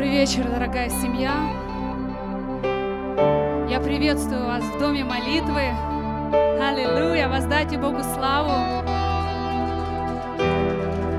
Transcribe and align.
Добрый 0.00 0.16
вечер, 0.16 0.48
дорогая 0.48 0.88
семья. 0.88 1.34
Я 3.68 3.80
приветствую 3.80 4.46
вас 4.46 4.64
в 4.64 4.78
доме 4.78 5.04
молитвы. 5.04 5.74
Аллилуйя! 6.58 7.28
Воздайте 7.28 7.76
Богу 7.76 7.98
славу. 8.14 8.48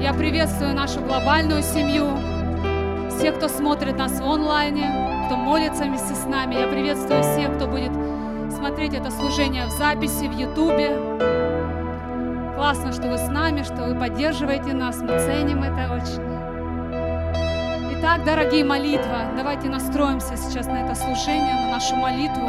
Я 0.02 0.16
приветствую 0.18 0.74
нашу 0.74 1.00
глобальную 1.02 1.62
семью, 1.62 2.08
всех, 3.12 3.36
кто 3.36 3.50
смотрит 3.50 4.00
нас 4.00 4.20
в 4.20 4.26
онлайне, 4.26 4.90
кто 5.28 5.38
молится 5.38 5.84
вместе 5.84 6.16
с 6.16 6.26
нами. 6.26 6.56
Я 6.56 6.68
приветствую 6.68 7.22
всех, 7.22 7.58
кто 7.58 7.68
будет 7.68 7.92
смотреть 8.52 8.96
это 8.96 9.12
служение 9.12 9.68
в 9.68 9.70
записи 9.70 10.26
в 10.28 10.36
Ютубе. 10.36 10.90
Классно, 12.56 12.92
что 12.94 13.12
вы 13.12 13.20
с 13.20 13.28
нами, 13.28 13.62
что 13.62 13.84
вы 13.84 13.94
поддерживаете 13.94 14.74
нас. 14.74 14.98
Мы 14.98 15.20
ценим 15.20 15.62
это 15.62 15.94
очень. 15.94 16.21
Итак, 18.14 18.26
дорогие 18.26 18.66
молитва, 18.66 19.32
давайте 19.38 19.70
настроимся 19.70 20.36
сейчас 20.36 20.68
на 20.68 20.84
это 20.84 20.96
служение, 20.96 21.54
на 21.54 21.72
нашу 21.72 21.96
молитву. 21.96 22.46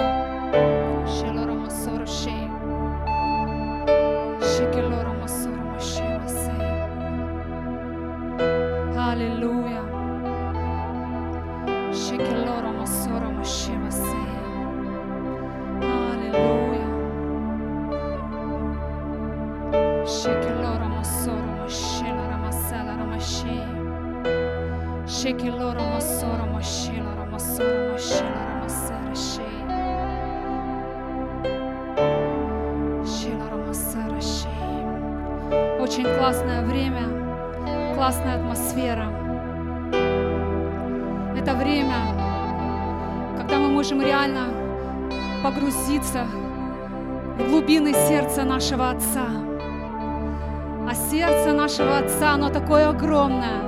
Такое 52.53 52.89
огромное, 52.89 53.63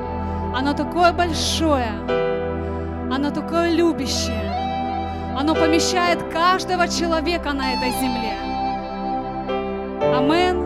оно 0.54 0.74
такое 0.74 1.12
большое, 1.12 1.92
оно 3.10 3.30
такое 3.30 3.70
любящее. 3.70 4.54
Оно 5.36 5.54
помещает 5.54 6.22
каждого 6.32 6.86
человека 6.86 7.52
на 7.52 7.72
этой 7.74 7.90
земле. 7.90 8.34
Амен. 10.16 10.62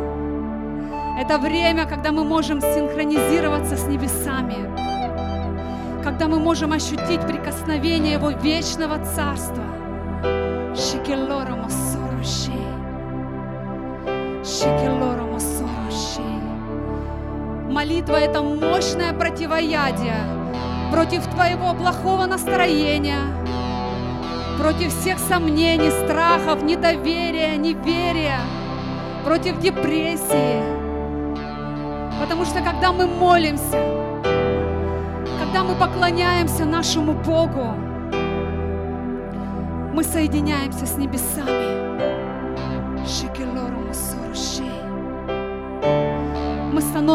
Это 1.18 1.38
время, 1.38 1.86
когда 1.86 2.12
мы 2.12 2.24
можем 2.24 2.60
синхронизироваться 2.60 3.76
с 3.76 3.84
небесами, 3.86 4.56
когда 6.04 6.28
мы 6.28 6.38
можем 6.38 6.72
ощутить 6.72 7.22
прикосновение 7.26 8.12
Его 8.14 8.30
вечного 8.30 8.98
Царства. 9.04 9.64
Шикелора 10.76 11.54
Молитва– 17.78 18.16
это 18.16 18.42
мощное 18.42 19.12
противоядие 19.12 20.16
против 20.90 21.24
твоего 21.28 21.74
плохого 21.74 22.26
настроения, 22.26 23.20
против 24.58 24.92
всех 24.92 25.20
сомнений, 25.20 25.92
страхов, 25.92 26.64
недоверия, 26.64 27.54
неверия, 27.56 28.40
против 29.24 29.60
депрессии. 29.60 30.60
Потому 32.20 32.44
что 32.46 32.62
когда 32.62 32.90
мы 32.90 33.06
молимся, 33.06 33.78
когда 35.38 35.62
мы 35.62 35.76
поклоняемся 35.76 36.64
нашему 36.64 37.12
Богу, 37.12 37.74
мы 39.94 40.02
соединяемся 40.02 40.84
с 40.84 40.96
небесами. 40.96 41.87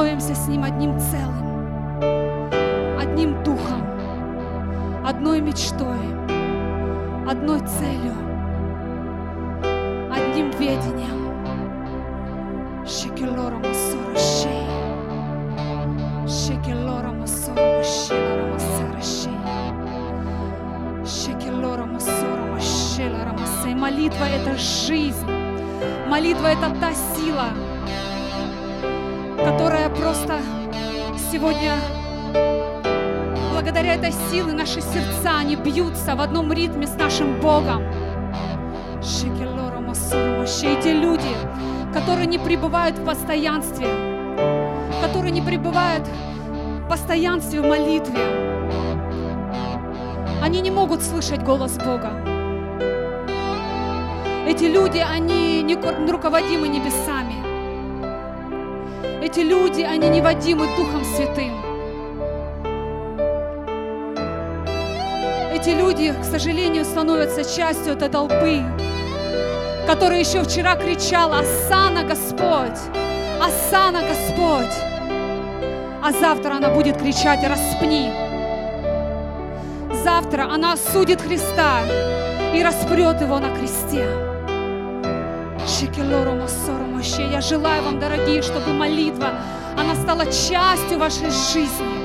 Становимся 0.03 0.36
с 0.36 0.47
Ним 0.50 0.66
одним 0.66 1.00
целым, 1.00 2.02
одним 3.00 3.41
духом, 3.41 3.88
одной 5.06 5.40
мечтой, 5.40 5.97
одной 7.25 7.62
целью, 7.62 8.14
одним 10.12 10.52
ведением. 10.59 11.24
Шикелору 12.86 13.59
Масоруши. 13.59 14.50
Шекелора 16.28 17.12
Масора 17.14 17.78
Машила 17.78 18.35
Рамасараши. 18.40 19.31
Шекелора 21.06 21.85
Масора 21.85 22.46
Машила 22.52 23.24
Рамасей. 23.24 23.74
Молитва– 23.74 24.25
это 24.35 24.58
жизнь. 24.58 25.25
Молитва– 26.09 26.47
это 26.47 26.75
та 26.81 26.94
сила, 26.94 27.53
сегодня, 31.43 31.75
благодаря 33.51 33.95
этой 33.95 34.13
силе, 34.31 34.53
наши 34.53 34.79
сердца, 34.79 35.39
они 35.39 35.57
бьются 35.57 36.15
в 36.15 36.21
одном 36.21 36.53
ритме 36.53 36.87
с 36.87 36.95
нашим 36.95 37.41
Богом. 37.41 37.83
Маши. 40.39 40.67
Эти 40.67 40.87
люди, 40.89 41.35
которые 41.93 42.27
не 42.27 42.37
пребывают 42.37 42.97
в 42.97 43.03
постоянстве, 43.03 43.87
которые 45.01 45.31
не 45.31 45.41
пребывают 45.41 46.07
в 46.07 46.89
постоянстве 46.89 47.59
в 47.61 47.65
молитве, 47.65 48.19
они 50.41 50.61
не 50.61 50.71
могут 50.71 51.01
слышать 51.01 51.43
голос 51.43 51.77
Бога. 51.77 52.11
Эти 54.47 54.65
люди, 54.65 54.99
они 54.99 55.61
не 55.61 55.75
ко- 55.75 55.95
руководимы 56.09 56.69
небесами. 56.69 57.12
Эти 59.35 59.39
люди, 59.39 59.81
они 59.81 60.09
не 60.09 60.21
водимы 60.21 60.67
Духом 60.77 61.03
Святым. 61.03 61.59
Эти 65.51 65.69
люди, 65.71 66.13
к 66.13 66.23
сожалению, 66.23 66.85
становятся 66.85 67.43
частью 67.43 67.93
этой 67.93 68.09
толпы, 68.09 68.61
которая 69.88 70.19
еще 70.19 70.43
вчера 70.43 70.75
кричала 70.75 71.39
«Асана, 71.39 72.03
Господь! 72.03 72.77
Асана, 73.41 74.01
Господь!» 74.07 74.75
А 76.03 76.11
завтра 76.11 76.57
она 76.57 76.69
будет 76.69 76.97
кричать 76.97 77.43
«Распни!» 77.43 78.11
Завтра 80.03 80.43
она 80.43 80.73
осудит 80.73 81.19
Христа 81.22 81.79
и 82.53 82.61
распрет 82.61 83.19
его 83.19 83.39
на 83.39 83.49
кресте. 83.57 84.22
Я 87.33 87.41
желаю 87.41 87.83
вам, 87.83 87.99
дорогие, 87.99 88.41
чтобы 88.44 88.73
молитва, 88.73 89.29
она 89.75 89.95
стала 89.95 90.25
частью 90.25 90.99
вашей 90.99 91.31
жизни. 91.31 92.03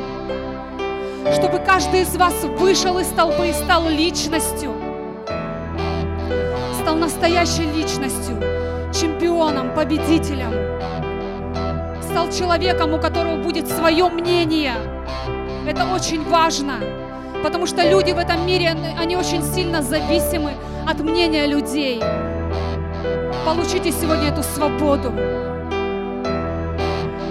Чтобы 1.34 1.58
каждый 1.58 2.00
из 2.00 2.16
вас 2.16 2.34
вышел 2.58 2.98
из 2.98 3.08
толпы 3.08 3.48
и 3.48 3.52
стал 3.52 3.88
личностью. 3.88 4.72
Стал 6.80 6.96
настоящей 6.96 7.64
личностью, 7.64 8.40
чемпионом, 8.92 9.74
победителем. 9.74 10.52
Стал 12.02 12.30
человеком, 12.32 12.94
у 12.94 12.98
которого 12.98 13.36
будет 13.36 13.68
свое 13.68 14.08
мнение. 14.08 14.74
Это 15.66 15.84
очень 15.94 16.24
важно. 16.24 16.80
Потому 17.42 17.66
что 17.66 17.82
люди 17.88 18.12
в 18.12 18.18
этом 18.18 18.46
мире, 18.46 18.74
они 18.98 19.16
очень 19.16 19.42
сильно 19.42 19.82
зависимы 19.82 20.52
от 20.86 21.00
мнения 21.00 21.46
людей. 21.46 22.02
Получите 23.44 23.92
сегодня 23.92 24.28
эту 24.28 24.42
свободу, 24.42 25.12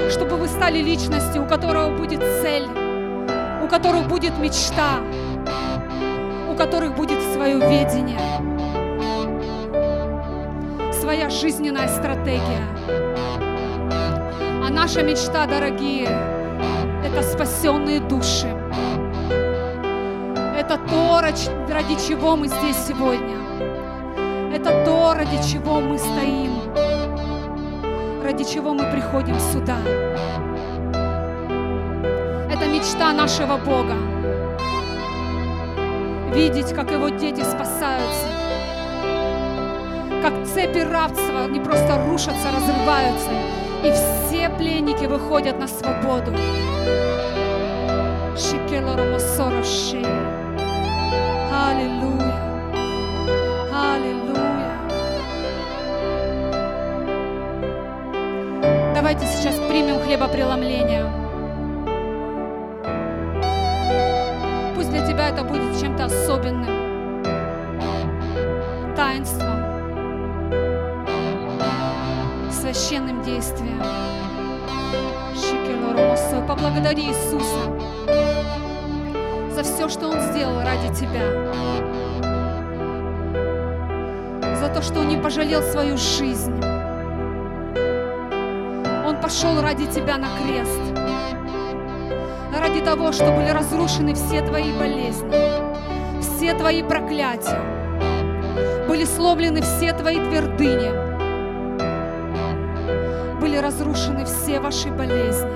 чтобы 0.09 0.37
вы 0.37 0.47
стали 0.47 0.79
личностью, 0.79 1.43
у 1.43 1.47
которого 1.47 1.95
будет 1.95 2.21
цель, 2.41 2.67
у 3.63 3.67
которых 3.67 4.07
будет 4.07 4.37
мечта, 4.39 5.01
у 6.51 6.55
которых 6.55 6.95
будет 6.95 7.21
свое 7.33 7.55
видение, 7.55 8.19
своя 10.93 11.29
жизненная 11.29 11.87
стратегия. 11.87 12.67
А 14.65 14.69
наша 14.69 15.03
мечта, 15.03 15.45
дорогие, 15.45 16.09
это 17.05 17.21
спасенные 17.23 17.99
души. 17.99 18.47
Это 20.57 20.77
то, 20.89 21.21
ради 21.21 21.95
чего 22.07 22.35
мы 22.35 22.47
здесь 22.47 22.77
сегодня. 22.87 23.46
Это 24.67 24.83
то, 24.83 25.13
ради 25.13 25.41
чего 25.49 25.79
мы 25.79 25.97
стоим, 25.97 26.51
ради 28.21 28.43
чего 28.43 28.73
мы 28.73 28.83
приходим 28.91 29.39
сюда. 29.39 29.77
Это 32.51 32.67
мечта 32.67 33.13
нашего 33.13 33.55
Бога. 33.57 33.95
видеть, 36.33 36.73
как 36.73 36.91
его 36.91 37.07
дети 37.09 37.41
спасаются, 37.41 38.27
как 40.21 40.33
цепи 40.45 40.79
рабства 40.79 41.47
не 41.47 41.61
просто 41.61 42.03
рушатся, 42.05 42.49
разрываются, 42.53 43.31
и 43.85 43.91
все 43.91 44.49
пленники 44.49 45.05
выходят 45.05 45.57
на 45.59 45.67
свободу. 45.67 46.31
Аллилуйя. 51.51 52.35
Аллилуйя. 53.73 54.46
Давайте 59.09 59.25
сейчас 59.37 59.55
примем 59.69 60.01
хлебопреломление. 60.01 61.05
Пусть 64.75 64.89
для 64.89 65.07
тебя 65.07 65.29
это 65.29 65.45
будет 65.45 65.79
чем-то 65.79 66.03
особенным, 66.07 67.23
таинством, 68.97 69.63
священным 72.51 73.23
действием. 73.23 73.81
Поблагодари 76.45 77.03
Иисуса 77.03 77.71
за 79.51 79.63
все, 79.63 79.87
что 79.87 80.09
Он 80.09 80.19
сделал 80.19 80.59
ради 80.63 80.93
тебя. 80.93 81.23
За 84.57 84.67
то, 84.67 84.81
что 84.81 84.99
Он 84.99 85.07
не 85.07 85.15
пожалел 85.15 85.61
свою 85.61 85.95
жизнь. 85.95 86.66
Пошел 89.27 89.61
ради 89.61 89.85
тебя 89.87 90.17
на 90.17 90.29
крест. 90.37 90.79
Ради 92.57 92.79
того, 92.79 93.11
что 93.11 93.29
были 93.33 93.49
разрушены 93.49 94.13
все 94.13 94.41
твои 94.41 94.71
болезни, 94.79 95.29
все 96.21 96.53
твои 96.53 96.81
проклятия. 96.81 97.59
Были 98.87 99.03
сломлены 99.03 99.61
все 99.63 99.91
твои 99.91 100.15
твердыни. 100.15 100.93
Были 103.41 103.57
разрушены 103.57 104.23
все 104.23 104.61
ваши 104.61 104.91
болезни. 104.91 105.51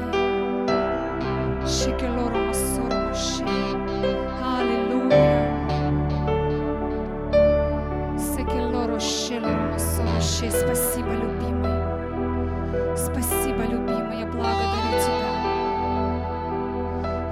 Аллилуйя. 4.43 5.47
Спасибо, 10.51 11.10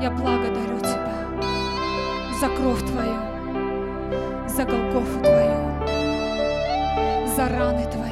Я 0.10 0.16
благодарю 0.16 0.80
Тебя 0.80 1.14
за 2.40 2.48
кровь 2.50 2.82
Твою, 2.82 3.20
за 4.48 4.66
Голгофу 4.66 5.20
Твою, 5.22 5.58
за 7.36 7.48
раны 7.50 7.86
Твои. 7.92 8.09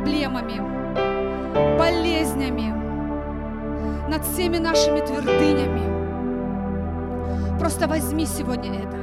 Проблемами, 0.00 0.60
болезнями, 1.78 2.72
над 4.08 4.24
всеми 4.24 4.58
нашими 4.58 5.00
твердынями. 5.00 5.82
Просто 7.58 7.86
возьми 7.86 8.26
сегодня 8.26 8.80
это. 8.80 8.96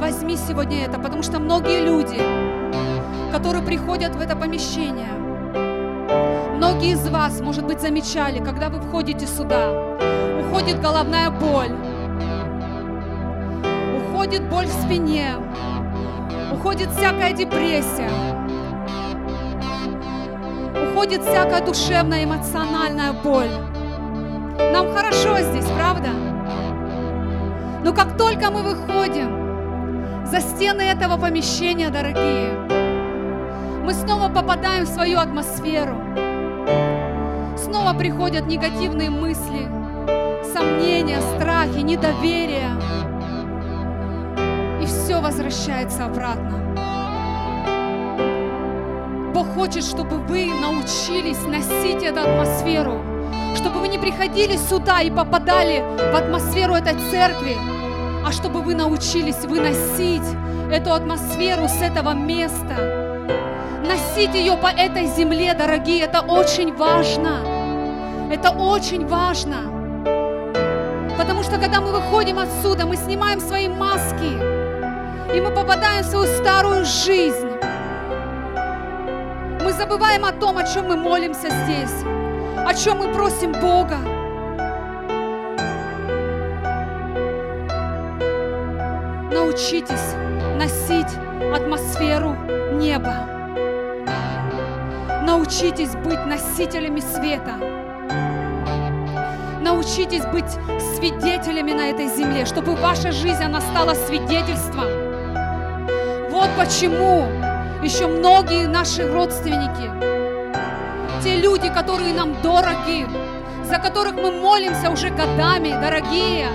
Возьми 0.00 0.36
сегодня 0.36 0.86
это, 0.86 0.98
потому 0.98 1.22
что 1.22 1.38
многие 1.40 1.84
люди, 1.84 2.18
которые 3.32 3.62
приходят 3.62 4.14
в 4.14 4.20
это 4.20 4.34
помещение, 4.34 5.12
многие 6.56 6.92
из 6.92 7.08
вас, 7.08 7.40
может 7.40 7.66
быть, 7.66 7.80
замечали, 7.80 8.42
когда 8.42 8.68
вы 8.70 8.80
входите 8.80 9.26
сюда, 9.26 9.72
уходит 10.40 10.80
головная 10.80 11.30
боль, 11.30 11.74
уходит 13.98 14.48
боль 14.48 14.66
в 14.66 14.72
спине, 14.72 15.34
уходит 16.52 16.90
всякая 16.90 17.32
депрессия, 17.32 18.37
уходит 20.98 21.22
всякая 21.22 21.64
душевная, 21.64 22.24
эмоциональная 22.24 23.12
боль. 23.12 23.50
Нам 24.72 24.92
хорошо 24.92 25.38
здесь, 25.38 25.66
правда? 25.78 26.08
Но 27.84 27.94
как 27.94 28.16
только 28.18 28.50
мы 28.50 28.62
выходим 28.62 30.26
за 30.26 30.40
стены 30.40 30.82
этого 30.82 31.16
помещения, 31.16 31.90
дорогие, 31.90 32.52
мы 33.84 33.94
снова 33.94 34.28
попадаем 34.28 34.86
в 34.86 34.88
свою 34.88 35.20
атмосферу. 35.20 35.96
Снова 37.56 37.96
приходят 37.96 38.48
негативные 38.48 39.10
мысли, 39.10 39.68
сомнения, 40.52 41.20
страхи, 41.36 41.78
недоверие. 41.78 42.70
И 44.82 44.86
все 44.86 45.20
возвращается 45.20 46.06
обратно. 46.06 46.67
Бог 49.38 49.54
хочет, 49.54 49.84
чтобы 49.84 50.16
вы 50.16 50.46
научились 50.46 51.40
носить 51.46 52.02
эту 52.02 52.22
атмосферу, 52.22 53.00
чтобы 53.54 53.78
вы 53.78 53.86
не 53.86 53.96
приходили 53.96 54.56
сюда 54.56 55.00
и 55.00 55.12
попадали 55.12 55.78
в 55.78 56.16
атмосферу 56.16 56.74
этой 56.74 56.94
церкви, 57.08 57.56
а 58.26 58.32
чтобы 58.32 58.62
вы 58.62 58.74
научились 58.74 59.44
выносить 59.44 60.24
эту 60.72 60.92
атмосферу 60.92 61.68
с 61.68 61.80
этого 61.80 62.14
места, 62.14 63.28
носить 63.86 64.34
ее 64.34 64.56
по 64.56 64.66
этой 64.66 65.06
земле, 65.06 65.54
дорогие, 65.54 66.00
это 66.00 66.20
очень 66.20 66.74
важно. 66.74 67.38
Это 68.32 68.50
очень 68.50 69.06
важно. 69.06 69.58
Потому 71.16 71.44
что 71.44 71.58
когда 71.58 71.80
мы 71.80 71.92
выходим 71.92 72.40
отсюда, 72.40 72.86
мы 72.86 72.96
снимаем 72.96 73.38
свои 73.38 73.68
маски, 73.68 74.32
и 75.32 75.40
мы 75.40 75.54
попадаем 75.54 76.02
в 76.02 76.06
свою 76.06 76.26
старую 76.26 76.84
жизнь. 76.84 77.47
Забываем 79.78 80.24
о 80.24 80.32
том, 80.32 80.58
о 80.58 80.64
чем 80.64 80.88
мы 80.88 80.96
молимся 80.96 81.48
здесь, 81.50 82.02
о 82.66 82.74
чем 82.74 82.98
мы 82.98 83.12
просим 83.14 83.52
Бога. 83.52 83.98
Научитесь 89.32 90.16
носить 90.56 91.16
атмосферу 91.54 92.34
неба. 92.72 93.28
Научитесь 95.24 95.94
быть 95.94 96.26
носителями 96.26 96.98
света. 96.98 97.54
Научитесь 99.60 100.26
быть 100.26 100.50
свидетелями 100.96 101.70
на 101.70 101.90
этой 101.90 102.08
земле, 102.08 102.46
чтобы 102.46 102.74
ваша 102.74 103.12
жизнь, 103.12 103.44
она 103.44 103.60
стала 103.60 103.94
свидетельством. 103.94 104.88
Вот 106.30 106.48
почему 106.58 107.37
еще 107.82 108.06
многие 108.06 108.66
наши 108.66 109.06
родственники, 109.06 109.90
те 111.22 111.36
люди, 111.36 111.68
которые 111.72 112.12
нам 112.12 112.40
дороги, 112.42 113.06
за 113.64 113.78
которых 113.78 114.14
мы 114.14 114.30
молимся 114.32 114.90
уже 114.90 115.10
годами, 115.10 115.70
дорогие, 115.70 116.48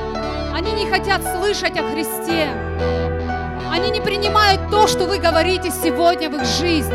они 0.53 0.71
не 0.73 0.89
хотят 0.89 1.21
слышать 1.23 1.77
о 1.77 1.83
Христе. 1.83 2.47
Они 3.71 3.89
не 3.89 4.01
принимают 4.01 4.69
то, 4.69 4.87
что 4.87 5.05
вы 5.05 5.17
говорите 5.17 5.71
сегодня 5.71 6.29
в 6.29 6.35
их 6.35 6.45
жизни. 6.45 6.93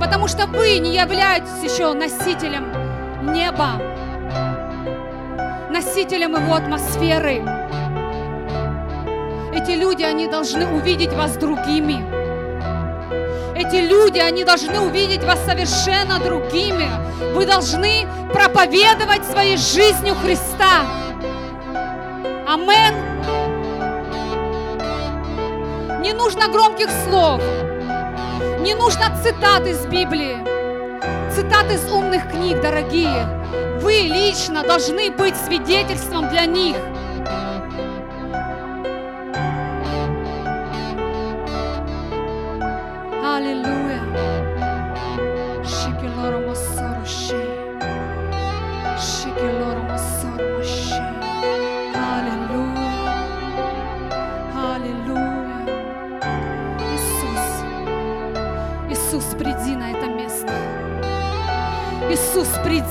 Потому 0.00 0.26
что 0.26 0.46
вы 0.46 0.78
не 0.78 0.96
являетесь 0.96 1.62
еще 1.62 1.92
носителем 1.92 2.72
неба, 3.32 3.80
носителем 5.70 6.34
его 6.34 6.54
атмосферы. 6.54 7.44
Эти 9.54 9.72
люди, 9.72 10.02
они 10.02 10.26
должны 10.26 10.66
увидеть 10.66 11.12
вас 11.12 11.36
другими. 11.36 12.19
Эти 13.60 13.76
люди, 13.76 14.18
они 14.18 14.42
должны 14.42 14.80
увидеть 14.80 15.22
вас 15.22 15.38
совершенно 15.44 16.18
другими. 16.18 16.88
Вы 17.34 17.44
должны 17.44 18.06
проповедовать 18.32 19.22
своей 19.26 19.58
жизнью 19.58 20.14
Христа. 20.14 20.86
Амен. 22.48 22.94
Не 26.00 26.14
нужно 26.14 26.48
громких 26.48 26.88
слов. 27.04 27.42
Не 28.60 28.74
нужно 28.74 29.14
цитат 29.22 29.66
из 29.66 29.84
Библии. 29.84 30.38
Цитат 31.30 31.70
из 31.70 31.86
умных 31.92 32.30
книг, 32.30 32.62
дорогие. 32.62 33.26
Вы 33.82 34.08
лично 34.08 34.62
должны 34.62 35.10
быть 35.10 35.36
свидетельством 35.36 36.30
для 36.30 36.46
них. 36.46 36.76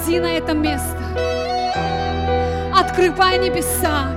Приди 0.09 0.19
на 0.19 0.37
это 0.37 0.53
место. 0.53 0.97
Открывай 2.75 3.37
небеса. 3.37 4.09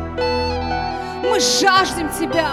Мы 1.22 1.38
жаждем 1.38 2.08
Тебя. 2.08 2.48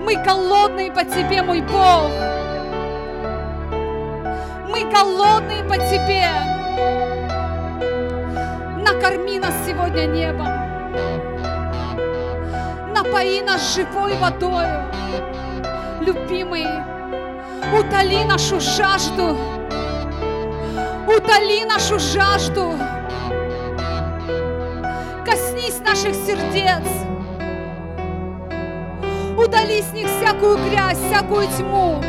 Мы 0.00 0.16
голодные 0.16 0.90
по 0.90 1.04
Тебе, 1.04 1.42
мой 1.42 1.60
Бог. 1.60 2.10
Мы 4.68 4.90
голодные 4.90 5.62
по 5.64 5.76
Тебе. 5.76 6.26
Накорми 8.82 9.38
нас 9.38 9.54
сегодня 9.64 10.06
небом. 10.06 10.48
Напои 12.92 13.40
нас 13.40 13.76
живой 13.76 14.16
водою. 14.16 14.82
Любимый, 16.00 16.66
утоли 17.78 18.24
нашу 18.24 18.58
жажду. 18.58 19.53
Утоли 21.06 21.64
нашу 21.66 21.98
жажду. 21.98 22.72
Коснись 25.24 25.80
наших 25.80 26.14
сердец. 26.14 26.82
Удали 29.36 29.82
с 29.82 29.92
них 29.92 30.06
всякую 30.06 30.56
грязь, 30.70 30.98
всякую 30.98 31.46
тьму, 31.48 32.02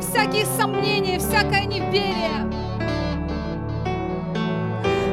всякие 0.00 0.46
сомнения, 0.46 1.18
всякое 1.18 1.66
неверие. 1.66 2.50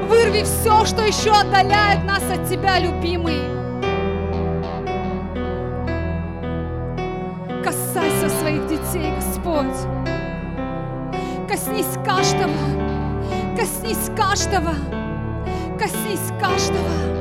Вырви 0.08 0.44
все, 0.44 0.86
что 0.86 1.04
еще 1.04 1.32
отдаляет 1.32 2.04
нас 2.06 2.24
от 2.32 2.50
Тебя, 2.50 2.80
любимый. 2.80 3.42
Касайся 7.64 8.30
своих 8.30 8.66
детей, 8.68 9.14
Господь. 9.16 9.97
Коснись 13.58 14.12
каждого. 14.16 14.76
Коснись 15.80 16.32
каждого. 16.40 17.18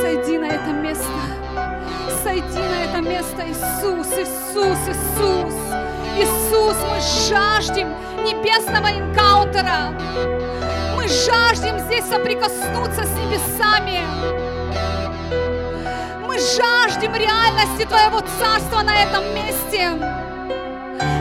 Сойди 0.00 0.38
на 0.38 0.46
это 0.46 0.72
место. 0.72 1.04
Сойди 2.22 2.58
на 2.58 2.84
это 2.84 3.00
место, 3.02 3.44
Иисус, 3.46 4.06
Иисус, 4.16 4.78
Иисус. 4.88 5.54
Иисус, 6.16 6.76
мы 6.88 6.98
жаждем 7.28 7.88
небесного 8.24 8.88
инкаунтера. 8.88 9.92
Мы 10.96 11.06
жаждем 11.06 11.78
здесь 11.80 12.06
соприкоснуться 12.06 13.04
с 13.04 13.10
небесами. 13.10 14.47
Жаждем 16.56 17.14
реальности 17.14 17.84
Твоего 17.84 18.20
Царства 18.20 18.80
на 18.80 19.02
этом 19.02 19.22
месте. 19.34 19.90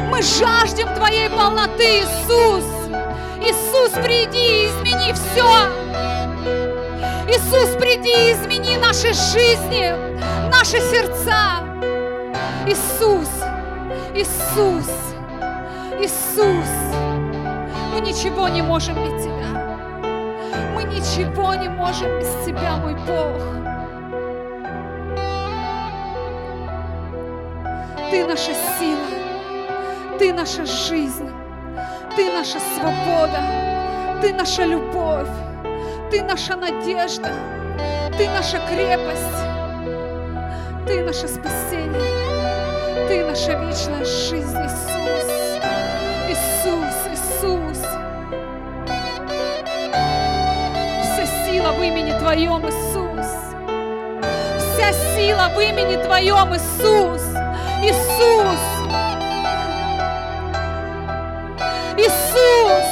Мы 0.10 0.22
жаждем 0.22 0.88
Твоей 0.96 1.30
полноты, 1.30 2.00
Иисус. 2.00 2.64
Иисус, 3.42 3.92
приди 4.04 4.38
и 4.38 4.68
измени 4.68 5.12
все. 5.12 5.46
Иисус, 7.28 7.76
приди 7.76 8.10
и 8.10 8.32
измени 8.32 8.78
наши 8.78 9.12
жизни, 9.14 9.94
наши 10.50 10.80
сердца. 10.80 11.60
Иисус, 12.66 13.28
Иисус, 14.16 14.90
Иисус. 16.00 16.70
Мы 17.94 18.00
ничего 18.00 18.48
не 18.48 18.62
можем 18.62 18.96
без 18.96 19.24
Тебя. 19.24 19.78
Мы 20.74 20.84
ничего 20.84 21.54
не 21.56 21.68
можем 21.68 22.18
без 22.18 22.30
Тебя, 22.46 22.78
мой 22.78 22.96
Бог. 22.96 23.67
Ты 28.10 28.24
наша 28.24 28.54
сила, 28.80 30.18
Ты 30.18 30.32
наша 30.32 30.66
жизнь, 30.66 31.30
Ты 32.16 32.32
наша 32.32 32.58
свобода, 32.76 33.42
Ты 34.22 34.34
наша 34.34 34.64
любовь, 34.64 35.28
Ты 36.10 36.24
наша 36.24 36.56
надежда, 36.56 37.30
Ты 38.18 38.30
наша 38.30 38.60
крепость, 38.70 39.42
Ты 40.88 41.04
наше 41.04 41.28
спасение, 41.28 43.08
Ты 43.10 43.26
наша 43.26 43.52
вечная 43.60 44.06
жизнь, 44.06 44.58
Иисус, 44.58 45.30
Иисус, 46.30 46.96
Иисус. 47.12 47.80
Вся 51.04 51.26
сила 51.46 51.74
в 51.74 51.84
имени 51.84 52.18
Твоем, 52.20 52.66
Иисус. 52.70 53.28
Вся 54.60 54.94
сила 55.14 55.52
в 55.54 55.60
имени 55.60 56.02
Твоем, 56.02 56.56
Иисус. 56.56 57.27
Иисус! 57.88 58.60
Иисус! 61.96 62.88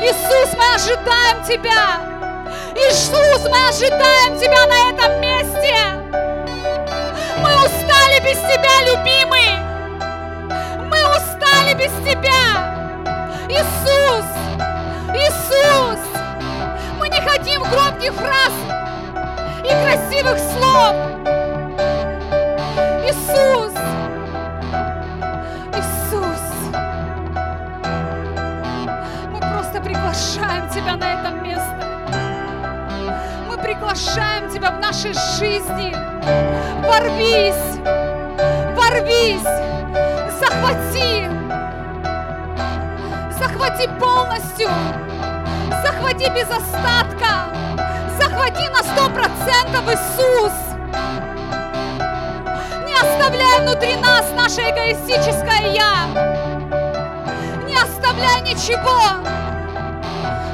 Иисус, 0.00 0.54
мы 0.56 0.74
ожидаем 0.76 1.42
Тебя! 1.44 2.00
Иисус, 2.76 3.42
мы 3.50 3.68
ожидаем 3.68 4.38
Тебя 4.38 4.66
на 4.66 4.90
этом 4.90 5.20
месте! 5.20 5.74
Мы 7.38 7.50
устали 7.64 8.20
без 8.22 8.38
Тебя, 8.38 8.84
любимый! 8.86 9.50
Мы 10.88 11.00
устали 11.16 11.74
без 11.74 11.90
Тебя! 12.08 12.44
Иисус! 13.48 14.26
Иисус! 15.12 15.98
Мы 17.00 17.08
не 17.08 17.20
хотим 17.20 17.62
громких 17.64 18.12
фраз 18.14 18.52
и 19.64 19.70
красивых 19.82 20.38
слов! 20.38 20.94
Иисус! 23.04 23.71
Тебя 30.82 30.96
на 30.96 31.12
это 31.12 31.30
место. 31.30 31.76
Мы 33.48 33.56
приглашаем 33.56 34.50
Тебя 34.50 34.70
в 34.72 34.80
нашей 34.80 35.12
жизни. 35.38 35.94
Ворвись! 36.84 37.78
Ворвись! 38.74 39.42
Захвати! 40.40 41.30
Захвати 43.38 43.88
полностью! 44.00 44.70
Захвати 45.84 46.30
без 46.34 46.50
остатка! 46.50 47.46
Захвати 48.18 48.70
на 48.70 48.82
сто 48.82 49.10
процентов, 49.10 49.88
Иисус! 49.88 50.52
Не 52.86 52.94
оставляй 52.94 53.60
внутри 53.60 53.96
нас 53.96 54.24
наше 54.36 54.62
эгоистическое 54.62 55.72
«я». 55.74 56.06
Не 57.66 57.76
оставляй 57.76 58.40
ничего, 58.42 59.00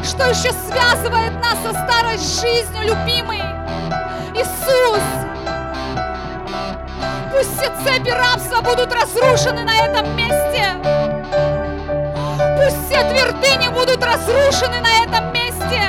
что 0.05 0.31
еще 0.31 0.53
связывает 0.53 1.33
нас 1.41 1.59
со 1.63 1.73
старой 1.73 2.19
жизнью, 2.19 2.83
любимый. 2.83 3.43
Иисус, 4.35 5.03
пусть 7.33 7.57
все 7.59 7.71
цепи 7.85 8.11
рабства 8.11 8.61
будут 8.61 8.93
разрушены 8.93 9.65
на 9.65 9.77
этом 9.87 10.17
месте. 10.17 10.65
Пусть 12.57 12.87
все 12.87 13.03
твердыни 13.09 13.69
будут 13.69 14.03
разрушены 14.05 14.81
на 14.81 15.05
этом 15.05 15.33
месте. 15.33 15.83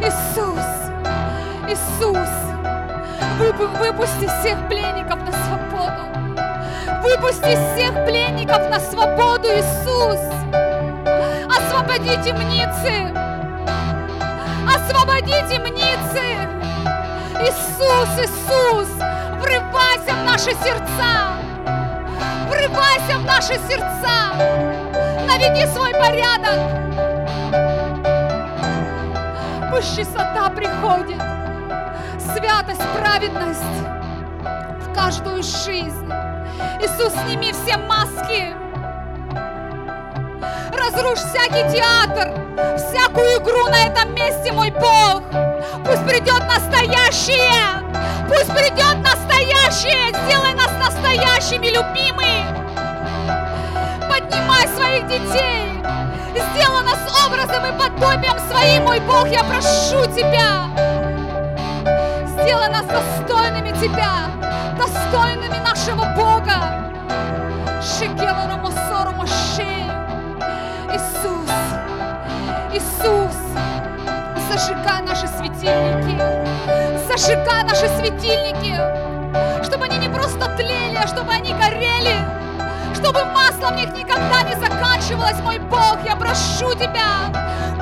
Иисус, 0.00 0.66
Иисус, 1.68 2.28
Вып- 3.38 3.78
Выпусти 3.78 4.26
всех 4.40 4.68
пленников 4.68 5.18
на 5.24 5.32
свободу. 5.32 6.02
Выпусти 7.02 7.56
всех 7.74 7.92
пленников 8.06 8.68
на 8.68 8.80
свободу, 8.80 9.48
Иисус. 9.48 10.18
Освободи 11.88 12.22
темницы. 12.22 13.14
Освободи 14.68 15.32
темницы. 15.48 16.22
Иисус, 17.40 18.10
Иисус, 18.18 18.88
врывайся 19.40 20.12
в 20.12 20.24
наши 20.26 20.50
сердца. 20.62 21.32
Врывайся 22.50 23.16
в 23.16 23.24
наши 23.24 23.54
сердца. 23.66 24.34
Наведи 25.26 25.66
свой 25.72 25.92
порядок. 25.94 26.60
Пусть 29.70 29.96
чистота 29.96 30.50
приходит, 30.50 31.22
святость, 32.18 32.82
праведность 32.98 33.62
в 34.82 34.94
каждую 34.94 35.42
жизнь. 35.42 36.12
Иисус, 36.82 37.14
сними 37.24 37.50
все 37.52 37.78
маски. 37.78 38.67
Разрушь 40.72 41.18
всякий 41.18 41.68
театр, 41.76 42.32
всякую 42.76 43.38
игру 43.38 43.68
на 43.68 43.86
этом 43.86 44.14
месте, 44.14 44.52
мой 44.52 44.70
Бог. 44.70 45.22
Пусть 45.84 46.04
придет 46.06 46.42
настоящее. 46.46 47.82
Пусть 48.28 48.52
придет 48.54 48.96
настоящее. 49.02 50.12
Сделай 50.26 50.54
нас 50.54 50.70
настоящими, 50.78 51.68
любимые. 51.68 52.44
Поднимай 54.08 54.68
своих 54.68 55.06
детей. 55.08 55.82
Сделай 56.52 56.84
нас 56.84 57.26
образом 57.26 57.64
и 57.66 57.78
подобием 57.78 58.38
своим, 58.50 58.84
мой 58.84 59.00
Бог. 59.00 59.28
Я 59.28 59.42
прошу 59.44 60.04
Тебя. 60.14 60.66
Сделай 62.26 62.68
нас 62.68 62.84
достойными 62.84 63.70
Тебя, 63.80 64.30
достойными 64.78 65.58
нашего 65.58 66.04
Бога. 66.14 66.92
Шикелора 67.80 68.56
Мосору 68.56 69.12
Моше. 69.12 69.97
Иисус, 70.90 71.50
Иисус, 72.72 73.36
зажигай 74.48 75.02
наши 75.02 75.26
светильники, 75.28 76.18
зажигай 77.06 77.62
наши 77.64 77.88
светильники, 77.98 78.74
чтобы 79.64 79.84
они 79.84 79.98
не 79.98 80.08
просто 80.08 80.46
тлели, 80.56 80.96
а 80.96 81.06
чтобы 81.06 81.32
они 81.32 81.52
горели, 81.52 82.16
чтобы 82.94 83.22
масло 83.26 83.68
в 83.68 83.76
них 83.76 83.92
никогда 83.92 84.42
не 84.42 84.54
заканчивалось, 84.54 85.38
мой 85.42 85.58
Бог, 85.58 85.98
я 86.06 86.16
прошу 86.16 86.72
Тебя, 86.74 87.30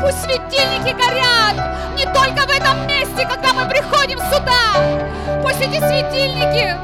пусть 0.00 0.22
светильники 0.22 0.92
горят 0.92 1.54
не 1.96 2.04
только 2.06 2.44
в 2.44 2.50
этом 2.50 2.88
месте, 2.88 3.24
когда 3.24 3.52
мы 3.52 3.68
приходим 3.68 4.18
сюда, 4.18 5.42
пусть 5.42 5.60
эти 5.60 5.78
светильники 5.78 6.74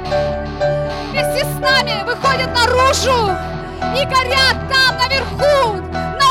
вместе 1.10 1.44
с 1.44 1.58
нами 1.58 2.04
выходят 2.04 2.48
наружу 2.54 3.36
и 3.96 4.04
горят 4.04 4.56
там 4.70 4.96
наверху, 4.98 5.82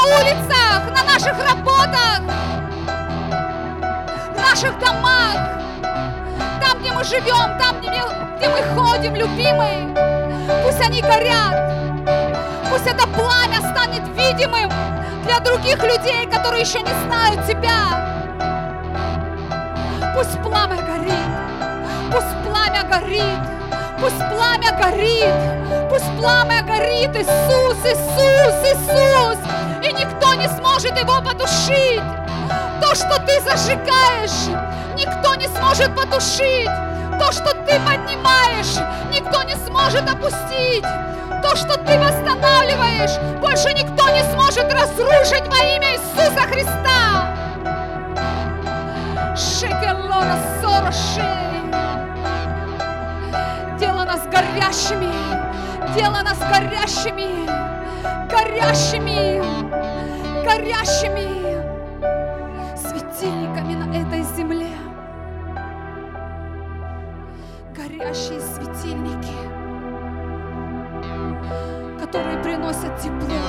на 0.02 0.16
улицах, 0.18 0.90
на 0.96 1.04
наших 1.04 1.38
работах, 1.38 2.22
в 4.34 4.36
наших 4.36 4.80
домах, 4.80 5.36
там, 6.60 6.80
где 6.80 6.92
мы 6.92 7.04
живем, 7.04 7.60
там, 7.60 7.80
где 7.80 7.90
мы, 7.90 8.38
где 8.38 8.50
мы 8.50 8.62
ходим, 8.76 9.16
любимые. 9.16 9.94
Пусть 10.64 10.82
они 10.82 11.02
горят. 11.02 11.56
Пусть 12.70 12.88
это 12.88 13.08
пламя 13.10 13.60
станет 13.60 14.08
видимым 14.18 14.72
для 15.26 15.40
других 15.40 15.78
людей, 15.84 16.26
которые 16.32 16.62
еще 16.62 16.82
не 16.82 16.94
знают 17.06 17.46
Тебя. 17.46 18.10
Пусть 20.16 20.42
пламя 20.42 20.78
горит. 20.82 21.32
Пусть 22.12 22.44
пламя 22.44 22.84
горит. 22.84 23.40
Пусть 24.02 24.18
пламя 24.18 24.72
горит. 24.72 25.36
Пусть 25.88 26.18
пламя 26.18 26.64
горит. 26.64 27.16
Иисус, 27.16 27.78
Иисус, 27.86 28.56
Иисус. 28.66 29.38
И 29.84 29.94
никто 29.94 30.34
не 30.34 30.48
сможет 30.48 30.98
его 30.98 31.22
потушить. 31.22 32.02
То, 32.82 32.96
что 32.96 33.22
ты 33.28 33.40
зажигаешь, 33.42 34.48
никто 34.98 35.36
не 35.36 35.48
сможет 35.50 35.96
потушить. 35.96 36.70
То, 37.20 37.32
что 37.32 37.54
ты 37.68 37.80
поднимаешь, 37.82 38.76
никто 39.14 39.44
не 39.44 39.56
сможет 39.68 40.10
опустить. 40.10 40.84
То, 41.44 41.56
что 41.56 41.78
ты 41.78 42.00
восстанавливаешь, 42.00 43.20
больше 43.40 43.72
никто 43.74 44.10
не 44.10 44.24
сможет 44.34 44.74
разрушить 44.74 45.48
во 45.48 45.58
имя 45.58 45.94
Иисуса 45.94 46.42
Христа. 46.48 47.36
Шекелора 49.36 50.40
сорошей. 50.60 51.52
Делай 53.82 54.06
нас 54.06 54.28
горящими, 54.28 55.12
делай 55.96 56.22
нас 56.22 56.38
горящими, 56.38 57.48
горящими, 58.30 59.42
горящими 60.46 61.28
светильниками 62.78 63.74
на 63.74 63.90
этой 63.98 64.22
земле. 64.22 64.70
Горящие 67.76 68.40
светильники, 68.40 69.34
которые 72.00 72.38
приносят 72.44 72.96
тепло, 73.02 73.42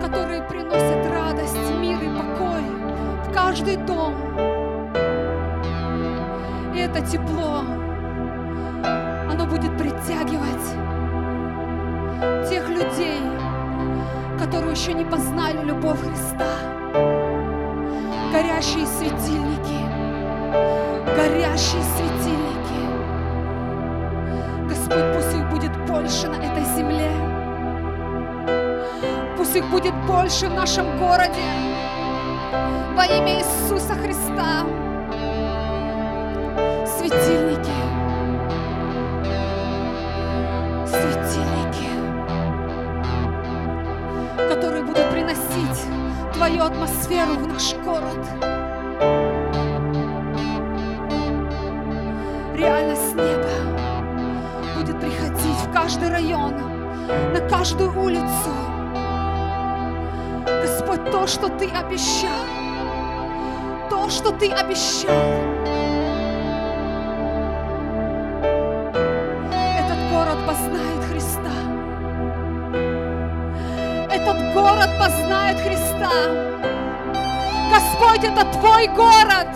которые 0.00 0.42
приносят 0.42 1.06
радость, 1.08 1.70
мир 1.78 2.02
и 2.02 2.08
покой 2.08 2.64
в 3.28 3.32
каждый 3.32 3.76
дом. 3.76 4.16
И 6.74 6.80
это 6.80 7.00
тепло, 7.06 7.62
оно 8.82 9.46
будет 9.46 9.76
притягивать 9.76 10.66
тех 12.48 12.68
людей, 12.68 13.20
которые 14.38 14.72
еще 14.72 14.92
не 14.92 15.04
познали 15.04 15.64
любовь 15.64 16.00
Христа. 16.00 16.46
Горящие 18.32 18.86
светильники, 18.86 19.78
горящие 21.16 21.82
светильники. 21.96 22.52
Господь, 24.68 25.14
пусть 25.14 25.34
их 25.34 25.50
будет 25.50 25.76
больше 25.86 26.28
на 26.28 26.36
этой 26.36 26.64
земле. 26.76 27.10
Пусть 29.36 29.56
их 29.56 29.68
будет 29.70 29.94
больше 30.06 30.48
в 30.48 30.54
нашем 30.54 30.98
городе. 30.98 31.42
Во 32.94 33.04
имя 33.04 33.38
Иисуса 33.38 33.94
Христа. 33.94 34.64
Светильники. 36.86 37.91
Светильники. 41.02 41.88
Которые 44.48 44.84
будут 44.84 45.10
приносить 45.10 45.84
Твою 46.32 46.62
атмосферу 46.62 47.34
в 47.34 47.48
наш 47.48 47.74
город. 47.84 48.24
Реальность 52.54 53.16
неба 53.16 53.50
будет 54.76 55.00
приходить 55.00 55.58
в 55.66 55.72
каждый 55.72 56.08
район, 56.08 56.54
на 57.34 57.40
каждую 57.48 58.00
улицу. 58.00 58.52
Господь, 60.46 61.10
то, 61.10 61.26
что 61.26 61.48
Ты 61.48 61.68
обещал, 61.68 62.46
то, 63.90 64.08
что 64.08 64.30
Ты 64.30 64.52
обещал, 64.52 65.10
город 74.54 74.90
познает 74.98 75.58
Христа. 75.60 76.10
Господь, 77.72 78.24
это 78.24 78.44
Твой 78.58 78.86
город. 78.88 79.48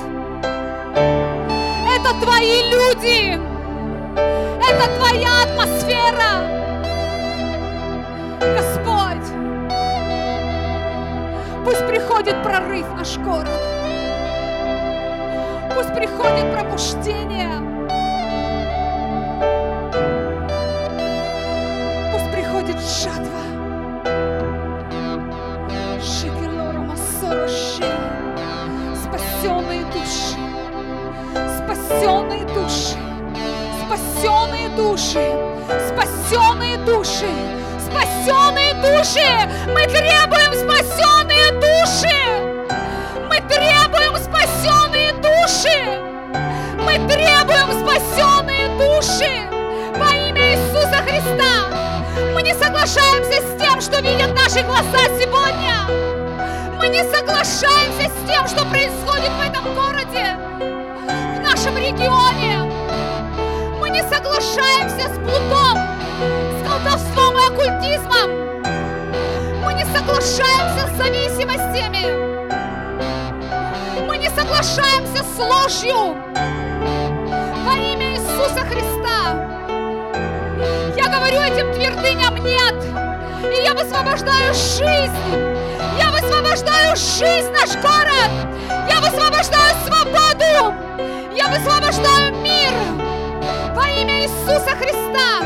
Это 0.95 2.15
Твои 2.23 2.71
люди. 2.71 3.39
Это 4.17 4.91
Твоя 4.99 5.43
атмосфера. 5.45 6.57
Господь, 8.41 9.29
пусть 11.65 11.87
приходит 11.87 12.43
прорыв 12.43 12.87
наш 12.97 13.19
город. 13.19 13.49
Пусть 15.75 15.95
приходит 15.95 16.53
пробуждение. 16.53 17.51
Пусть 22.13 22.31
приходит 22.33 22.77
жатва. 22.81 23.46
Души. 34.77 35.33
Спасенные 35.89 36.77
души. 36.79 37.33
Спасенные 37.81 38.75
души. 38.75 39.27
Мы 39.69 39.83
требуем 39.87 40.53
спасенные 40.55 41.53
души. 41.53 42.17
Мы 43.29 43.37
требуем 43.49 44.17
спасенные 44.17 45.13
души. 45.15 45.79
Мы 46.85 46.95
требуем 47.09 47.69
спасенные 47.81 48.69
души 48.77 49.33
во 49.99 50.15
имя 50.15 50.53
Иисуса 50.53 51.03
Христа. 51.07 51.55
Мы 52.35 52.43
не 52.43 52.55
соглашаемся 52.55 53.41
с 53.43 53.59
тем, 53.59 53.81
что 53.81 54.01
видят 54.03 54.35
наши 54.35 54.63
глаза 54.63 55.05
сегодня. 55.19 55.87
Мы 56.79 56.89
не 56.89 57.03
соглашаемся 57.05 58.11
с 58.11 58.29
тем, 58.29 58.47
что 58.47 58.67
происходит 58.67 59.31
в 59.31 59.41
этом 59.41 59.75
городе, 59.75 60.37
в 60.59 61.41
нашем 61.41 61.77
регионе. 61.79 62.66
Мы 63.97 64.03
не 64.03 64.09
соглашаемся 64.11 65.09
с 65.09 65.19
блудом, 65.21 65.79
с 66.53 66.69
колдовством 66.69 67.35
и 67.35 67.47
оккультизмом. 67.47 68.31
соглашаемся 69.91 70.87
с 70.87 70.97
зависимостями. 70.99 72.05
Мы 74.07 74.19
не 74.19 74.29
соглашаемся 74.29 75.25
с 75.25 75.39
ложью. 75.39 76.15
Во 77.65 77.73
имя 77.73 78.13
Иисуса 78.13 78.67
Христа. 78.67 79.19
Я 80.95 81.09
говорю 81.09 81.41
этим 81.41 81.73
твердыням 81.73 82.37
нет. 82.45 82.75
И 83.51 83.63
я 83.65 83.73
высвобождаю 83.73 84.53
жизнь. 84.53 85.17
Я 85.99 86.11
высвобождаю 86.11 86.95
жизнь 86.97 87.51
наш 87.51 87.75
город. 87.77 88.31
Я 88.91 89.01
высвобождаю 89.01 89.75
свободу. 89.87 90.75
Я 91.35 91.49
высвобождаю 91.49 92.37
мир. 92.43 93.06
Во 93.77 93.87
имя 93.91 94.23
Иисуса 94.23 94.71
Христа. 94.75 95.43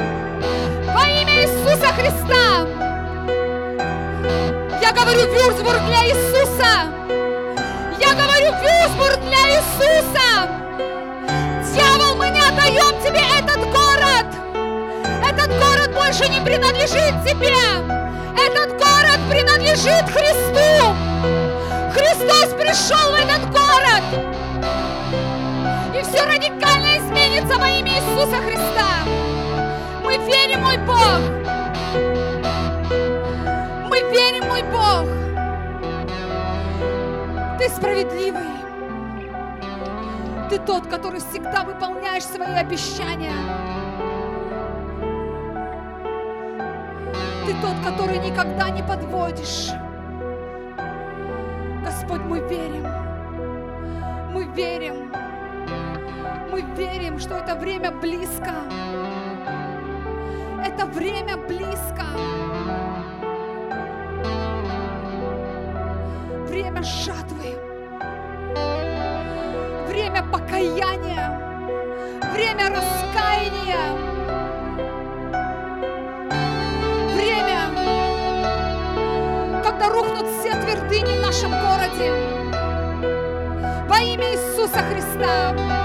Во 0.95 1.05
имя 1.09 1.43
Иисуса 1.43 1.89
Христа. 1.89 2.65
Я 4.81 4.93
говорю 4.93 5.27
Вюрцбург 5.33 5.81
для 5.89 6.07
Иисуса. 6.07 6.73
Я 7.99 8.15
говорю 8.15 8.53
Вюрцбург 8.63 9.19
для 9.27 9.43
Иисуса. 9.51 10.49
Дьявол, 11.75 12.15
мы 12.15 12.31
не 12.31 12.41
отдаем 12.41 13.03
тебе 13.03 13.21
этот 13.37 13.65
город. 13.73 14.27
Этот 15.29 15.51
город 15.59 15.93
больше 15.93 16.29
не 16.29 16.41
принадлежит 16.41 17.15
тебе. 17.27 17.59
Этот 18.39 18.79
город 18.79 19.19
принадлежит 19.29 20.09
Христу. 20.09 20.95
Христос 21.93 22.55
пришел 22.57 23.11
в 23.11 23.15
этот 23.17 23.51
город. 23.51 24.05
И 25.99 26.03
все 26.05 26.25
радикально 26.25 26.80
изменится 27.31 27.59
во 27.59 27.69
имя 27.69 27.93
Иисуса 27.93 28.37
Христа. 28.37 29.05
Мы 30.03 30.17
верим, 30.19 30.61
мой 30.61 30.79
Бог. 30.79 31.21
Мы 33.89 34.01
верим, 34.11 34.49
мой 34.49 34.63
Бог. 34.65 35.07
Ты 37.59 37.69
справедливый. 37.69 38.51
Ты 40.49 40.59
тот, 40.59 40.87
который 40.89 41.21
всегда 41.21 41.63
выполняешь 41.63 42.25
свои 42.25 42.55
обещания. 42.55 43.33
Ты 47.47 47.55
тот, 47.63 47.77
который 47.85 48.19
никогда 48.19 48.71
не 48.71 48.83
подводишь. 48.83 49.71
Господь, 51.85 52.23
мы 52.23 52.41
верим. 52.41 52.87
Мы 54.33 54.45
верим. 54.47 55.20
Мы 56.51 56.63
верим, 56.77 57.21
что 57.21 57.37
это 57.37 57.55
время 57.55 57.93
близко. 57.93 58.51
Это 60.67 60.85
время 60.87 61.37
близко. 61.37 62.05
Время 66.49 66.83
жатвы. 66.83 67.55
Время 69.87 70.25
покаяния. 70.33 71.39
Время 72.33 72.71
раскаяния. 72.71 73.79
Время, 77.15 77.61
когда 79.63 79.89
рухнут 79.89 80.27
все 80.41 80.53
твердыни 80.61 81.17
в 81.17 81.23
нашем 81.23 81.53
городе. 81.53 82.13
Во 83.89 83.99
имя 84.01 84.33
Иисуса 84.33 84.81
Христа 84.91 85.80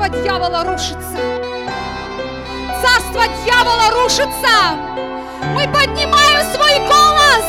царство 0.00 0.22
дьявола 0.22 0.64
рушится. 0.64 1.18
Царство 2.80 3.22
дьявола 3.44 3.90
рушится. 3.90 4.74
Мы 5.54 5.68
поднимаем 5.68 6.40
свой 6.54 6.78
голос. 6.88 7.44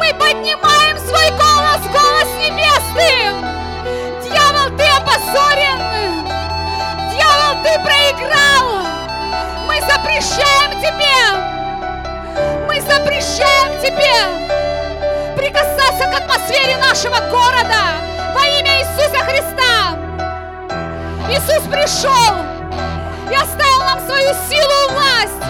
Мы 0.00 0.12
поднимаем 0.14 0.98
свой 0.98 1.30
голос, 1.30 1.80
голос 1.92 2.28
невесты. 2.40 3.10
Дьявол, 4.24 4.76
ты 4.76 4.84
опозорен. 4.88 5.78
Дьявол, 7.12 7.62
ты 7.62 7.78
проиграл. 7.84 8.82
Мы 9.68 9.80
запрещаем 9.82 10.80
тебе. 10.80 11.18
Мы 12.66 12.80
запрещаем 12.80 13.80
тебе 13.80 14.16
прикасаться 15.36 16.10
к 16.10 16.14
атмосфере 16.22 16.76
нашего 16.78 17.18
города 17.30 18.00
во 18.34 18.44
имя 18.58 18.80
Иисуса 18.80 19.18
Христа. 19.24 20.11
Иисус 21.30 21.62
пришел 21.70 22.34
и 23.30 23.34
оставил 23.34 23.84
нам 23.84 24.00
свою 24.06 24.34
силу 24.48 24.72
и 24.88 24.92
власть. 24.92 25.42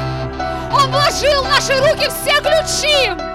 Он 0.72 0.90
вложил 0.90 1.42
в 1.42 1.48
наши 1.48 1.78
руки 1.80 2.08
все 2.08 2.40
ключи. 2.40 3.32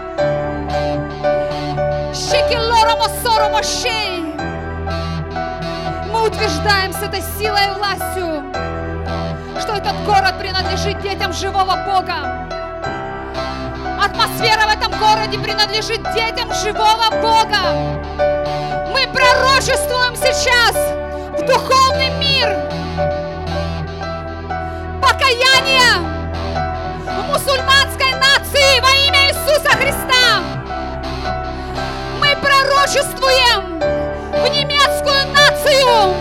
Мы 6.11 6.27
утверждаем 6.27 6.93
с 6.93 7.01
этой 7.01 7.21
силой 7.37 7.67
и 7.67 7.77
властью, 7.77 8.43
что 9.59 9.73
этот 9.73 10.03
город 10.05 10.39
принадлежит 10.39 11.01
детям 11.01 11.33
живого 11.33 11.75
Бога. 11.85 12.47
Атмосфера 14.03 14.67
в 14.67 14.73
этом 14.73 14.97
городе 14.99 15.37
принадлежит 15.37 16.01
детям 16.13 16.53
живого 16.53 17.09
Бога. 17.21 17.59
Мы 18.91 19.07
пророчествуем 19.13 20.15
сейчас 20.15 20.75
в 21.39 21.45
духовный 21.45 22.09
мир 22.37 22.49
покаяние 25.01 25.93
в 27.05 27.25
мусульманской 27.25 28.11
нации 28.13 28.79
во 28.79 28.91
имя 29.07 29.29
Иисуса 29.29 29.71
Христа. 29.71 30.43
Мы 32.19 32.35
пророчествуем 32.41 33.79
в 33.79 34.47
немецкую 34.49 35.21
нацию. 35.33 36.13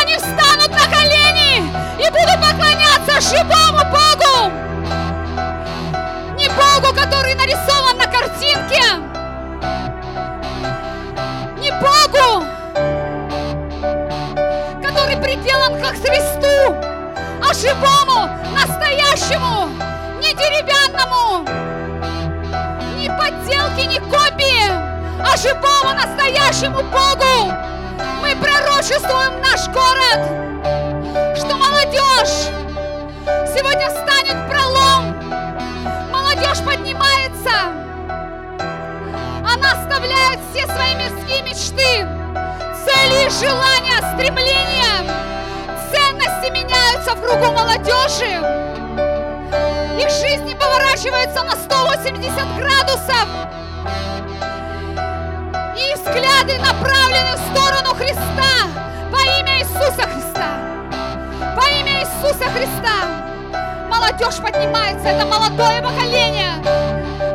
Они 0.00 0.14
встанут 0.16 0.70
на 0.70 0.86
колени 0.94 1.70
и 1.98 2.10
будут 2.10 2.38
поклоняться 2.40 3.20
живому 3.20 3.82
Богу. 3.92 4.50
Не 6.36 6.48
Богу, 6.48 6.94
который 6.94 7.34
нарисован 7.34 7.75
Христу, 16.06 16.72
а 17.42 17.52
живому, 17.52 18.30
настоящему, 18.54 19.68
не 20.20 20.32
деревянному, 20.34 21.42
не 22.96 23.08
подделки, 23.08 23.86
не 23.88 23.98
копии, 23.98 24.70
а 25.20 25.36
живому, 25.36 25.94
настоящему 25.94 26.80
Богу. 26.84 27.52
Мы 28.22 28.36
пророчествуем 28.36 29.40
наш 29.40 29.66
город, 29.70 31.36
что 31.36 31.56
молодежь 31.56 32.52
сегодня 33.52 33.88
встанет 33.90 34.36
в 34.36 34.48
пролом. 34.48 35.12
Молодежь 36.12 36.64
поднимается. 36.64 37.50
Она 39.42 39.72
оставляет 39.72 40.38
все 40.52 40.66
свои 40.66 40.94
мирские 40.94 41.42
мечты, 41.42 42.06
цели, 42.84 43.28
желания, 43.40 44.14
стремления. 44.14 45.35
Ценности 46.26 46.50
меняются 46.50 47.14
в 47.14 47.20
кругу 47.20 47.52
молодежи. 47.52 48.26
Их 50.00 50.10
жизни 50.10 50.54
поворачиваются 50.54 51.42
на 51.44 51.52
180 51.52 52.56
градусов. 52.56 53.26
И 55.76 55.94
взгляды 55.94 56.58
направлены 56.58 57.36
в 57.36 57.56
сторону 57.56 57.94
Христа 57.94 58.66
во 59.10 59.20
имя 59.40 59.60
Иисуса 59.60 60.02
Христа. 60.02 60.48
Во 61.54 61.68
имя 61.78 62.00
Иисуса 62.00 62.44
Христа. 62.50 63.06
Молодежь 63.88 64.36
поднимается, 64.36 65.08
это 65.08 65.26
молодое 65.26 65.80
поколение. 65.80 66.54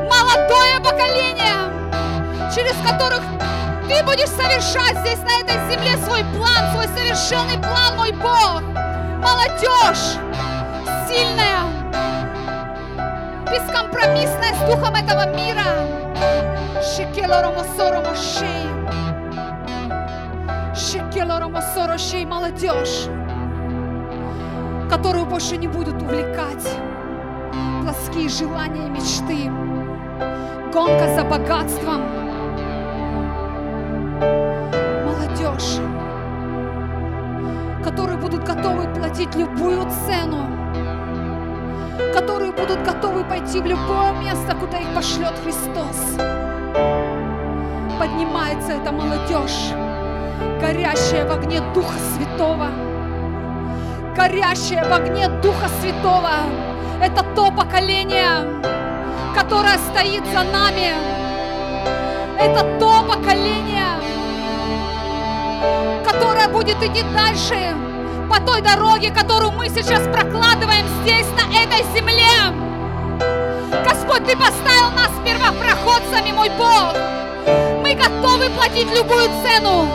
Молодое 0.10 0.80
поколение, 0.84 2.52
через 2.54 2.76
которых 2.86 3.22
ты 3.92 4.04
будешь 4.04 4.30
совершать 4.30 4.98
здесь, 5.00 5.20
на 5.20 5.42
этой 5.42 5.56
земле, 5.70 5.98
свой 5.98 6.24
план, 6.36 6.72
свой 6.72 6.88
совершенный 6.88 7.58
план, 7.62 7.98
мой 7.98 8.14
Бог. 8.14 8.62
Молодежь 9.22 10.18
сильная, 11.08 11.60
бескомпромиссная 13.52 14.56
с 14.56 14.60
духом 14.70 14.96
этого 14.96 15.36
мира. 15.36 15.66
Шикелоромосоромошей. 16.82 18.72
Молодежь, 22.26 23.08
которую 24.90 25.26
больше 25.26 25.58
не 25.58 25.68
будут 25.68 26.02
увлекать 26.02 26.68
плоские 27.82 28.30
желания 28.30 28.88
и 28.88 28.90
мечты. 28.90 29.50
Гонка 30.74 31.14
за 31.16 31.24
богатством. 31.24 32.21
Молодежь, 35.62 35.80
которые 37.84 38.18
будут 38.18 38.44
готовы 38.44 38.88
платить 38.94 39.36
любую 39.36 39.88
цену, 40.06 40.48
которые 42.14 42.52
будут 42.52 42.84
готовы 42.84 43.24
пойти 43.24 43.60
в 43.60 43.66
любое 43.66 44.12
место, 44.14 44.56
куда 44.56 44.80
их 44.80 44.94
пошлет 44.96 45.34
Христос. 45.44 46.18
Поднимается 48.00 48.74
эта 48.74 48.92
молодежь, 48.92 49.72
горящая 50.60 51.28
в 51.28 51.32
огне 51.32 51.62
Духа 51.74 51.98
Святого, 52.16 52.68
горящая 54.16 54.90
в 54.90 54.94
огне 54.94 55.28
Духа 55.44 55.68
Святого. 55.80 56.32
Это 57.04 57.24
то 57.36 57.52
поколение, 57.52 58.62
которое 59.36 59.78
стоит 59.78 60.26
за 60.28 60.44
нами. 60.44 60.94
Это 62.40 62.80
то 62.80 63.04
поколение, 63.08 64.01
которое 66.42 66.48
будет 66.48 66.84
идти 66.84 67.04
дальше 67.14 67.76
по 68.30 68.40
той 68.40 68.62
дороге, 68.62 69.12
которую 69.12 69.52
мы 69.52 69.70
сейчас 69.70 70.02
прокладываем 70.08 70.88
здесь, 71.02 71.28
на 71.38 71.46
этой 71.56 71.84
земле. 71.94 72.26
Господь, 73.84 74.26
Ты 74.26 74.36
поставил 74.36 74.90
нас 74.96 75.12
первопроходцами, 75.24 76.32
мой 76.32 76.50
Бог. 76.58 76.96
Мы 77.84 77.94
готовы 77.94 78.50
платить 78.56 78.88
любую 78.88 79.30
цену. 79.44 79.86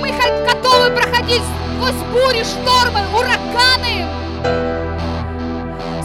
Мы 0.00 0.12
готовы 0.46 0.90
проходить 0.94 1.42
сквозь 1.76 2.02
бури, 2.12 2.42
штормы, 2.42 3.00
ураганы, 3.14 4.06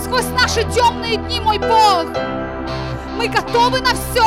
сквозь 0.04 0.28
наши 0.38 0.63
темные 0.73 1.15
дни, 1.17 1.39
мой 1.39 1.60
Бог. 1.60 2.08
Мы 3.17 3.28
готовы 3.28 3.80
на 3.80 3.91
все 3.91 4.26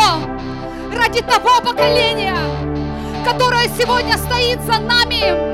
ради 0.96 1.20
того 1.22 1.60
поколения, 1.60 2.36
которое 3.24 3.68
сегодня 3.78 4.16
стоит 4.16 4.60
за 4.62 4.78
нами, 4.78 5.49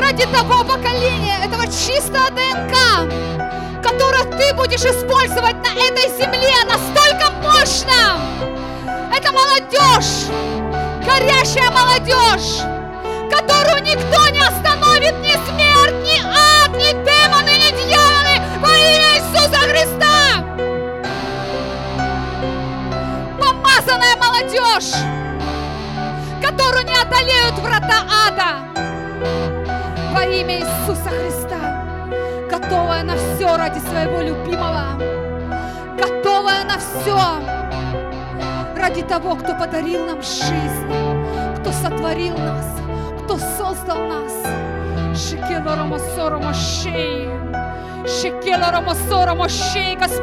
ради 0.00 0.24
того 0.26 0.64
поколения, 0.64 1.38
этого 1.44 1.66
чистого 1.66 2.30
ДНК, 2.30 2.74
которое 3.82 4.24
ты 4.38 4.54
будешь 4.54 4.82
использовать 4.82 5.56
на 5.56 5.72
этой 5.72 6.08
земле 6.16 6.54
настолько 6.66 7.30
мощно. 7.42 8.18
Это 9.14 9.32
молодежь, 9.32 10.28
горящая 11.04 11.70
молодежь, 11.70 12.60
которую 13.30 13.82
никто 13.82 14.28
не 14.28 14.40
остановит, 14.40 15.14
ни 15.20 15.32
смерть, 15.32 16.02
ни 16.02 16.18
ад, 16.18 16.70
ни 16.72 16.92
демоны, 17.04 17.54
ни 17.58 17.70
дьяволы 17.86 18.40
во 18.60 18.68
имя 18.68 19.16
Иисуса 19.16 19.60
Христа. 19.68 20.44
Помазанная 23.38 24.16
молодежь, 24.16 24.94
которую 26.42 26.84
не 26.86 26.96
одолеют 26.96 27.58
врата 27.58 28.04
ада 28.28 28.70
во 30.12 30.24
имя 30.24 30.58
Иисуса 30.58 31.08
Христа, 31.10 32.08
готовая 32.50 33.02
на 33.02 33.14
все 33.16 33.56
ради 33.56 33.78
своего 33.78 34.20
любимого, 34.20 34.98
готовая 35.96 36.64
на 36.64 36.78
все 36.78 37.16
ради 38.76 39.02
того, 39.02 39.36
кто 39.36 39.54
подарил 39.54 40.06
нам 40.06 40.22
жизнь, 40.22 40.86
кто 41.60 41.72
сотворил 41.72 42.36
нас, 42.36 42.66
кто 43.24 43.38
создал 43.38 43.98
нас. 44.06 44.32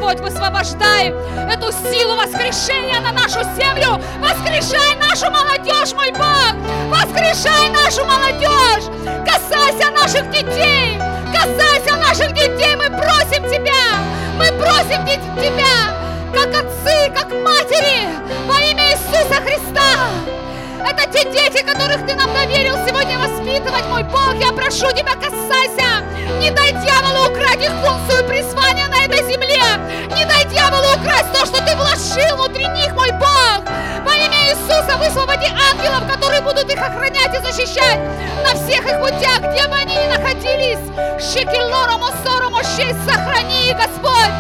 Господь, 0.08 0.20
высвобождай 0.20 1.10
эту 1.52 1.72
силу 1.72 2.16
воскрешения 2.16 3.00
на 3.00 3.12
нашу 3.12 3.44
землю. 3.56 4.02
Воскрешай 4.20 4.96
нашу 4.96 5.30
молодежь, 5.32 5.94
мой 5.94 6.12
Бог. 6.12 6.56
Воскрешай 6.90 7.70
нашу 7.70 8.06
молодежь. 8.06 8.86
Касайся 9.26 9.92
наших 9.92 10.30
детей. 10.32 11.00
Касайся 11.34 11.98
наших 11.98 12.34
детей. 12.34 12.76
Мы 12.76 12.90
просим 12.98 13.44
Тебя. 13.50 14.00
Мы 14.38 14.48
просим 14.58 15.06
Тебя, 15.06 15.94
как 16.34 16.50
отцы, 16.50 17.12
как 17.14 17.32
матери, 17.44 18.10
во 18.48 18.60
имя 18.62 18.92
Иисуса 18.92 19.42
Христа. 19.42 20.10
Это 20.90 21.06
те 21.12 21.24
дети, 21.30 21.64
которых 21.66 22.06
Ты 22.08 22.16
нам 22.16 22.34
доверил 22.34 22.76
сегодня 22.88 23.20
воспитывать, 23.20 23.86
мой 23.88 24.04
Бог. 24.04 24.36
Я 24.40 24.52
прошу 24.54 24.90
Тебя, 24.92 25.14
касайся. 25.16 26.04
Не 26.40 26.52
дай 26.52 26.72
дьяволу 26.72 27.30
украть 27.30 27.62
их 27.62 27.72
функцию 27.84 28.26
призвания 28.28 28.88
на 28.88 29.04
этой 29.04 29.20
земле. 29.30 29.62
Не 30.16 30.26
дай 30.26 30.46
дьяволу 30.46 30.88
украсть 30.96 31.32
то, 31.34 31.46
что 31.46 31.62
Ты 31.66 31.76
вложил 31.76 32.38
внутри 32.38 32.68
них, 32.68 32.94
мой 32.94 33.12
Бог. 33.12 33.66
Во 34.06 34.14
имя 34.16 34.50
Иисуса 34.50 34.98
высвободи 34.98 35.48
ангелов, 35.72 36.08
которые 36.10 36.42
будут 36.42 36.72
их 36.72 36.80
охранять 36.80 37.36
и 37.36 37.46
защищать 37.46 38.00
на 38.44 38.56
всех 38.56 38.86
их 38.86 39.00
путях, 39.00 39.40
где 39.52 39.68
бы 39.68 39.76
они 39.76 39.96
ни 39.96 40.08
находились. 40.08 40.80
Шекелорому, 41.22 42.08
сорому, 42.24 42.60
честь 42.60 43.04
сохрани, 43.06 43.74
Господь, 43.74 44.32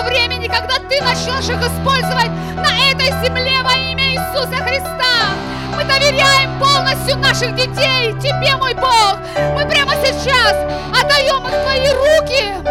того 0.00 0.08
времени, 0.08 0.46
когда 0.46 0.76
Ты 0.88 1.02
начнешь 1.02 1.48
их 1.48 1.60
использовать 1.60 2.30
на 2.56 2.90
этой 2.90 3.08
земле 3.24 3.62
во 3.62 3.72
имя 3.72 4.12
Иисуса 4.12 4.56
Христа. 4.56 5.49
Мы 5.76 5.84
доверяем 5.84 6.58
полностью 6.58 7.16
наших 7.18 7.54
детей 7.54 8.12
Тебе, 8.20 8.56
мой 8.56 8.74
Бог. 8.74 9.18
Мы 9.54 9.64
прямо 9.68 9.92
сейчас 10.04 10.56
отдаем 11.00 11.46
их 11.46 11.62
Твои 11.62 11.88
руки. 11.88 12.70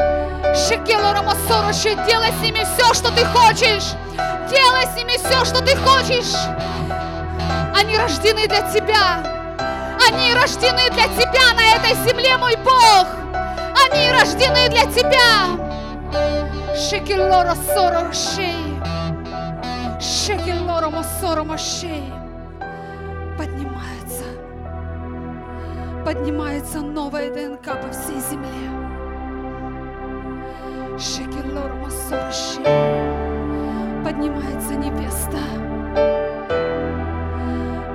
Масоруши, 1.23 1.95
делай 2.07 2.31
с 2.31 2.41
ними 2.41 2.65
все, 2.75 2.93
что 2.93 3.11
Ты 3.11 3.25
хочешь. 3.25 3.93
Делай 4.49 4.85
с 4.85 4.95
ними 4.95 5.17
все, 5.17 5.45
что 5.45 5.61
Ты 5.63 5.75
хочешь. 5.77 6.33
Они 7.75 7.97
рождены 7.97 8.47
для 8.47 8.61
Тебя. 8.61 9.23
Они 10.07 10.33
рождены 10.33 10.89
для 10.91 11.07
Тебя 11.07 11.53
на 11.55 11.75
этой 11.75 11.95
земле, 12.07 12.37
мой 12.37 12.55
Бог. 12.57 13.07
Они 13.85 14.11
рождены 14.11 14.69
для 14.69 14.85
Тебя. 14.85 15.57
Шекелора 16.75 17.55
Машей 21.43 22.18
Поднимается 26.09 26.81
новая 26.81 27.29
ДНК 27.29 27.65
по 27.79 27.87
всей 27.91 28.19
земле. 28.31 28.67
Шекелор 30.97 31.71
Масорши. 31.75 32.63
Поднимается 34.03 34.73
невеста. 34.73 35.37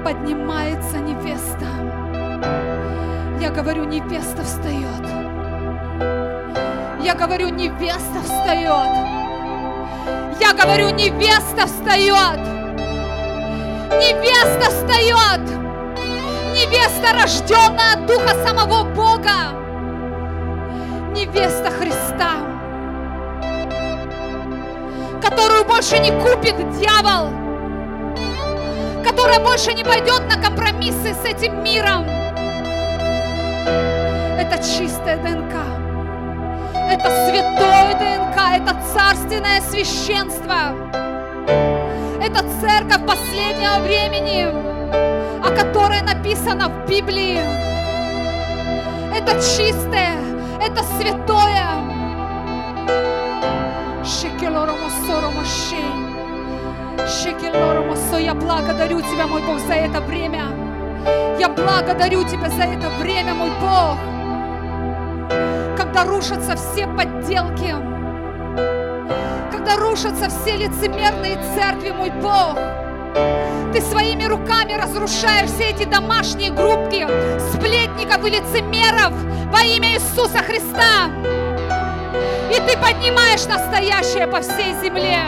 Поднимается 0.04 0.98
невеста. 0.98 1.66
Я 3.40 3.50
говорю, 3.50 3.82
невеста 3.82 4.44
встает. 4.44 5.08
Я 7.02 7.16
говорю, 7.16 7.48
невеста 7.48 8.20
встает. 8.22 8.94
Я 10.40 10.52
говорю, 10.52 10.90
невеста 10.90 11.66
встает. 11.66 12.38
Невеста 13.90 14.70
встает. 14.70 15.63
Невеста, 16.54 17.12
рожденная 17.12 17.94
от 17.94 18.06
Духа 18.06 18.32
самого 18.46 18.84
Бога. 18.84 19.50
Невеста 21.12 21.68
Христа, 21.70 22.30
которую 25.20 25.64
больше 25.64 25.98
не 25.98 26.12
купит 26.12 26.54
дьявол, 26.78 27.30
которая 29.02 29.40
больше 29.40 29.74
не 29.74 29.82
пойдет 29.82 30.22
на 30.28 30.40
компромиссы 30.40 31.12
с 31.12 31.24
этим 31.24 31.64
миром. 31.64 32.06
Это 34.38 34.56
чистая 34.58 35.16
ДНК. 35.16 35.54
Это 36.88 37.10
святое 37.26 37.94
ДНК, 37.98 38.38
это 38.54 38.76
царственное 38.92 39.60
священство. 39.60 40.72
Это 42.22 42.44
церковь 42.60 43.04
последнего 43.06 43.80
времени, 43.80 44.46
о 45.44 45.50
которой 45.50 45.73
написано 46.02 46.68
в 46.68 46.88
Библии. 46.88 47.40
Это 49.16 49.34
чистое, 49.34 50.16
это 50.60 50.82
святое. 50.98 51.64
Я 58.24 58.32
благодарю 58.32 59.00
Тебя, 59.02 59.26
мой 59.26 59.42
Бог, 59.42 59.58
за 59.60 59.74
это 59.74 60.00
время. 60.00 60.44
Я 61.38 61.48
благодарю 61.50 62.24
Тебя 62.24 62.48
за 62.48 62.62
это 62.62 62.88
время, 63.00 63.34
мой 63.34 63.50
Бог. 63.60 63.98
Когда 65.76 66.04
рушатся 66.04 66.56
все 66.56 66.86
подделки, 66.86 67.74
когда 69.52 69.76
рушатся 69.76 70.30
все 70.30 70.56
лицемерные 70.56 71.36
церкви, 71.54 71.90
мой 71.90 72.10
Бог. 72.22 72.58
Ты 73.72 73.80
своими 73.80 74.24
руками 74.24 74.72
разрушаешь 74.72 75.50
все 75.50 75.70
эти 75.70 75.84
домашние 75.84 76.50
группки 76.50 77.06
сплетников 77.52 78.24
и 78.24 78.30
лицемеров 78.30 79.12
во 79.52 79.62
имя 79.62 79.94
Иисуса 79.94 80.38
Христа. 80.38 81.10
И 82.50 82.54
ты 82.54 82.76
поднимаешь 82.76 83.44
настоящее 83.46 84.26
по 84.26 84.40
всей 84.40 84.74
земле. 84.82 85.20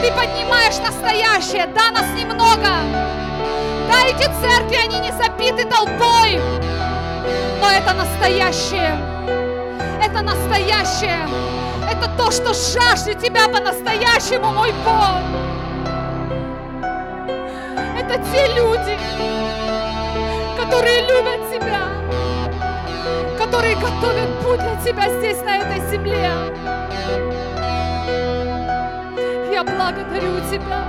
Ты 0.00 0.10
поднимаешь 0.12 0.78
настоящее. 0.78 1.66
Да, 1.74 1.90
нас 1.90 2.06
немного. 2.18 2.68
Да, 3.88 4.06
эти 4.06 4.24
церкви, 4.40 4.76
они 4.76 5.00
не 5.00 5.12
забиты 5.12 5.64
толпой. 5.68 6.40
Но 7.60 7.70
это 7.70 7.92
настоящее. 7.94 8.98
Это 10.02 10.22
настоящее. 10.22 11.28
Это 11.90 12.10
то, 12.16 12.30
что 12.30 12.54
жаждет 12.54 13.20
тебя 13.20 13.48
по-настоящему, 13.48 14.52
мой 14.52 14.72
Бог. 14.84 15.49
Это 18.10 18.24
те 18.32 18.48
люди, 18.54 18.98
которые 20.58 21.02
любят 21.02 21.48
Тебя, 21.48 21.86
которые 23.38 23.76
готовят 23.76 24.28
путь 24.42 24.58
для 24.58 24.74
Тебя 24.84 25.08
здесь, 25.16 25.40
на 25.42 25.58
этой 25.58 25.78
земле. 25.88 26.32
Я 29.52 29.62
благодарю 29.62 30.40
Тебя. 30.50 30.88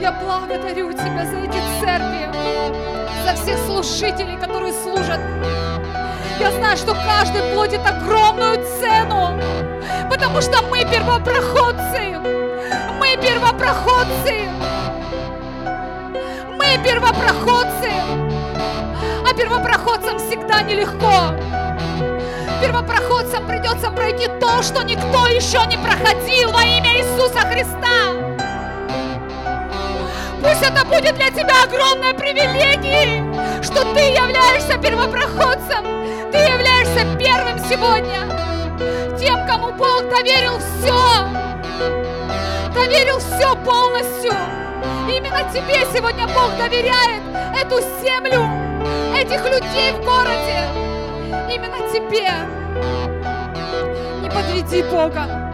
Я 0.00 0.12
благодарю 0.12 0.92
Тебя 0.92 1.26
за 1.26 1.38
эти 1.38 1.58
церкви, 1.80 2.30
за 3.24 3.34
всех 3.34 3.58
служителей, 3.66 4.38
которые 4.38 4.72
служат. 4.72 5.18
Я 6.38 6.52
знаю, 6.52 6.76
что 6.76 6.94
каждый 6.94 7.42
платит 7.52 7.80
огромную 7.84 8.64
цену, 8.78 9.40
потому 10.08 10.40
что 10.40 10.62
мы 10.68 10.84
первопроходцы. 10.84 12.16
Мы 13.00 13.16
первопроходцы. 13.20 14.52
Мы 16.72 16.82
первопроходцы. 16.82 17.90
А 19.28 19.34
первопроходцам 19.34 20.18
всегда 20.18 20.62
нелегко. 20.62 21.34
Первопроходцам 22.62 23.46
придется 23.46 23.90
пройти 23.90 24.26
то, 24.40 24.62
что 24.62 24.82
никто 24.82 25.26
еще 25.26 25.66
не 25.66 25.76
проходил 25.76 26.50
во 26.50 26.62
имя 26.62 26.98
Иисуса 26.98 27.40
Христа. 27.40 28.14
Пусть 30.40 30.62
это 30.62 30.86
будет 30.86 31.14
для 31.16 31.30
тебя 31.30 31.62
огромной 31.64 32.14
привилегией, 32.14 33.62
что 33.62 33.82
ты 33.92 34.00
являешься 34.00 34.78
первопроходцем, 34.78 35.84
ты 36.32 36.38
являешься 36.38 37.04
первым 37.18 37.58
сегодня, 37.68 39.18
тем, 39.18 39.46
кому 39.46 39.72
Бог 39.72 40.08
доверил 40.08 40.58
все, 40.58 41.28
доверил 42.72 43.18
все 43.18 43.54
полностью. 43.56 44.71
Именно 45.08 45.52
тебе 45.52 45.84
сегодня 45.92 46.26
Бог 46.26 46.56
доверяет 46.58 47.22
эту 47.56 47.80
землю, 48.02 48.46
этих 49.14 49.44
людей 49.44 49.92
в 49.92 50.04
городе. 50.04 50.66
Именно 51.52 51.78
тебе. 51.92 52.30
Не 54.22 54.30
подведи 54.30 54.82
Бога. 54.82 55.52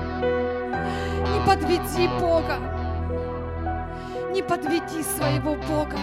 Не 1.32 1.40
подведи 1.46 2.08
Бога. 2.20 2.58
Не 4.32 4.42
подведи 4.42 5.02
своего 5.02 5.54
Бога. 5.54 5.98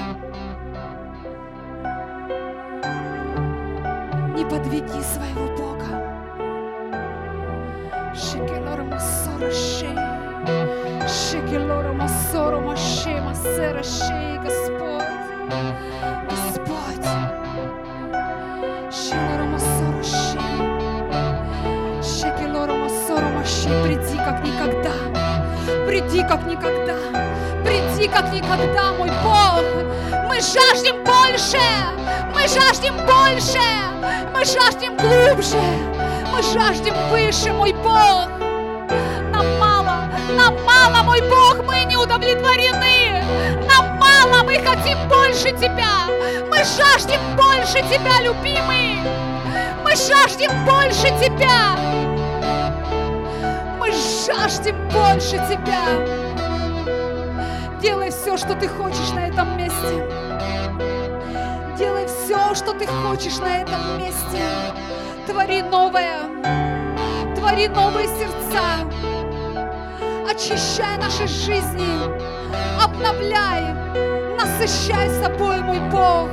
Не 4.36 4.44
подведи 4.44 5.02
своего 5.02 5.48
Бога. 5.56 5.66
Шекелора 8.14 8.84
масора 8.84 9.52
шей. 9.52 10.15
Шекелора 11.08 11.94
масора 11.94 12.60
маше 12.60 13.22
масера 13.22 13.84
шей, 13.84 14.38
Господь. 14.44 15.04
Господь. 16.30 17.08
Шелора 18.92 19.46
масора 19.46 20.04
шей. 20.04 20.40
Шекелора 22.04 22.74
масора 22.74 23.28
маше. 23.30 23.70
Приди 23.84 24.18
как 24.18 24.44
никогда. 24.44 24.92
Приди 25.88 26.22
как 26.22 26.46
никогда. 26.46 26.96
Приди 27.64 28.08
как 28.08 28.32
никогда, 28.32 28.94
мой 28.94 29.10
Бог. 29.24 29.64
Мы 30.28 30.36
жаждем 30.36 31.04
больше. 31.04 31.60
Мы 32.34 32.48
жаждем 32.48 32.96
больше. 32.98 33.60
Мы 34.34 34.46
жаждем 34.46 34.96
глубже. 34.98 35.58
Мы 36.32 36.42
жаждем 36.42 36.94
выше, 37.12 37.54
мой 37.54 37.74
нам 40.36 40.56
мало, 40.64 41.04
мой 41.04 41.22
Бог, 41.22 41.64
мы 41.66 41.84
не 41.86 41.96
удовлетворены. 41.96 43.24
Нам 43.68 43.98
мало, 43.98 44.44
мы 44.44 44.56
хотим 44.56 44.98
больше 45.08 45.52
Тебя. 45.52 46.08
Мы 46.50 46.58
жаждем 46.58 47.20
больше 47.36 47.82
Тебя, 47.90 48.22
любимый. 48.22 49.00
Мы 49.84 49.96
жаждем 49.96 50.52
больше 50.66 51.08
Тебя. 51.20 51.78
Мы 53.80 53.92
жаждем 53.92 54.76
больше 54.90 55.38
Тебя. 55.50 56.26
Делай 57.82 58.10
все, 58.10 58.38
что 58.38 58.56
Ты 58.56 58.68
хочешь 58.68 59.12
на 59.14 59.28
этом 59.28 59.58
месте. 59.58 60.10
Делай 61.78 62.08
все, 62.08 62.56
что 62.56 62.74
Ты 62.74 62.88
хочешь 62.88 63.38
на 63.38 63.62
этом 63.62 64.00
месте. 64.00 64.44
Твори 65.28 65.62
новое. 65.62 66.20
Твори 67.36 67.68
новые 67.68 68.08
сердца. 68.08 69.15
Очищай 70.36 70.98
наши 70.98 71.28
жизни. 71.28 71.88
Обновляй. 72.84 73.74
Насыщай 74.36 75.10
собой, 75.24 75.62
мой 75.62 75.80
Бог. 75.90 76.30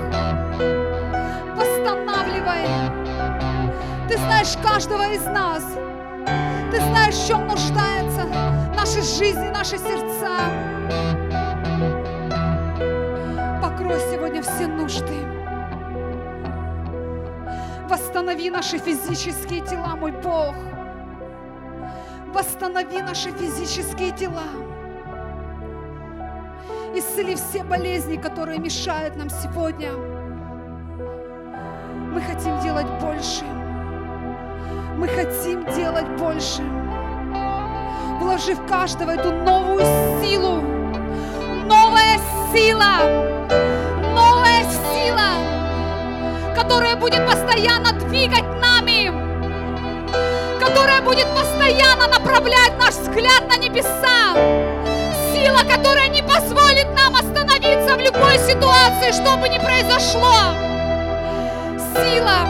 Восстанавливай. 1.54 2.66
Ты 4.08 4.18
знаешь 4.18 4.56
каждого 4.60 5.08
из 5.08 5.24
нас. 5.26 5.62
Ты 6.72 6.80
знаешь, 6.80 7.14
в 7.14 7.28
чем 7.28 7.46
нуждается 7.46 8.26
наши 8.74 9.02
жизни, 9.02 9.48
наши 9.50 9.78
сердца. 9.78 10.36
Покрой 13.62 14.00
сегодня 14.10 14.42
все 14.42 14.66
нужды. 14.66 15.24
Восстанови 17.88 18.50
наши 18.50 18.78
физические 18.78 19.60
тела, 19.60 19.94
мой 19.94 20.10
Бог. 20.10 20.56
Восстанови 22.32 23.02
наши 23.02 23.30
физические 23.30 24.10
тела. 24.12 24.48
Исцели 26.94 27.34
все 27.34 27.62
болезни, 27.62 28.16
которые 28.16 28.58
мешают 28.58 29.16
нам 29.16 29.28
сегодня. 29.28 29.92
Мы 32.12 32.22
хотим 32.22 32.58
делать 32.60 32.86
больше. 33.02 33.44
Мы 34.96 35.08
хотим 35.08 35.66
делать 35.74 36.08
больше. 36.18 36.62
Вложи 38.18 38.54
в 38.54 38.66
каждого 38.66 39.10
эту 39.10 39.30
новую 39.30 39.84
силу. 40.22 40.62
Новая 41.66 42.18
сила. 42.54 42.96
Новая 44.14 44.64
сила, 44.94 46.54
которая 46.56 46.96
будет 46.96 47.26
постоянно 47.26 47.92
двигать 47.92 48.46
нами. 48.58 49.21
Которая 50.64 51.02
будет 51.02 51.26
постоянно 51.34 52.06
направлять 52.06 52.78
наш 52.78 52.94
взгляд 52.94 53.48
на 53.48 53.56
небеса. 53.56 54.34
Сила, 55.32 55.58
которая 55.68 56.08
не 56.08 56.22
позволит 56.22 56.86
нам 56.94 57.16
остановиться 57.16 57.96
в 57.96 58.00
любой 58.00 58.38
ситуации, 58.38 59.10
что 59.10 59.36
бы 59.38 59.48
ни 59.48 59.58
произошло. 59.58 60.54
Сила, 61.96 62.46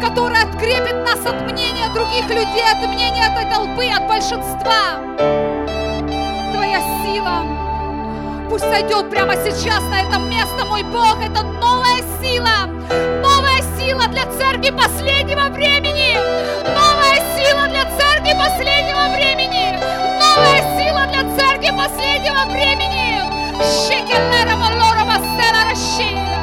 которая 0.00 0.44
открепит 0.44 0.94
нас 1.04 1.18
от 1.26 1.40
мнения 1.50 1.88
других 1.92 2.28
людей, 2.28 2.64
от 2.70 2.88
мнения 2.88 3.26
этой 3.26 3.50
толпы, 3.52 3.88
от 3.88 4.06
большинства. 4.06 5.00
Твоя 6.52 6.80
сила 7.02 7.42
пусть 8.48 8.64
сойдет 8.70 9.10
прямо 9.10 9.34
сейчас 9.34 9.82
на 9.90 10.02
это 10.02 10.18
место, 10.18 10.64
мой 10.64 10.84
Бог. 10.84 11.16
Это 11.20 11.42
новая 11.42 12.02
сила, 12.22 12.66
новая 13.20 13.62
сила 13.76 14.06
для 14.06 14.26
церкви 14.38 14.70
последнего 14.70 15.48
времени, 15.48 15.73
последнего 21.76 22.44
времени. 22.50 23.22
Шекелера 23.60 24.56
малора 24.56 25.04
масела 25.04 25.64
рашея, 25.70 26.38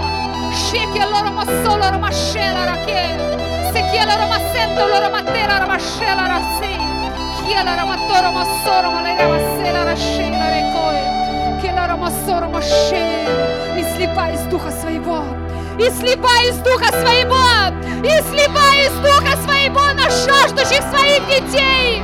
шекелора 0.51 1.31
масола 1.31 1.91
ромашела 1.91 2.65
раке, 2.65 3.09
секелора 3.73 4.27
масento 4.27 4.81
лора 4.91 5.09
матера 5.09 5.59
ромашела 5.59 6.27
расе, 6.27 6.77
киела 7.39 7.75
роматора 7.75 8.31
масора 8.31 8.89
малера 8.89 9.11
масела 12.01 12.47
маше, 12.61 13.27
и 13.77 13.83
сливай 13.95 14.33
из 14.33 14.41
духа 14.43 14.71
своего, 14.71 15.23
и 15.79 15.89
сливай 15.89 16.49
из 16.49 16.57
духа 16.57 16.87
своего, 16.87 17.37
и 18.03 18.21
сливай 18.29 18.85
из 18.85 18.93
духа 18.99 19.37
своего 19.43 19.81
на 19.93 20.09
жаждущих 20.09 20.83
своих 20.89 21.25
детей, 21.27 22.01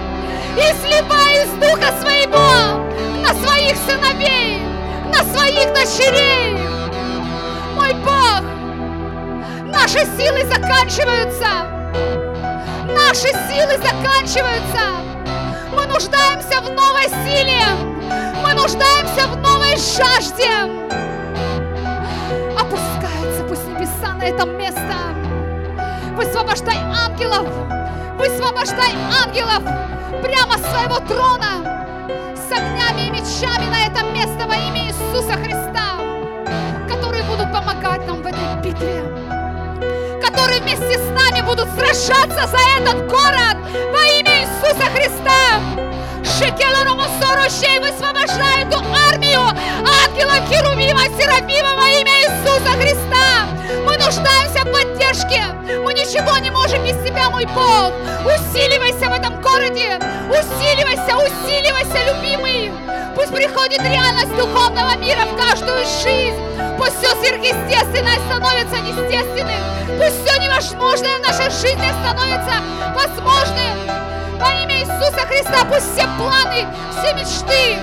и 0.57 0.73
сливай 0.81 1.43
из 1.43 1.51
духа 1.53 1.93
своего 2.01 2.87
на 3.21 3.33
своих 3.33 3.77
сыновей, 3.85 4.59
на 5.05 5.23
своих 5.23 5.71
дочерей. 5.73 6.57
Мой 7.75 7.93
Бог, 8.03 8.41
наши 9.65 9.99
силы 10.17 10.43
заканчиваются. 10.45 11.47
Наши 12.87 13.29
силы 13.47 13.77
заканчиваются. 13.77 14.81
Мы 15.75 15.85
нуждаемся 15.85 16.59
в 16.61 16.71
новой 16.71 17.07
силе. 17.23 17.61
Мы 18.41 18.53
нуждаемся 18.53 19.27
в 19.27 19.37
новой 19.37 19.77
жажде. 19.77 20.49
Опускается 22.59 23.43
пусть 23.47 23.67
небеса 23.67 24.13
на 24.15 24.23
это 24.23 24.45
место. 24.45 24.95
Высвобождай 26.15 26.77
ангелов! 26.77 27.47
Высвобождай 28.17 28.95
ангелов 29.23 29.61
прямо 30.21 30.57
с 30.57 30.61
своего 30.61 30.99
трона 30.99 31.85
с 32.35 32.51
огнями 32.51 33.07
и 33.07 33.11
мечами 33.11 33.65
на 33.69 33.85
это 33.85 34.03
место 34.05 34.47
во 34.47 34.55
имя 34.55 34.87
Иисуса 34.87 35.33
Христа, 35.33 35.97
которые 36.87 37.23
будут 37.23 37.51
помогать 37.51 38.05
нам 38.07 38.21
в 38.21 38.27
этой 38.27 38.61
битве, 38.63 39.03
которые 40.21 40.61
вместе 40.61 40.97
с 40.97 41.09
нами 41.09 41.45
будут 41.45 41.67
сражаться 41.71 42.47
за 42.47 42.57
этот 42.79 43.07
город 43.07 43.57
во 43.91 44.03
имя 44.19 44.41
Иисуса 44.41 44.85
Христа. 44.95 45.86
Шекелорому 46.27 47.03
Сорощей 47.21 47.79
высвобождай 47.79 48.63
эту 48.63 48.79
армию 49.11 49.39
ангелов 49.39 50.47
Херувима, 50.49 51.03
Серафима 51.17 51.75
во 51.75 51.87
имя 51.87 52.11
Иисуса 52.21 52.71
Христа. 52.77 53.47
Мы 53.85 53.93
нуждаемся 53.97 54.65
в 54.65 54.71
поддержке. 54.71 55.41
Мы 55.83 55.93
ничего 55.93 56.37
не 56.37 56.51
можем 56.51 56.83
без 56.83 56.95
себя, 57.05 57.29
мой 57.29 57.45
Бог. 57.45 57.93
Усиливайся 58.25 59.09
в 59.09 59.13
этом 59.13 59.41
городе. 59.41 59.99
Усиливайся, 60.29 61.15
усиливайся, 61.17 62.13
любимый. 62.13 62.71
Пусть 63.15 63.33
приходит 63.33 63.79
реальность 63.79 64.35
духовного 64.35 64.95
мира 64.97 65.25
в 65.25 65.37
каждую 65.37 65.79
жизнь. 66.03 66.37
Пусть 66.77 66.97
все 66.99 67.15
сверхъестественное 67.15 68.19
становится 68.27 68.75
естественным. 68.75 69.63
Пусть 69.97 70.25
все 70.25 70.39
невозможное 70.39 71.17
в 71.17 71.21
нашей 71.21 71.49
жизни 71.49 71.89
становится 72.03 72.61
возможным. 72.93 74.06
Во 74.39 74.51
имя 74.51 74.81
Иисуса 74.81 75.25
Христа 75.25 75.65
пусть 75.65 75.93
все 75.93 76.07
планы, 76.17 76.67
все 76.91 77.13
мечты, 77.13 77.79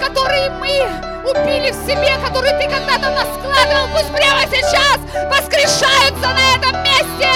которые 0.00 0.50
мы 0.50 1.10
убили 1.28 1.70
в 1.70 1.86
себе, 1.86 2.16
которые 2.24 2.58
ты 2.58 2.68
когда-то 2.68 3.10
нас 3.10 3.26
складывал, 3.38 3.88
пусть 3.92 4.12
прямо 4.12 4.42
сейчас 4.46 4.98
воскрешаются 5.30 6.28
на 6.28 6.56
этом 6.56 6.82
месте. 6.82 7.30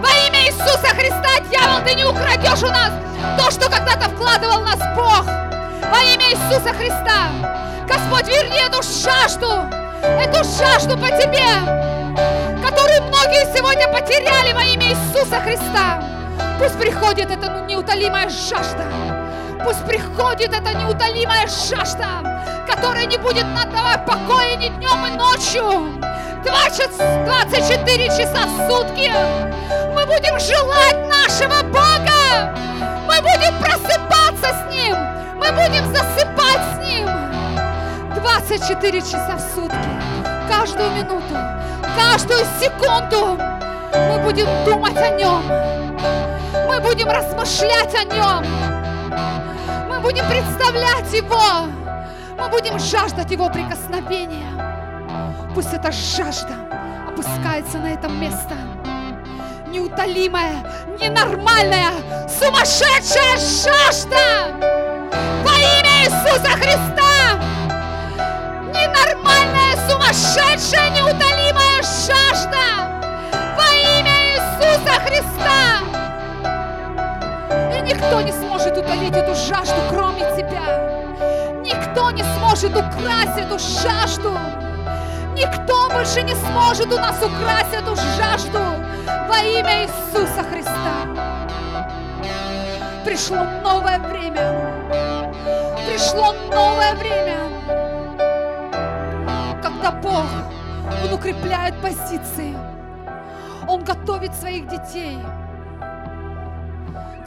Во 0.00 0.08
имя 0.28 0.46
Иисуса 0.46 0.88
Христа, 0.94 1.40
дьявол, 1.50 1.84
ты 1.86 1.94
не 1.94 2.04
украдешь 2.04 2.62
у 2.62 2.68
нас 2.68 2.90
то, 3.38 3.50
что 3.50 3.70
когда-то 3.70 4.08
вкладывал 4.10 4.60
в 4.60 4.64
нас 4.64 4.78
Бог. 4.96 5.24
Во 5.26 5.98
имя 6.00 6.30
Иисуса 6.30 6.72
Христа. 6.72 7.28
Господь, 7.86 8.28
верни 8.28 8.58
эту 8.58 8.82
жажду, 8.82 9.68
эту 10.02 10.42
жажду 10.44 10.96
по 10.96 11.08
Тебе, 11.08 11.44
которую 12.66 13.02
многие 13.02 13.54
сегодня 13.54 13.88
потеряли 13.88 14.52
во 14.54 14.62
имя 14.62 14.88
Иисуса 14.88 15.38
Христа. 15.40 16.02
Пусть 16.58 16.78
приходит 16.78 17.30
эта 17.30 17.48
неутолимая 17.66 18.28
жажда. 18.28 18.84
Пусть 19.64 19.84
приходит 19.84 20.52
эта 20.52 20.72
неутолимая 20.74 21.46
жажда, 21.46 22.66
которая 22.68 23.06
не 23.06 23.16
будет 23.16 23.46
надавать 23.46 24.04
покоя 24.06 24.56
ни 24.56 24.68
днем 24.68 25.06
и 25.06 25.10
ночью. 25.16 26.00
20, 26.44 27.24
24 27.24 28.06
часа 28.08 28.46
в 28.46 28.70
сутки 28.70 29.10
мы 29.94 30.06
будем 30.06 30.38
желать 30.38 31.08
нашего 31.08 31.62
Бога. 31.62 32.54
Мы 33.06 33.20
будем 33.20 33.58
просыпаться 33.58 34.54
с 34.54 34.72
Ним. 34.72 34.96
Мы 35.36 35.50
будем 35.52 35.86
засыпать 35.86 36.60
с 36.74 36.86
Ним. 36.86 37.08
24 38.14 39.00
часа 39.00 39.36
в 39.36 39.54
сутки. 39.54 39.78
Каждую 40.48 40.90
минуту, 40.90 41.36
каждую 41.96 42.44
секунду 42.60 43.38
мы 43.92 44.18
будем 44.22 44.46
думать 44.64 44.96
о 44.96 45.08
Нем. 45.10 45.42
Мы 46.68 46.80
будем 46.80 47.10
размышлять 47.10 47.94
о 47.94 48.04
Нем. 48.04 48.44
Мы 49.88 49.98
будем 50.00 50.24
представлять 50.28 51.12
Его. 51.12 51.66
Мы 52.38 52.48
будем 52.48 52.78
жаждать 52.78 53.30
Его 53.30 53.48
прикосновения. 53.48 54.50
Пусть 55.54 55.72
эта 55.72 55.90
жажда 55.90 56.54
опускается 57.08 57.78
на 57.78 57.92
это 57.92 58.08
место. 58.08 58.54
Неутолимая, 59.68 60.64
ненормальная, 61.00 61.92
сумасшедшая 62.28 63.36
жажда 63.36 64.54
во 65.42 65.52
имя 65.52 66.04
Иисуса 66.04 66.50
Христа. 66.50 67.40
Ненормальная, 68.72 69.76
сумасшедшая, 69.88 70.90
неутолимая 70.90 71.82
жажда 71.82 73.02
во 73.56 73.72
имя 73.98 74.14
Иисуса 74.34 75.00
Христа 75.00 75.93
никто 78.04 78.20
не 78.20 78.32
сможет 78.32 78.76
утолить 78.76 79.16
эту 79.16 79.34
жажду, 79.34 79.80
кроме 79.88 80.20
Тебя. 80.36 81.60
Никто 81.62 82.10
не 82.10 82.22
сможет 82.22 82.76
украсть 82.76 83.38
эту 83.38 83.58
жажду. 83.58 84.32
Никто 85.34 85.88
больше 85.90 86.22
не 86.22 86.34
сможет 86.34 86.92
у 86.92 86.96
нас 86.96 87.16
украсть 87.16 87.72
эту 87.72 87.96
жажду 87.96 88.58
во 89.28 89.38
имя 89.38 89.84
Иисуса 89.84 90.42
Христа. 90.50 91.08
Пришло 93.04 93.44
новое 93.62 93.98
время. 93.98 94.54
Пришло 95.86 96.32
новое 96.52 96.94
время, 96.94 97.36
когда 99.62 99.90
Бог, 99.92 100.26
Он 101.04 101.12
укрепляет 101.12 101.80
позиции. 101.80 102.56
Он 103.68 103.82
готовит 103.84 104.34
своих 104.34 104.68
детей– 104.68 105.18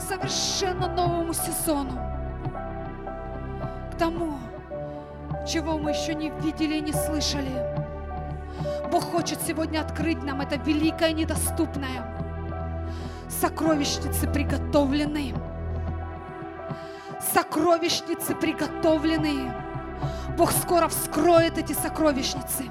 совершенно 0.00 0.88
новому 0.88 1.32
сезону, 1.32 1.92
к 3.92 3.98
тому, 3.98 4.38
чего 5.46 5.78
мы 5.78 5.90
еще 5.90 6.14
не 6.14 6.30
видели 6.30 6.76
и 6.76 6.80
не 6.80 6.92
слышали. 6.92 7.50
Бог 8.90 9.04
хочет 9.04 9.40
сегодня 9.42 9.80
открыть 9.80 10.22
нам 10.22 10.40
это 10.40 10.56
великое 10.56 11.12
недоступное. 11.12 12.16
Сокровищницы 13.28 14.26
приготовлены. 14.26 15.34
Сокровищницы 17.34 18.34
приготовлены. 18.34 19.52
Бог 20.36 20.52
скоро 20.52 20.88
вскроет 20.88 21.58
эти 21.58 21.72
сокровищницы. 21.72 22.64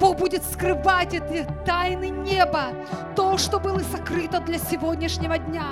Бог 0.00 0.18
будет 0.18 0.44
скрывать 0.44 1.14
эти 1.14 1.46
тайны 1.64 2.10
неба, 2.10 2.72
то, 3.14 3.38
что 3.38 3.58
было 3.58 3.80
сокрыто 3.80 4.40
для 4.40 4.58
сегодняшнего 4.58 5.38
дня. 5.38 5.64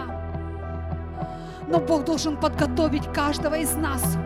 Но 1.67 1.79
Бог 1.79 2.05
должен 2.05 2.37
подготовить 2.37 3.13
каждого 3.13 3.55
из 3.55 3.75
нас. 3.75 4.17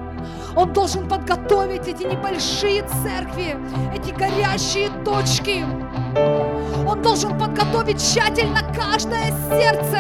Он 0.57 0.72
должен 0.72 1.09
подготовить 1.09 1.86
эти 1.88 2.05
небольшие 2.05 2.82
церкви, 3.03 3.57
эти 3.94 4.11
горящие 4.11 4.90
точки. 5.05 5.64
Он 6.86 7.03
должен 7.03 7.38
подготовить 7.38 8.01
тщательно 8.01 8.61
каждое 8.74 9.32
сердце. 9.49 9.99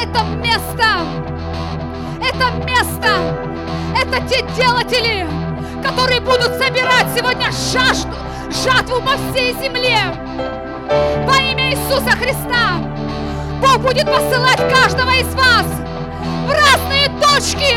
Это 0.00 0.24
место, 0.36 0.84
это 2.20 2.50
место, 2.64 3.08
это 3.96 4.28
те 4.28 4.42
делатели, 4.56 5.26
которые 5.82 6.20
будут 6.20 6.52
собирать 6.58 7.06
сегодня 7.16 7.50
жажду, 7.50 8.16
жатву 8.52 9.00
по 9.00 9.16
всей 9.16 9.54
земле. 9.54 9.98
Во 11.26 11.36
имя 11.36 11.72
Иисуса 11.72 12.10
Христа 12.10 12.78
Бог 13.60 13.78
будет 13.78 14.06
посылать 14.06 14.58
каждого 14.58 15.10
из 15.10 15.34
вас 15.34 15.66
в 16.46 16.50
разные 16.50 17.08
точки, 17.20 17.76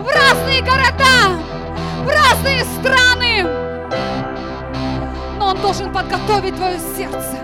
в 0.00 0.08
разные 0.08 0.62
города, 0.62 1.38
в 2.04 2.08
разные 2.08 2.64
страны. 2.64 3.44
Но 5.38 5.48
Он 5.50 5.60
должен 5.60 5.92
подготовить 5.92 6.56
твое 6.56 6.78
сердце. 6.96 7.38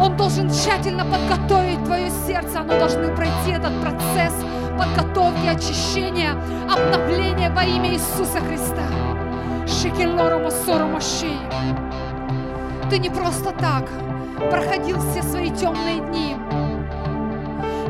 Он 0.00 0.16
должен 0.16 0.50
тщательно 0.50 1.04
подготовить 1.04 1.84
твое 1.84 2.10
сердце. 2.26 2.60
Оно 2.60 2.78
должно 2.78 3.14
пройти 3.14 3.50
этот 3.52 3.72
процесс 3.80 4.34
подготовки, 4.78 5.46
очищения, 5.46 6.32
обновления 6.70 7.50
во 7.50 7.64
имя 7.64 7.92
Иисуса 7.94 8.40
Христа. 8.40 8.97
Ты 12.90 12.98
не 12.98 13.10
просто 13.10 13.52
так 13.52 13.84
проходил 14.50 14.98
все 14.98 15.22
свои 15.22 15.50
темные 15.50 16.00
дни. 16.00 16.36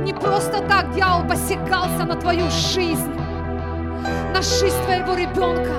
Не 0.01 0.13
просто 0.13 0.61
так 0.69 0.93
дьявол 0.93 1.29
посекался 1.29 2.05
на 2.05 2.17
твою 2.17 2.51
жизнь, 2.51 3.13
на 4.35 4.43
жизнь 4.43 4.83
твоего 4.85 5.15
ребенка. 5.15 5.73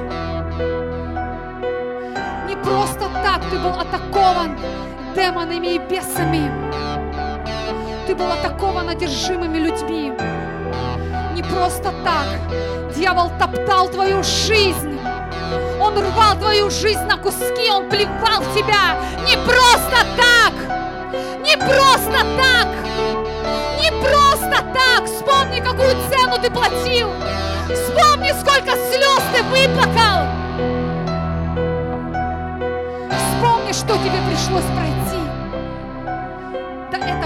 Не 2.48 2.56
просто 2.56 3.10
так 3.22 3.42
ты 3.52 3.60
был 3.60 3.78
атакован 3.78 4.58
демонами 5.16 5.76
и 5.76 5.80
бесами. 5.80 6.50
Ты 8.08 8.16
был 8.16 8.32
атакован 8.32 8.88
одержимыми 8.88 9.58
людьми. 9.58 10.14
Не 11.36 11.44
просто 11.44 11.92
так 12.06 12.96
дьявол 12.96 13.32
топтал 13.38 13.90
твою 13.90 14.24
жизнь 14.24 14.89
он 15.80 15.98
рвал 15.98 16.36
твою 16.38 16.70
жизнь 16.70 17.04
на 17.04 17.18
куски, 17.18 17.70
Он 17.72 17.90
плевал 17.90 18.42
в 18.42 18.56
тебя. 18.56 18.98
Не 19.26 19.36
просто 19.38 20.06
так! 20.18 20.54
Не 21.44 21.58
просто 21.58 22.26
так! 22.38 22.68
Не 23.82 23.92
просто 24.02 24.64
так! 24.74 25.06
Вспомни, 25.06 25.60
какую 25.60 25.92
цену 26.10 26.38
ты 26.42 26.50
платил! 26.50 27.10
Вспомни, 27.66 28.32
сколько 28.40 28.72
слез 28.72 29.22
ты 29.34 29.44
выплакал! 29.44 30.28
Вспомни, 33.10 33.72
что 33.72 33.94
тебе 33.98 34.20
пришлось 34.30 34.66
пройти. 34.76 35.00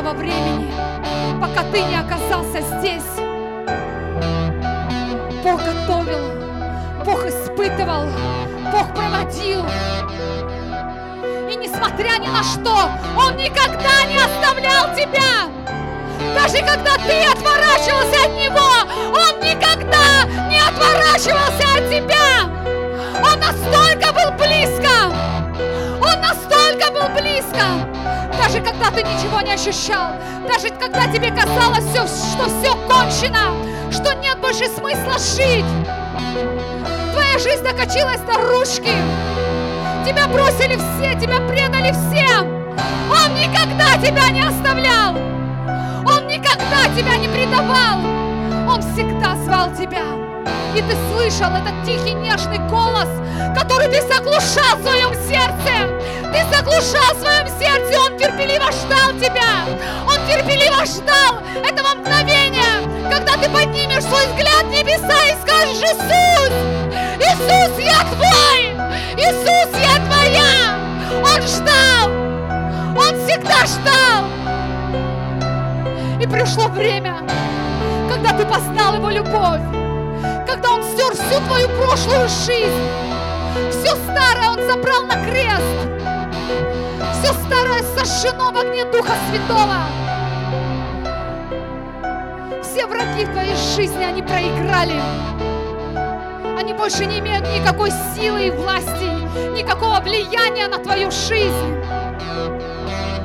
было 0.03 0.13
времени, 0.13 0.71
пока 1.39 1.63
ты 1.71 1.81
не 1.81 1.95
оказался 1.95 2.61
здесь. 2.61 3.03
Бог 5.43 5.59
готовил, 5.59 6.42
Бог 7.05 7.25
испытывал, 7.25 8.05
Бог 8.71 8.93
проводил. 8.95 9.65
И 11.49 11.55
несмотря 11.57 12.17
ни 12.17 12.27
на 12.27 12.41
что, 12.41 12.89
Он 13.17 13.35
никогда 13.35 14.05
не 14.07 14.15
оставлял 14.15 14.95
тебя. 14.95 15.49
Даже 16.33 16.59
когда 16.59 16.95
ты 16.95 17.25
отворачивался 17.25 18.25
от 18.25 18.31
Него, 18.35 18.69
Он 19.11 19.39
никогда 19.41 20.23
не 20.49 20.59
отворачивался 20.59 21.77
от 21.77 21.89
тебя. 21.89 22.47
Он 23.21 23.37
настолько 23.37 24.13
был 24.13 24.31
близко. 24.37 25.11
Он 26.01 26.21
настолько 26.21 26.91
был 26.91 27.09
близко. 27.21 27.85
Даже 28.37 28.61
когда 28.61 28.89
ты 28.91 29.03
ничего 29.03 29.41
не 29.41 29.51
ощущал, 29.51 30.13
даже 30.47 30.69
когда 30.69 31.11
тебе 31.11 31.31
казалось, 31.31 31.83
все, 31.83 32.07
что 32.07 32.45
все 32.45 32.73
кончено, 32.87 33.51
что 33.91 34.13
нет 34.13 34.39
больше 34.39 34.67
смысла 34.67 35.17
жить. 35.19 35.65
Твоя 37.33 37.49
жизнь 37.49 37.63
докачилась 37.63 38.19
до 38.27 38.33
ручки. 38.33 38.93
Тебя 40.05 40.27
бросили 40.27 40.75
все, 40.75 41.19
тебя 41.19 41.39
предали 41.47 41.91
все. 41.91 42.41
Он 42.41 43.33
никогда 43.33 43.97
тебя 43.97 44.29
не 44.29 44.41
оставлял. 44.41 45.15
Он 46.05 46.27
никогда 46.27 46.83
тебя 46.95 47.17
не 47.17 47.27
предавал. 47.27 48.01
Он 48.69 48.81
всегда 48.81 49.35
звал 49.37 49.71
тебя. 49.75 50.03
И 50.75 50.81
ты 50.83 50.95
слышал 51.11 51.51
этот 51.55 51.73
тихий 51.83 52.13
нежный 52.13 52.59
голос, 52.69 53.09
который 53.57 53.87
ты 53.87 53.99
заглушал 54.03 54.77
в 54.77 54.83
своем 54.83 55.13
сердце. 55.27 55.89
Ты 56.31 56.55
заглушал 56.55 57.15
в 57.15 57.19
своем 57.19 57.47
сердце, 57.59 57.99
Он 57.99 58.15
терпеливо 58.15 58.71
ждал 58.71 59.11
тебя. 59.19 59.65
Он 60.05 60.27
терпеливо 60.27 60.85
ждал 60.85 61.41
этого 61.65 61.99
мгновения, 61.99 63.02
когда 63.13 63.33
ты 63.33 63.47
поднимешь 63.49 64.03
свой 64.03 64.25
взгляд 64.25 64.65
в 64.65 64.69
небеса 64.71 65.17
и 65.27 65.35
скажешь, 65.41 65.77
Иисус, 65.77 66.53
Иисус, 67.19 67.79
я 67.79 67.99
твой, 68.09 68.73
Иисус, 69.17 69.69
я 69.79 69.95
твоя. 70.07 70.79
Он 71.21 71.41
ждал, 71.43 72.09
Он 72.97 73.13
всегда 73.23 73.65
ждал. 73.67 74.23
И 76.19 76.25
пришло 76.25 76.69
время, 76.69 77.21
когда 78.09 78.33
ты 78.33 78.45
познал 78.45 78.95
Его 78.95 79.09
любовь, 79.11 79.61
когда 80.47 80.71
Он 80.71 80.83
стер 80.83 81.13
всю 81.13 81.39
твою 81.45 81.69
прошлую 81.69 82.27
жизнь, 82.29 82.89
все 83.69 83.95
старое 83.95 84.49
Он 84.49 84.67
забрал 84.67 85.03
на 85.03 85.23
крест, 85.23 85.61
все 87.21 87.31
старое 87.45 87.83
сожжено 87.95 88.51
в 88.51 88.57
огне 88.57 88.85
Духа 88.85 89.13
Святого. 89.29 90.12
Все 92.73 92.87
враги 92.87 93.23
в 93.23 93.31
твоей 93.31 93.55
жизни, 93.75 94.03
они 94.03 94.23
проиграли. 94.23 94.99
Они 96.57 96.73
больше 96.73 97.05
не 97.05 97.19
имеют 97.19 97.47
никакой 97.49 97.91
силы 98.15 98.47
и 98.47 98.49
власти, 98.49 99.11
никакого 99.55 99.99
влияния 99.99 100.67
на 100.67 100.79
твою 100.79 101.11
жизнь. 101.11 101.77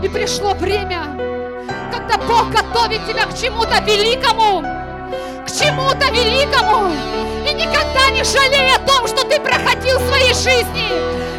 И 0.03 0.09
пришло 0.11 0.53
время, 0.53 1.03
когда 1.91 2.19
Бог 2.19 2.51
готовит 2.51 3.07
тебя 3.07 3.25
к 3.25 3.35
чему-то 3.35 3.81
великому, 3.85 4.61
к 5.47 5.51
чему-то 5.51 6.13
великому. 6.13 6.93
И 7.49 7.55
никогда 7.55 8.11
не 8.11 8.25
жалей 8.25 8.75
о 8.75 8.87
том, 8.87 9.07
что 9.07 9.27
ты 9.27 9.41
проходил 9.41 9.99
в 9.99 10.09
своей 10.09 10.35
жизни. 10.35 10.91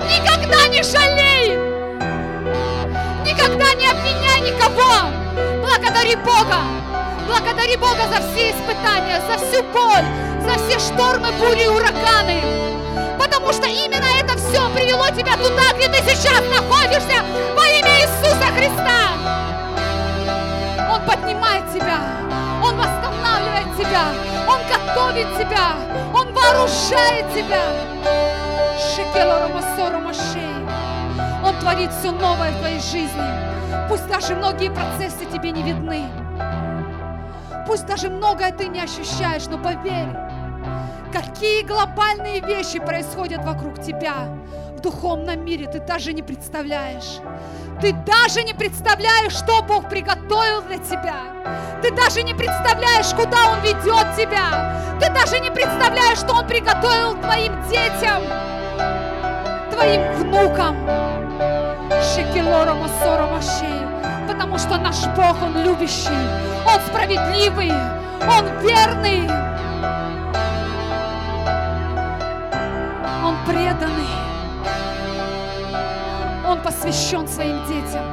Никогда 0.10 0.68
не 0.68 0.82
жалей. 0.82 1.60
Никогда 3.24 3.72
не 3.76 3.86
обвиняй 3.86 4.52
никого. 4.52 5.12
Благодари 5.62 6.16
Бога. 6.16 6.79
Благодари 7.30 7.78
Бога 7.78 8.02
за 8.10 8.22
все 8.28 8.50
испытания, 8.50 9.22
за 9.30 9.38
всю 9.38 9.62
боль, 9.72 10.06
за 10.42 10.58
все 10.58 10.80
штормы, 10.80 11.32
бури 11.34 11.68
ураганы. 11.68 12.42
Потому 13.20 13.54
что 13.54 13.68
именно 13.68 14.08
это 14.20 14.36
все 14.36 14.68
привело 14.74 15.06
тебя 15.10 15.38
туда, 15.38 15.72
где 15.78 15.88
ты 15.90 16.00
сейчас 16.10 16.42
находишься 16.50 17.22
во 17.56 17.66
имя 17.68 17.94
Иисуса 18.02 18.48
Христа. 18.58 19.14
Он 20.92 21.02
поднимает 21.06 21.72
тебя, 21.72 22.00
Он 22.64 22.76
восстанавливает 22.76 23.78
тебя, 23.78 24.06
Он 24.48 24.60
готовит 24.68 25.28
тебя, 25.38 25.76
Он 26.16 26.34
вооружает 26.34 27.32
тебя. 27.36 27.62
Он 31.50 31.56
творит 31.60 31.92
все 31.92 32.12
новое 32.12 32.52
в 32.52 32.58
твоей 32.60 32.80
жизни. 32.80 33.88
Пусть 33.88 34.08
даже 34.08 34.36
многие 34.36 34.70
процессы 34.70 35.26
тебе 35.32 35.52
не 35.52 35.64
видны. 35.64 36.04
Пусть 37.70 37.86
даже 37.86 38.10
многое 38.10 38.52
ты 38.52 38.66
не 38.66 38.82
ощущаешь, 38.82 39.46
но 39.46 39.60
поверь, 39.60 40.10
какие 41.14 41.62
глобальные 41.62 42.42
вещи 42.42 42.80
происходят 42.80 43.46
вокруг 43.46 43.80
тебя 43.80 44.40
в 44.76 44.80
духовном 44.80 45.46
мире, 45.46 45.68
ты 45.68 45.80
даже 45.80 46.14
не 46.14 46.24
представляешь. 46.24 47.20
Ты 47.80 47.94
даже 47.94 48.42
не 48.42 48.56
представляешь, 48.56 49.34
что 49.34 49.62
Бог 49.62 49.88
приготовил 49.88 50.64
для 50.64 50.80
тебя. 50.80 51.22
Ты 51.84 51.92
даже 51.92 52.24
не 52.24 52.34
представляешь, 52.34 53.14
куда 53.14 53.52
Он 53.52 53.60
ведет 53.62 54.16
тебя. 54.18 54.76
Ты 55.00 55.14
даже 55.14 55.40
не 55.40 55.52
представляешь, 55.52 56.18
что 56.18 56.34
Он 56.34 56.48
приготовил 56.48 57.22
твоим 57.22 57.54
детям, 57.70 58.24
твоим 59.70 60.12
внукам. 60.14 60.76
Шекелором 62.02 62.82
Потому 64.30 64.60
что 64.60 64.78
наш 64.78 65.08
Бог, 65.16 65.42
Он 65.42 65.58
любящий, 65.64 66.12
Он 66.64 66.80
справедливый, 66.82 67.72
Он 68.22 68.46
верный, 68.60 69.28
Он 73.26 73.36
преданный, 73.48 74.08
Он 76.48 76.62
посвящен 76.62 77.28
своим 77.28 77.66
детям. 77.66 78.06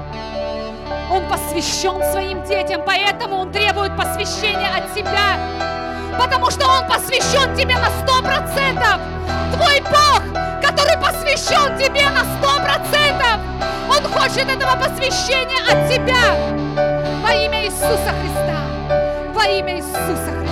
Он 1.13 1.23
посвящен 1.29 2.03
своим 2.11 2.43
детям, 2.45 2.81
поэтому 2.87 3.41
Он 3.41 3.53
требует 3.53 3.95
посвящения 3.95 4.71
от 4.75 4.95
тебя. 4.95 5.37
Потому 6.19 6.51
что 6.51 6.67
Он 6.67 6.89
посвящен 6.89 7.55
тебе 7.55 7.77
на 7.77 7.91
сто 7.91 8.23
процентов. 8.23 9.01
Твой 9.53 9.81
Бог, 9.83 10.23
который 10.63 10.97
посвящен 10.97 11.77
тебе 11.77 12.09
на 12.09 12.25
сто 12.25 12.59
процентов. 12.65 13.66
Хочет 14.13 14.49
этого 14.49 14.77
посвящения 14.77 15.63
от 15.63 15.89
тебя. 15.91 16.35
Во 17.23 17.33
имя 17.33 17.65
Иисуса 17.65 18.13
Христа. 18.21 18.59
Во 19.35 19.45
имя 19.45 19.77
Иисуса 19.77 20.31
Христа. 20.31 20.47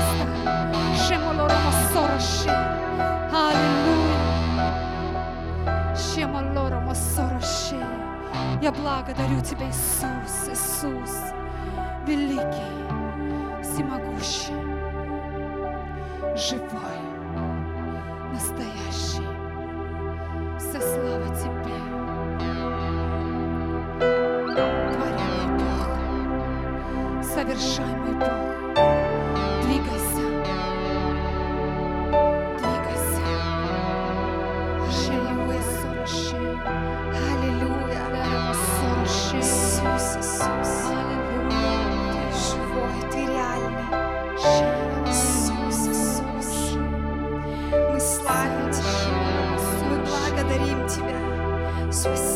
Аллилуйя. 3.33 4.15
Я 8.63 8.73
благодарю 8.73 9.41
Тебя, 9.43 9.69
Иисус, 9.69 10.49
Иисус, 10.49 11.17
великий, 12.07 12.73
всемогущий, 13.63 14.55
живой, 16.35 17.01
настоящий. 18.33 19.29
Вся 20.59 20.81
слава 20.81 21.29
Тебе. 21.37 22.04
Творимый 23.99 25.47
Бог, 25.59 25.89
совершаемый 27.23 28.15
Бог, 28.15 28.75
двигайся, 29.63 30.25
двигайся. 32.59 33.25
Аллилуйя, 35.11 35.63
сорочи. 35.81 36.43
Аллилуйя, 37.31 38.05
сорочи. 38.55 39.37
Иисус, 39.37 40.07
Иисус, 40.17 40.73
Аллилуйя. 40.91 41.63
Ты 42.13 42.21
живой, 42.37 42.99
Ты 43.13 43.19
реальный. 43.27 43.89
Иисус, 45.07 45.79
Иисус, 45.89 46.51
мы 47.93 48.01
славим 48.01 48.67
Тебя, 48.73 49.21
мы 49.89 49.97
благодарим 50.05 50.81
Тебя. 50.89 51.21
Иисус. 51.89 52.34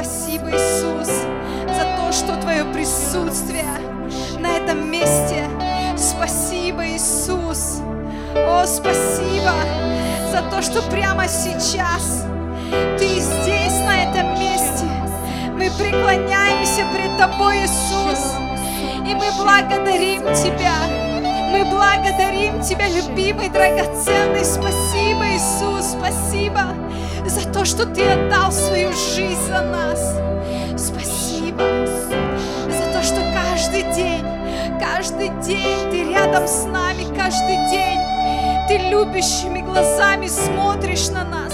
Спасибо, 0.00 0.48
Иисус, 0.52 1.08
за 1.66 1.96
то, 1.96 2.12
что 2.12 2.40
Твое 2.40 2.64
присутствие 2.66 3.66
на 4.38 4.56
этом 4.56 4.88
месте. 4.88 5.44
Спасибо, 5.96 6.86
Иисус. 6.86 7.80
О, 8.36 8.64
спасибо 8.64 9.54
за 10.30 10.42
то, 10.52 10.62
что 10.62 10.82
прямо 10.88 11.26
сейчас 11.26 12.24
Ты 12.96 13.08
здесь, 13.08 13.80
на 13.88 14.04
этом 14.04 14.38
месте. 14.38 14.86
Мы 15.54 15.68
преклоняемся 15.76 16.86
пред 16.94 17.18
Тобой, 17.18 17.64
Иисус. 17.64 18.36
И 19.04 19.12
мы 19.16 19.26
благодарим 19.36 20.22
Тебя. 20.32 20.76
Мы 21.50 21.64
благодарим 21.64 22.62
Тебя, 22.62 22.86
любимый, 22.88 23.48
драгоценный. 23.48 24.44
Спасибо, 24.44 25.24
Иисус, 25.26 25.96
спасибо 25.98 26.87
за 27.28 27.46
то, 27.52 27.64
что 27.64 27.84
Ты 27.86 28.02
отдал 28.04 28.50
свою 28.50 28.92
жизнь 28.92 29.46
за 29.46 29.60
нас. 29.60 30.16
Спасибо 30.76 31.86
за 32.68 32.92
то, 32.92 33.02
что 33.02 33.16
каждый 33.34 33.82
день, 33.94 34.24
каждый 34.80 35.28
день 35.42 35.90
Ты 35.90 36.10
рядом 36.10 36.46
с 36.46 36.64
нами, 36.64 37.04
каждый 37.16 37.56
день 37.70 37.98
Ты 38.68 38.88
любящими 38.90 39.60
глазами 39.60 40.26
смотришь 40.26 41.08
на 41.10 41.24
нас. 41.24 41.52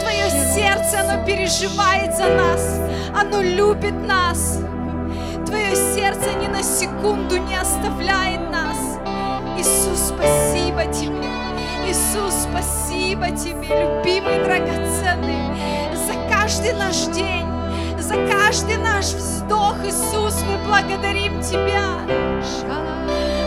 Твое 0.00 0.30
сердце, 0.54 1.00
оно 1.00 1.24
переживает 1.24 2.16
за 2.16 2.28
нас, 2.28 2.80
оно 3.14 3.40
любит 3.40 3.94
нас. 4.06 4.58
Твое 5.46 5.76
сердце 5.94 6.32
ни 6.40 6.48
на 6.48 6.62
секунду 6.62 7.36
не 7.36 7.56
оставляет 7.56 8.50
нас. 8.50 8.98
Иисус, 9.58 10.12
спасибо 10.14 10.84
Тебе. 10.92 11.33
Иисус, 11.94 12.48
спасибо 12.50 13.30
Тебе, 13.30 13.68
любимый, 13.68 14.42
драгоценный, 14.44 15.94
за 15.94 16.14
каждый 16.28 16.72
наш 16.72 17.04
день, 17.14 17.46
за 18.00 18.14
каждый 18.26 18.78
наш 18.78 19.12
вздох, 19.12 19.76
Иисус, 19.84 20.42
мы 20.42 20.58
благодарим 20.66 21.40
Тебя. 21.40 22.00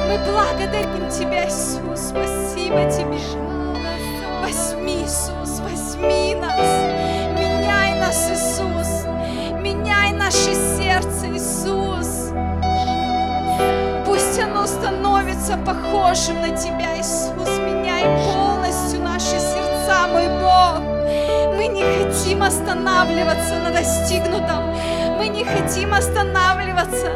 Мы 0.08 0.18
благодарим 0.32 1.10
Тебя, 1.10 1.46
Иисус, 1.46 2.08
спасибо 2.08 2.90
Тебе. 2.90 3.20
Возьми, 4.42 5.04
Иисус, 5.04 5.60
возьми 5.60 6.36
нас, 6.36 6.58
меняй 7.38 8.00
нас, 8.00 8.32
Иисус, 8.32 9.08
меняй 9.60 10.14
наше 10.14 10.56
сердце, 10.78 11.28
Иисус. 11.34 12.32
Пусть 14.06 14.40
оно 14.40 14.66
становится 14.66 15.58
похожим 15.58 16.40
на 16.40 16.56
Тебя, 16.56 16.98
Иисус, 16.98 17.50
меняй 17.98 18.34
полностью 18.34 19.02
наши 19.02 19.40
сердца, 19.40 20.08
мой 20.08 20.28
Бог. 20.28 20.80
Мы 21.56 21.68
не 21.68 21.84
хотим 21.84 22.44
останавливаться 22.44 23.56
на 23.56 23.72
достигнутом, 23.72 24.76
мы 25.18 25.28
не 25.28 25.44
хотим 25.44 25.94
останавливаться, 25.94 27.12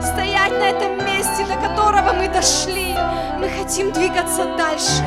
стоять 0.00 0.52
на 0.52 0.64
этом 0.64 1.04
месте, 1.06 1.46
до 1.46 1.54
которого 1.68 2.12
мы 2.12 2.28
дошли. 2.28 2.94
Мы 3.38 3.48
хотим 3.48 3.92
двигаться 3.92 4.44
дальше. 4.56 5.02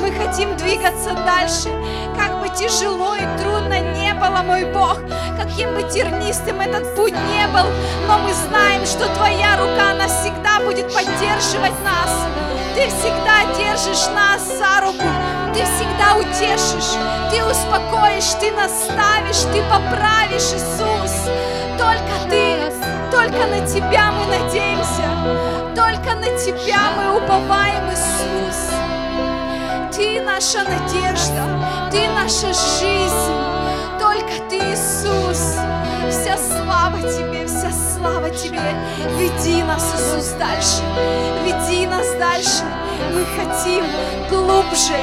Мы 0.00 0.12
хотим 0.12 0.56
двигаться 0.56 1.14
дальше. 1.14 1.68
Как 2.16 2.40
бы 2.40 2.48
тяжело 2.48 3.14
и 3.14 3.42
трудно 3.42 3.80
не 3.80 4.14
было, 4.14 4.42
мой 4.44 4.64
Бог, 4.64 4.98
каким 5.36 5.74
бы 5.74 5.82
тернистым 5.82 6.60
этот 6.60 6.94
путь 6.94 7.14
не 7.14 7.46
был, 7.48 7.66
но 8.06 8.18
мы 8.18 8.32
знаем, 8.48 8.84
что 8.86 9.06
Твоя 9.16 9.56
рука 9.56 9.94
навсегда 9.94 10.60
будет 10.64 10.92
поддерживать 10.92 11.78
нас. 11.84 12.61
Ты 12.74 12.88
всегда 12.88 13.44
держишь 13.56 14.06
нас 14.14 14.42
за 14.56 14.80
руку, 14.80 15.04
Ты 15.52 15.62
всегда 15.64 16.16
утешишь, 16.16 16.96
Ты 17.30 17.44
успокоишь, 17.44 18.32
Ты 18.40 18.50
наставишь, 18.52 19.42
Ты 19.52 19.62
поправишь, 19.64 20.52
Иисус. 20.54 21.28
Только 21.78 22.30
Ты, 22.30 22.72
только 23.10 23.46
на 23.46 23.66
Тебя 23.66 24.12
мы 24.12 24.24
надеемся, 24.26 25.04
только 25.76 26.14
на 26.16 26.38
Тебя 26.38 26.92
мы 26.96 27.18
уповаем, 27.18 27.90
Иисус. 27.90 28.70
Ты 29.94 30.22
наша 30.22 30.64
надежда, 30.64 31.90
Ты 31.90 32.08
наша 32.08 32.52
жизнь, 32.54 33.32
только 34.00 34.48
Ты, 34.48 34.58
Иисус. 34.58 35.58
Вся 36.10 36.36
слава 36.38 36.98
Тебе, 37.00 37.46
вся 37.46 37.70
слава 37.70 38.30
Тебе. 38.30 38.60
Веди 39.18 39.62
нас, 39.62 39.84
Иисус, 39.94 40.30
дальше, 40.38 40.82
дальше. 42.22 42.62
Мы 43.12 43.24
хотим 43.36 43.84
глубже, 44.30 44.96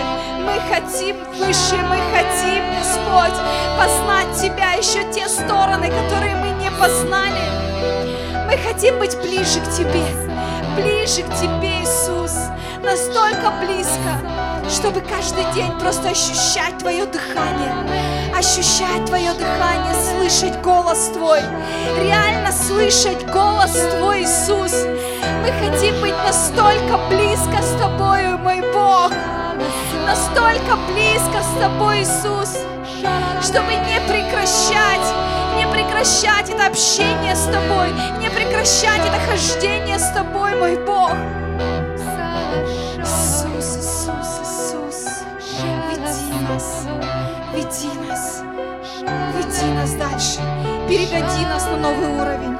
мы 0.46 0.56
хотим 0.72 1.18
выше, 1.34 1.76
мы 1.92 1.98
хотим, 2.16 2.64
Господь, 2.80 3.38
познать 3.78 4.42
Тебя, 4.42 4.72
еще 4.74 5.04
те 5.12 5.28
стороны, 5.28 5.92
которые 5.92 6.36
мы 6.38 6.52
не 6.64 6.72
познали. 6.72 7.44
Мы 8.48 8.58
хотим 8.58 9.00
быть 9.00 9.18
ближе 9.18 9.60
к 9.60 9.70
Тебе, 9.70 10.06
ближе 10.78 11.24
к 11.24 11.36
Тебе, 11.36 11.82
Иисус, 11.82 12.36
настолько 12.84 13.52
близко, 13.62 14.70
чтобы 14.70 15.02
каждый 15.02 15.44
день 15.54 15.72
просто 15.80 16.10
ощущать 16.10 16.78
Твое 16.78 17.06
дыхание, 17.06 17.74
ощущать 18.36 19.06
Твое 19.06 19.34
дыхание, 19.34 19.94
слышать 19.96 20.62
голос 20.62 21.10
Твой, 21.14 21.40
реально 22.02 22.52
слышать 22.52 23.26
голос 23.28 23.72
Твой, 23.98 24.24
Иисус. 24.24 24.86
Мы 25.42 25.52
хотим 25.52 26.00
быть 26.02 26.16
настолько 26.24 26.98
близко 27.10 27.62
с 27.62 27.80
Тобою, 27.80 28.38
мой 28.38 28.62
Бог, 28.74 29.12
настолько 30.06 30.76
близко 30.94 31.42
с 31.42 31.60
Тобой, 31.60 32.04
Иисус, 32.04 32.58
чтобы 33.42 33.74
не 33.74 34.00
прекращать, 34.08 35.16
не 35.56 35.66
прекращать 35.68 36.50
это 36.50 36.68
общение 36.68 37.36
с 37.36 37.46
Тобой, 37.46 37.90
не 38.20 38.30
прекращать 38.30 39.02
это 39.06 39.20
хождение 39.30 39.98
с 39.98 40.12
Тобой, 40.12 40.56
мой 40.56 40.78
Бог. 40.86 41.12
Иисус, 42.68 43.78
Иисус, 43.78 44.30
Иисус, 44.42 45.06
веди 45.90 46.32
нас, 46.50 46.86
веди 47.54 47.90
нас, 48.08 48.44
веди 49.36 49.74
нас 49.74 49.92
дальше, 49.94 50.40
переведи 50.88 51.46
нас 51.46 51.66
на 51.66 51.78
новый 51.78 52.08
уровень, 52.08 52.58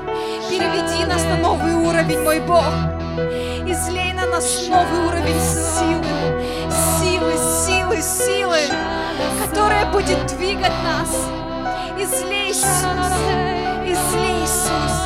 переведи 0.50 1.06
нас 1.06 1.24
на 1.24 1.38
новый 1.38 1.74
уровень, 1.74 2.22
мой 2.22 2.40
Бог. 2.40 2.64
Излей 3.66 4.14
на 4.14 4.26
нас 4.28 4.68
новый 4.68 5.08
уровень 5.08 5.40
силы, 5.42 6.42
силы, 7.00 7.34
силы, 7.66 8.02
силы, 8.02 8.60
которая 9.44 9.86
будет 9.92 10.26
двигать 10.28 10.84
нас. 10.84 11.28
Излей, 11.98 12.52
Иисус, 12.52 12.66
излей, 13.86 14.44
Иисус. 14.44 14.99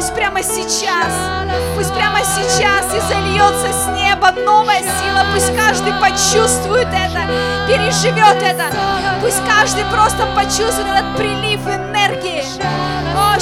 Пусть 0.00 0.14
прямо 0.14 0.42
сейчас, 0.42 1.12
пусть 1.76 1.92
прямо 1.92 2.20
сейчас 2.20 2.86
и 2.86 3.00
зальется 3.06 3.70
с 3.70 3.86
неба 3.88 4.30
новая 4.30 4.78
сила. 4.78 5.26
Пусть 5.34 5.54
каждый 5.54 5.92
почувствует 6.00 6.88
это, 6.88 7.28
переживет 7.68 8.42
это. 8.42 8.74
Пусть 9.20 9.44
каждый 9.44 9.84
просто 9.92 10.24
почувствует 10.34 10.88
этот 10.88 11.16
прилив 11.18 11.60
энергии. 11.66 12.42
О. 13.14 13.38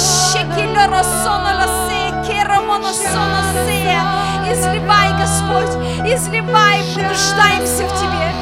Изливай, 4.51 5.13
Господь, 5.17 5.81
изливай, 6.05 6.83
мы 6.93 7.03
нуждаемся 7.03 7.87
в 7.87 7.99
Тебе. 8.01 8.33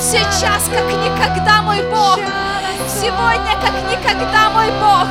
Сейчас, 0.00 0.64
как 0.72 0.86
никогда, 0.86 1.60
мой 1.60 1.82
Бог. 1.90 2.18
Сегодня, 2.88 3.52
как 3.60 3.74
никогда, 3.90 4.48
мой 4.48 4.70
Бог, 4.80 5.06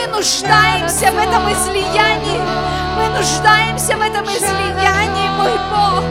мы 0.00 0.06
нуждаемся 0.06 1.12
в 1.12 1.18
этом 1.18 1.52
излиянии. 1.52 2.40
Мы 2.96 3.08
нуждаемся 3.16 3.96
в 3.96 4.00
этом 4.00 4.24
излиянии, 4.24 5.28
мой 5.36 5.52
Бог. 5.70 6.04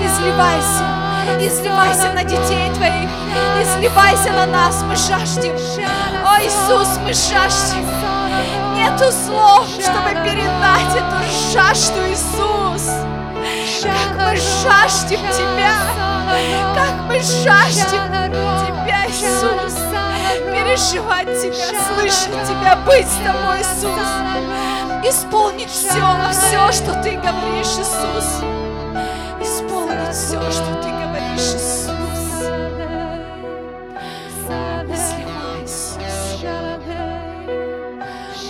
Изливайся, 0.00 0.84
изливайся 1.38 2.12
на 2.12 2.24
детей 2.24 2.70
Твоих, 2.74 3.10
изливайся 3.62 4.32
на 4.32 4.46
нас, 4.46 4.82
мы 4.82 4.96
жаждем. 4.96 5.54
О, 6.24 6.40
Иисус, 6.40 6.98
мы 7.04 7.12
жаждем. 7.12 7.86
Нету 8.74 9.12
слов, 9.12 9.68
чтобы 9.80 10.10
передать 10.24 10.94
эту 10.96 11.52
жажду, 11.52 12.00
Иисус. 12.08 12.88
Как 13.82 14.26
мы 14.26 14.36
жаждем 14.36 15.20
Тебя, 15.32 15.72
как 16.74 16.94
мы 17.08 17.20
жаждем 17.20 18.02
Тебя, 18.12 19.06
Иисус 19.06 19.79
переживать 20.38 21.26
Тебя, 21.40 21.80
слышать 21.94 22.46
Тебя, 22.46 22.76
быть 22.86 23.06
с 23.06 23.16
Тобой, 23.24 23.60
Иисус. 23.60 24.30
Исполнить 25.04 25.70
все, 25.70 26.04
все, 26.30 26.72
что 26.72 26.92
Ты 27.02 27.16
говоришь, 27.16 27.78
Иисус. 27.78 28.42
Исполнить 29.40 30.14
все, 30.14 30.40
что 30.50 30.74
Ты 30.82 30.90
говоришь, 30.90 31.54
Иисус. 31.54 31.90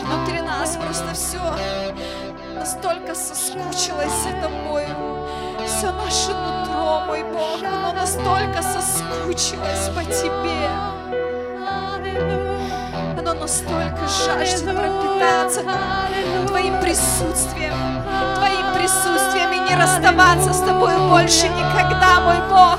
Внутри 0.02 0.40
нас 0.42 0.76
просто 0.76 1.14
все 1.14 1.40
настолько 2.54 3.14
соскучилось 3.14 4.12
за 4.24 4.32
Тобою. 4.42 4.88
Все 5.66 5.92
наше 5.92 6.34
нутро, 6.34 7.02
мой 7.06 7.22
Бог, 7.22 7.62
оно 7.62 7.92
настолько 7.92 8.62
соскучилось 8.62 9.88
по 9.94 10.04
Тебе. 10.04 10.99
Оно 13.18 13.34
настолько 13.34 14.06
жаждет 14.08 14.64
пропитаться 14.64 15.62
Твоим 16.46 16.80
присутствием, 16.80 17.74
Твоим 18.36 18.74
присутствием 18.74 19.52
и 19.52 19.70
не 19.70 19.76
расставаться 19.76 20.52
с 20.52 20.60
Тобой 20.60 20.96
больше 21.08 21.48
никогда, 21.48 22.20
мой 22.20 22.38
Бог. 22.48 22.78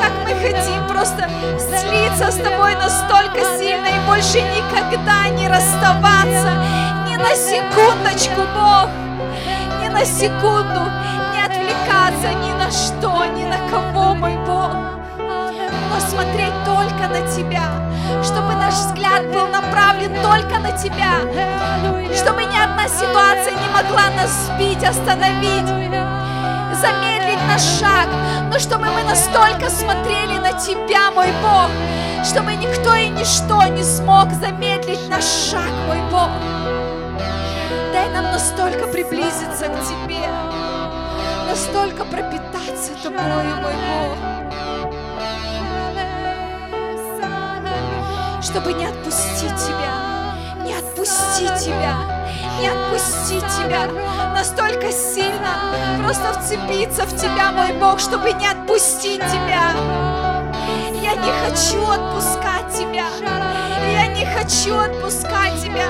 Как 0.00 0.12
мы 0.24 0.34
хотим 0.34 0.86
просто 0.88 1.28
слиться 1.58 2.30
с 2.30 2.36
Тобой 2.36 2.74
настолько 2.74 3.58
сильно 3.58 3.86
и 3.86 4.06
больше 4.06 4.40
никогда 4.40 5.28
не 5.28 5.48
расставаться. 5.48 6.50
Ни 7.06 7.16
на 7.16 7.34
секундочку, 7.34 8.42
Бог, 8.54 8.88
ни 9.82 9.88
на 9.88 10.04
секунду 10.04 10.80
не 11.32 11.42
отвлекаться 11.42 12.28
ни 12.28 12.52
на 12.52 12.70
что, 12.70 13.24
ни 13.26 13.44
на 13.44 13.58
кого, 13.70 14.14
мой 14.14 14.36
Смотреть 16.08 16.54
только 16.64 17.08
на 17.08 17.20
Тебя, 17.34 17.68
чтобы 18.22 18.54
наш 18.54 18.74
взгляд 18.74 19.26
был 19.32 19.46
направлен 19.48 20.14
только 20.22 20.58
на 20.58 20.72
Тебя, 20.72 21.20
чтобы 22.14 22.44
ни 22.44 22.56
одна 22.56 22.88
ситуация 22.88 23.52
не 23.52 23.68
могла 23.68 24.10
нас 24.16 24.30
сбить, 24.46 24.82
остановить. 24.82 25.68
замедлить 26.80 27.42
наш 27.46 27.62
шаг, 27.62 28.08
но 28.50 28.58
чтобы 28.58 28.86
мы 28.86 29.02
настолько 29.02 29.68
смотрели 29.68 30.38
на 30.38 30.52
Тебя, 30.52 31.10
мой 31.10 31.28
Бог, 31.42 31.68
чтобы 32.24 32.54
никто 32.54 32.94
и 32.94 33.08
ничто 33.08 33.62
не 33.64 33.82
смог 33.82 34.30
замедлить 34.32 35.08
наш 35.08 35.24
шаг, 35.24 35.70
мой 35.86 36.00
Бог. 36.10 36.30
Дай 37.92 38.08
нам 38.10 38.24
настолько 38.32 38.86
приблизиться 38.86 39.66
к 39.66 39.80
Тебе, 39.84 40.26
настолько 41.48 42.04
пропитаться 42.04 42.92
Тобою, 43.02 43.56
мой 43.62 43.74
Бог, 43.74 44.39
чтобы 48.42 48.72
не 48.72 48.86
отпустить 48.86 49.54
Тебя, 49.56 50.34
не 50.64 50.74
отпустить 50.74 51.54
Тебя, 51.58 51.94
не 52.58 52.68
отпустить 52.68 53.44
Тебя, 53.56 53.86
настолько 54.34 54.90
сильно 54.92 55.74
просто 56.02 56.40
вцепиться 56.40 57.04
в 57.04 57.16
Тебя, 57.16 57.52
мой 57.52 57.72
Бог, 57.74 58.00
чтобы 58.00 58.32
не 58.32 58.46
отпустить 58.46 59.20
Тебя. 59.20 59.72
Я 61.02 61.14
не 61.16 61.32
хочу 61.44 61.82
отпускать 61.90 62.72
Тебя. 62.72 63.06
Я 63.92 64.06
не 64.06 64.24
хочу 64.24 64.78
отпускать 64.78 65.60
Тебя. 65.62 65.86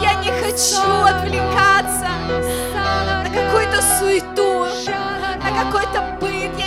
Я 0.00 0.14
не 0.14 0.30
хочу 0.30 1.04
отвлекаться 1.04 2.08
на 3.22 3.30
какую-то 3.30 3.82
суету, 3.98 4.66
на 5.42 5.64
какой-то 5.64 6.13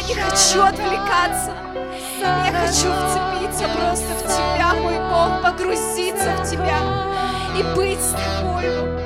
не 0.08 0.14
хочу 0.14 0.64
отвлекаться. 0.64 1.52
Я 2.20 2.52
хочу 2.54 2.88
вцепиться 2.94 3.68
просто 3.76 4.14
в 4.14 4.22
Тебя, 4.24 4.74
мой 4.82 4.98
Бог, 5.10 5.42
погрузиться 5.44 6.32
в 6.38 6.50
Тебя 6.50 6.80
и 7.58 7.64
быть 7.76 8.00
с 8.00 8.12
Тобою 8.14 9.00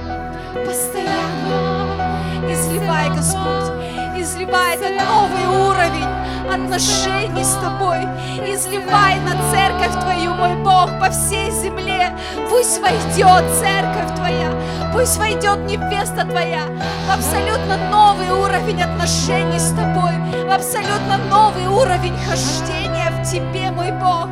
постоянно. 0.54 2.22
Изливай, 2.48 3.10
Господь, 3.10 3.72
изливай 4.16 4.76
этот 4.76 5.02
новый 5.08 5.70
уровень 5.70 6.08
отношений 6.54 7.44
с 7.44 7.56
Тобой. 7.56 8.00
Изливай 8.46 9.20
на 9.22 9.32
церковь 9.52 10.00
Твою, 10.02 10.36
мой 10.36 10.56
Бог, 10.64 11.00
по 11.00 11.10
всей 11.10 11.50
земле. 11.50 12.16
Пусть 12.48 12.80
войдет 12.80 13.44
церковь 13.60 14.16
Твоя, 14.16 14.52
пусть 14.94 15.18
войдет 15.18 15.58
невеста 15.66 16.26
Твоя 16.26 16.66
в 17.08 17.12
абсолютно 17.12 17.78
новый 17.90 18.30
уровень 18.30 18.84
отношений 18.84 19.60
с 19.60 19.72
Тобой, 19.72 20.21
в 20.46 20.52
абсолютно 20.52 21.18
новый 21.30 21.68
уровень 21.68 22.18
хождения 22.18 23.10
в 23.12 23.30
Тебе, 23.30 23.72
мой 23.72 23.92
Бог. 23.92 24.28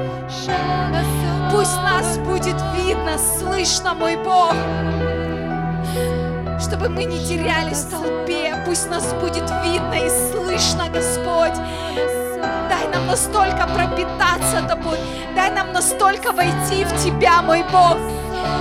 Пусть 1.52 1.76
нас 1.78 2.18
будет 2.20 2.62
видно, 2.76 3.18
слышно, 3.18 3.94
мой 3.94 4.16
Бог 4.18 4.54
чтобы 6.70 6.90
мы 6.90 7.06
не 7.06 7.20
терялись 7.26 7.80
в 7.80 7.90
толпе. 7.90 8.56
Пусть 8.66 8.90
нас 8.90 9.14
будет 9.14 9.50
видно 9.64 9.96
и 9.96 10.10
слышно, 10.10 10.88
Господь. 10.90 11.58
Дай 12.70 12.88
нам 12.94 13.08
настолько 13.08 13.68
пропитаться 13.74 14.62
Тобой. 14.68 14.98
Дай 15.36 15.52
нам 15.52 15.74
настолько 15.74 16.32
войти 16.32 16.84
в 16.84 17.04
Тебя, 17.04 17.42
мой 17.42 17.64
Бог, 17.72 17.98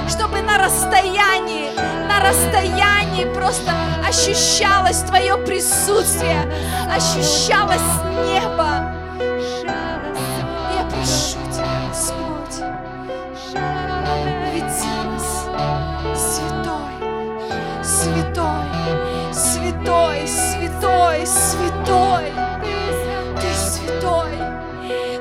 чтобы 0.09 0.41
на 0.43 0.59
расстоянии, 0.59 1.71
на 2.09 2.21
расстоянии 2.21 3.25
просто 3.35 3.73
ощущалось 4.07 5.01
Твое 5.03 5.37
присутствие, 5.39 6.51
ощущалось 6.91 7.81
небо. 8.27 8.95
Я 10.75 10.85
прошу 10.91 11.39
Тебя, 11.53 11.89
Господь, 11.89 12.63
веди 14.53 14.93
нас, 15.05 15.47
святой, 16.15 16.95
святой, 17.83 18.65
святой, 19.33 20.27
святой, 20.27 21.27
святой. 21.27 22.33
Ты 23.41 23.55
святой, 23.55 24.33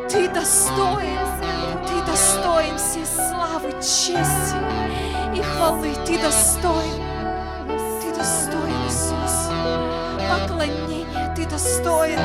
ты 0.10 0.30
достоин, 0.30 1.27
славы, 3.58 3.72
чести 3.82 4.56
и 5.36 5.42
хвалы. 5.42 5.96
Ты 6.06 6.20
достоин, 6.20 7.04
ты 8.02 8.16
достоин, 8.16 8.76
Иисус. 8.88 9.50
Поклонение, 10.30 11.34
ты 11.36 11.46
достоин, 11.46 12.20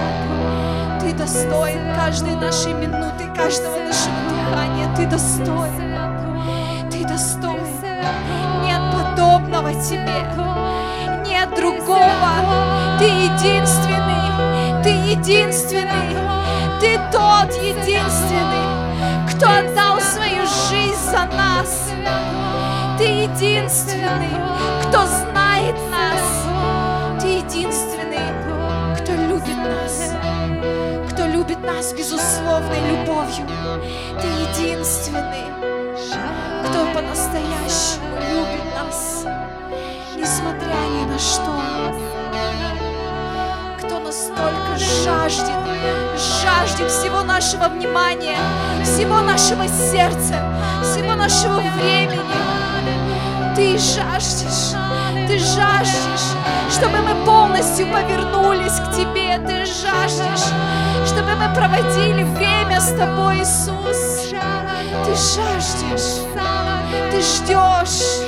ты 1.01 1.12
достоин 1.14 1.95
каждой 1.95 2.35
нашей 2.37 2.74
минуты, 2.74 3.26
каждого 3.37 3.78
нашего 3.78 4.14
дыхания. 4.28 4.95
Ты 4.97 5.07
достоин, 5.07 6.91
ты 6.91 7.05
достоин. 7.05 7.62
Нет 8.64 8.80
подобного 8.93 9.72
тебе, 9.74 10.22
нет 11.26 11.55
другого. 11.55 12.09
Ты 12.99 13.05
единственный, 13.05 14.83
ты 14.83 14.91
единственный, 14.91 16.16
ты 16.80 16.99
тот 17.11 17.53
единственный, 17.62 19.28
кто 19.28 19.47
отдал 19.49 19.91
за 21.12 21.26
нас. 21.36 21.90
Ты 22.96 23.04
единственный, 23.04 24.34
кто 24.82 25.04
знает 25.04 25.76
нас. 25.90 27.20
Ты 27.20 27.26
единственный, 27.36 28.28
кто 28.96 29.12
любит 29.12 29.58
нас, 29.58 30.14
кто 31.10 31.26
любит 31.26 31.62
нас 31.62 31.92
безусловной 31.92 32.80
любовью. 32.90 33.46
Ты 34.22 34.26
единственный, 34.26 35.48
кто 36.64 36.78
по-настоящему 36.94 38.16
любит 38.30 38.64
нас, 38.74 39.26
несмотря 40.16 40.78
ни 40.94 41.04
на 41.12 41.18
что. 41.18 42.82
Кто 44.12 44.42
настолько 44.42 44.76
жаждет, 44.76 45.56
жаждет 46.42 46.90
всего 46.90 47.22
нашего 47.22 47.68
внимания, 47.68 48.36
всего 48.84 49.22
нашего 49.22 49.66
сердца, 49.66 50.36
всего 50.82 51.14
нашего 51.14 51.60
времени. 51.60 52.20
Ты 53.56 53.78
жаждешь, 53.78 54.76
ты 55.26 55.38
жаждешь, 55.38 56.28
чтобы 56.70 56.98
мы 56.98 57.24
полностью 57.24 57.86
повернулись 57.86 58.80
к 58.80 58.94
Тебе. 58.94 59.38
Ты 59.46 59.64
жаждешь, 59.64 60.46
чтобы 61.06 61.34
мы 61.34 61.54
проводили 61.54 62.24
время 62.24 62.82
с 62.82 62.92
Тобой, 62.92 63.38
Иисус. 63.38 64.28
Ты 65.06 65.14
жаждешь, 65.14 66.20
ты 67.10 67.22
ждешь, 67.22 68.20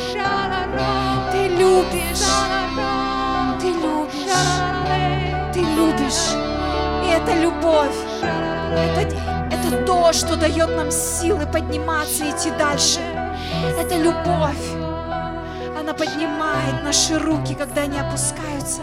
ты 1.30 1.49
любишь, 1.49 2.24
ты 3.61 3.66
любишь, 3.66 4.74
любишь. 6.05 6.33
И 7.05 7.09
это 7.09 7.35
любовь, 7.35 7.97
это, 8.97 9.17
это 9.51 9.85
то, 9.85 10.13
что 10.13 10.37
дает 10.37 10.69
нам 10.77 10.91
силы 10.91 11.47
подниматься 11.47 12.25
и 12.25 12.31
идти 12.31 12.51
дальше. 12.51 13.01
Это 13.79 13.97
любовь. 13.97 14.73
Она 15.79 15.93
поднимает 15.93 16.83
наши 16.83 17.19
руки, 17.19 17.55
когда 17.55 17.83
они 17.83 17.99
опускаются. 17.99 18.83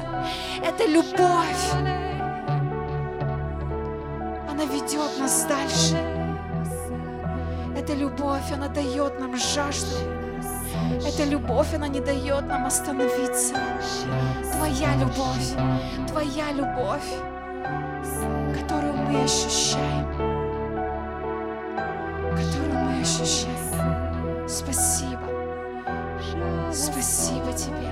Это 0.63 0.85
любовь. 0.85 1.71
Она 4.49 4.65
ведет 4.65 5.19
нас 5.19 5.45
дальше. 5.45 5.97
Это 7.75 7.93
любовь, 7.93 8.51
она 8.53 8.67
дает 8.67 9.19
нам 9.19 9.35
жажду. 9.35 10.20
Эта 11.05 11.23
любовь, 11.25 11.73
она 11.73 11.87
не 11.87 11.99
дает 11.99 12.47
нам 12.47 12.65
остановиться. 12.65 13.55
Твоя 14.53 14.95
любовь, 14.95 15.53
Твоя 16.07 16.51
любовь, 16.51 17.09
которую 18.53 18.93
мы 18.93 19.23
ощущаем. 19.23 20.07
Которую 22.31 22.85
мы 22.85 23.01
ощущаем. 23.01 24.47
Спасибо. 24.47 25.21
Спасибо 26.71 27.51
Тебе. 27.53 27.91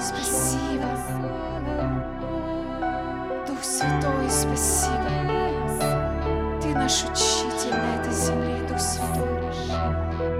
Спасибо. 0.00 0.88
Дух 3.46 3.62
Святой, 3.62 4.30
спасибо. 4.30 5.10
Ты 6.60 6.74
наш 6.74 7.04
учитель 7.04 7.74
на 7.74 8.00
этой 8.00 8.12
земле, 8.12 8.66
Дух 8.68 8.78
Святой. 8.78 9.25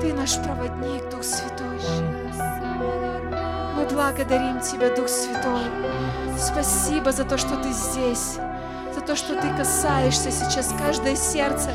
Ты 0.07 0.15
наш 0.15 0.37
проводник, 0.37 1.11
Дух 1.11 1.25
Святой. 1.25 1.81
Мы 3.75 3.85
благодарим 3.91 4.61
Тебя, 4.61 4.95
Дух 4.95 5.09
Святой. 5.09 5.65
Спасибо 6.39 7.11
за 7.11 7.25
то, 7.25 7.37
что 7.37 7.57
Ты 7.57 7.73
здесь, 7.73 8.39
за 8.95 9.01
то, 9.01 9.17
что 9.17 9.35
Ты 9.35 9.49
касаешься 9.57 10.31
сейчас 10.31 10.73
каждое 10.79 11.17
сердце, 11.17 11.71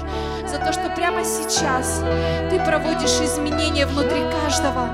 за 0.48 0.60
то, 0.60 0.72
что 0.72 0.90
прямо 0.96 1.26
сейчас 1.26 2.02
Ты 2.50 2.58
проводишь 2.64 3.20
изменения 3.20 3.86
внутри 3.86 4.22
каждого. 4.42 4.88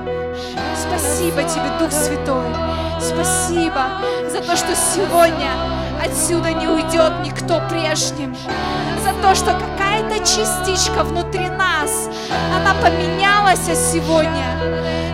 Спасибо 0.74 1.44
Тебе, 1.44 1.78
Дух 1.78 1.92
Святой. 1.92 2.52
Спасибо 3.00 4.00
за 4.28 4.40
то, 4.40 4.56
что 4.56 4.74
сегодня 4.74 5.77
отсюда 6.04 6.52
не 6.52 6.66
уйдет 6.66 7.12
никто 7.24 7.60
прежним. 7.68 8.36
За 9.02 9.12
то, 9.22 9.34
что 9.34 9.52
какая-то 9.52 10.18
частичка 10.20 11.02
внутри 11.02 11.48
нас, 11.48 12.08
она 12.54 12.74
поменялась 12.82 13.60
сегодня. 13.92 14.44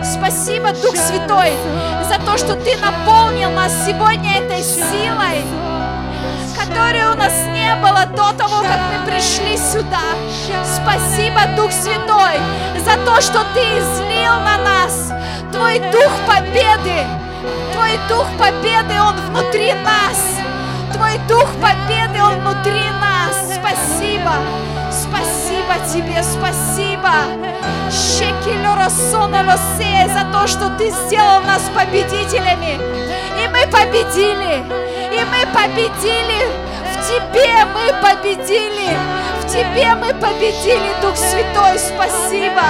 Спасибо, 0.03 0.71
Дух 0.71 0.95
Святой, 0.95 1.53
за 2.07 2.19
то, 2.25 2.37
что 2.37 2.55
Ты 2.55 2.77
наполнил 2.77 3.51
нас 3.51 3.71
сегодня 3.85 4.37
этой 4.37 4.61
силой, 4.61 5.43
которой 6.57 7.11
у 7.11 7.15
нас 7.15 7.33
не 7.53 7.75
было 7.81 8.05
до 8.05 8.37
того, 8.37 8.61
как 8.61 8.79
мы 8.91 9.11
пришли 9.11 9.57
сюда. 9.57 10.01
Спасибо, 10.63 11.41
Дух 11.55 11.71
Святой, 11.71 12.39
за 12.79 12.97
то, 13.05 13.21
что 13.21 13.39
Ты 13.53 13.61
излил 13.61 14.33
на 14.39 14.57
нас 14.57 15.13
Твой 15.51 15.79
Дух 15.79 16.11
Победы. 16.27 17.05
Твой 17.73 17.97
Дух 18.09 18.25
Победы, 18.37 18.99
Он 18.99 19.15
внутри 19.29 19.73
нас. 19.73 20.44
Твой 20.95 21.17
Дух 21.27 21.51
Победы, 21.61 22.23
Он 22.23 22.39
внутри 22.39 22.89
нас. 23.01 23.35
Спасибо. 23.53 24.31
Спасибо 24.89 25.75
тебе, 25.91 26.23
спасибо. 26.23 27.11
За 30.13 30.23
то, 30.31 30.47
что 30.47 30.69
ты 30.77 30.91
сделал 30.91 31.41
нас 31.41 31.63
победителями. 31.75 32.79
И 33.37 33.47
мы 33.49 33.67
победили. 33.67 34.63
И 35.11 35.21
мы 35.25 35.45
победили. 35.53 36.47
В 36.85 36.95
тебе 37.05 37.65
мы 37.73 37.91
победили. 38.01 38.97
В 39.41 39.47
тебе 39.51 39.95
мы 39.95 40.13
победили, 40.13 40.93
Дух 41.01 41.17
Святой. 41.17 41.77
Спасибо. 41.77 42.63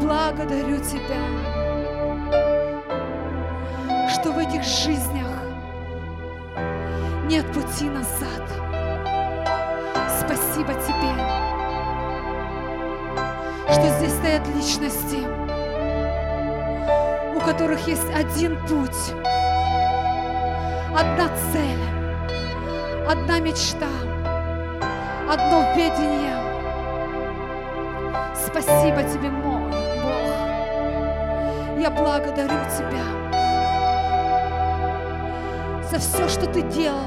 благодарю 0.00 0.78
Тебя, 0.78 1.20
что 4.08 4.32
в 4.32 4.38
этих 4.38 4.62
жизнях 4.62 5.26
нет 7.26 7.46
пути 7.52 7.88
назад. 7.88 8.42
Спасибо 10.20 10.74
Тебе, 10.74 11.12
что 13.72 13.88
здесь 13.98 14.14
стоят 14.14 14.46
личности, 14.48 15.18
у 17.36 17.40
которых 17.40 17.86
есть 17.86 18.10
один 18.14 18.56
путь, 18.66 19.14
одна 20.98 21.28
цель, 21.52 21.84
одна 23.08 23.38
мечта, 23.40 23.88
одно 25.30 25.72
видение. 25.74 26.36
Спасибо 28.34 29.02
Тебе. 29.02 29.45
Я 31.86 31.90
благодарю 31.92 32.58
Тебя 32.76 33.04
за 35.88 35.98
все, 36.00 36.28
что 36.28 36.46
Ты 36.46 36.62
делал, 36.62 37.06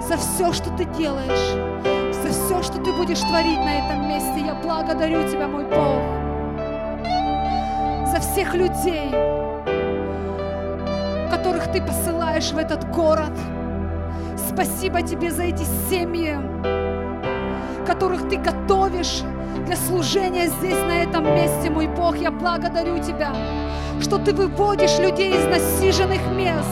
за 0.00 0.16
все, 0.16 0.52
что 0.52 0.70
Ты 0.76 0.84
делаешь, 0.84 2.14
за 2.14 2.28
все, 2.28 2.62
что 2.62 2.78
Ты 2.80 2.92
будешь 2.92 3.18
творить 3.18 3.58
на 3.58 3.78
этом 3.78 4.08
месте. 4.08 4.46
Я 4.46 4.54
благодарю 4.54 5.28
Тебя, 5.28 5.48
мой 5.48 5.64
Бог, 5.64 6.04
за 8.06 8.20
всех 8.20 8.54
людей, 8.54 9.10
которых 11.28 11.72
Ты 11.72 11.82
посылаешь 11.82 12.52
в 12.52 12.58
этот 12.58 12.88
город. 12.92 13.36
Спасибо 14.36 15.02
Тебе 15.02 15.32
за 15.32 15.42
эти 15.42 15.64
семьи, 15.90 16.38
которых 17.88 18.28
Ты 18.28 18.36
готовишь 18.36 19.24
для 19.70 19.76
служения 19.76 20.48
здесь, 20.48 20.82
на 20.82 21.00
этом 21.00 21.24
месте, 21.32 21.70
мой 21.70 21.86
Бог. 21.86 22.16
Я 22.16 22.32
благодарю 22.32 22.98
Тебя, 22.98 23.32
что 24.00 24.18
Ты 24.18 24.34
выводишь 24.34 24.98
людей 24.98 25.30
из 25.30 25.44
насиженных 25.44 26.20
мест, 26.32 26.68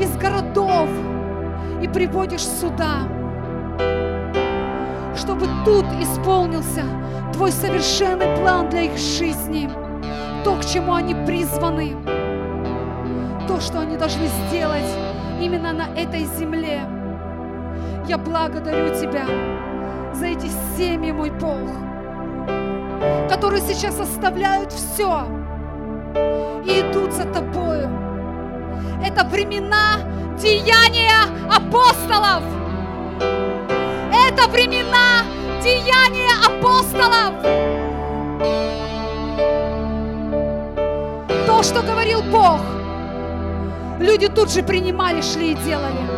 из 0.00 0.16
городов 0.16 0.88
и 1.80 1.86
приводишь 1.86 2.42
сюда, 2.42 3.02
чтобы 5.16 5.46
тут 5.64 5.84
исполнился 6.02 6.82
Твой 7.32 7.52
совершенный 7.52 8.36
план 8.36 8.68
для 8.68 8.82
их 8.82 8.98
жизни, 8.98 9.70
то, 10.42 10.56
к 10.56 10.64
чему 10.64 10.94
они 10.94 11.14
призваны, 11.14 11.94
то, 13.46 13.60
что 13.60 13.78
они 13.78 13.96
должны 13.96 14.26
сделать 14.48 14.90
именно 15.40 15.72
на 15.72 15.86
этой 15.96 16.24
земле. 16.36 16.80
Я 18.08 18.18
благодарю 18.18 18.88
Тебя 19.00 19.24
за 20.14 20.26
эти 20.26 20.48
семьи, 20.76 21.12
мой 21.12 21.30
Бог, 21.30 21.70
которые 23.28 23.62
сейчас 23.62 23.98
оставляют 23.98 24.72
все 24.72 25.26
и 26.64 26.80
идут 26.80 27.12
за 27.12 27.24
Тобою. 27.24 27.90
Это 29.04 29.24
времена 29.24 29.98
деяния 30.38 31.24
апостолов. 31.50 32.42
Это 33.20 34.48
времена 34.48 35.24
деяния 35.62 36.34
апостолов. 36.46 37.34
То, 41.46 41.62
что 41.62 41.82
говорил 41.82 42.22
Бог, 42.22 42.60
люди 43.98 44.28
тут 44.28 44.50
же 44.50 44.62
принимали, 44.62 45.20
шли 45.22 45.52
и 45.52 45.54
делали. 45.54 46.13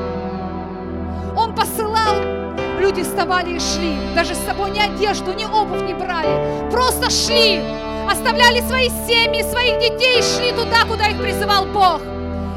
Люди 2.86 3.02
вставали 3.02 3.56
и 3.56 3.58
шли. 3.58 3.96
Даже 4.14 4.36
с 4.36 4.38
собой 4.46 4.70
ни 4.70 4.78
одежду, 4.78 5.32
ни 5.32 5.44
обувь 5.44 5.82
не 5.82 5.94
брали. 5.94 6.70
Просто 6.70 7.10
шли, 7.10 7.60
оставляли 8.08 8.60
свои 8.60 8.88
семьи, 9.08 9.42
своих 9.42 9.80
детей 9.80 10.20
и 10.20 10.22
шли 10.22 10.52
туда, 10.52 10.84
куда 10.88 11.08
их 11.08 11.20
призывал 11.20 11.66
Бог. 11.66 12.00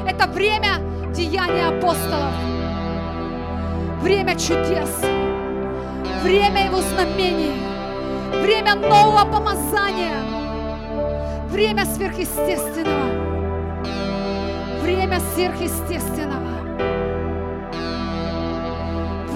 Это 0.07 0.27
время 0.27 0.77
деяния 1.15 1.69
апостолов. 1.69 2.31
Время 4.03 4.35
чудес. 4.35 4.91
Время 6.21 6.65
его 6.65 6.79
знамений. 6.81 7.59
Время 8.43 8.75
нового 8.75 9.25
помазания. 9.31 10.21
Время 11.49 11.85
сверхъестественного. 11.85 13.09
Время 14.83 15.19
сверхъестественного. 15.33 16.28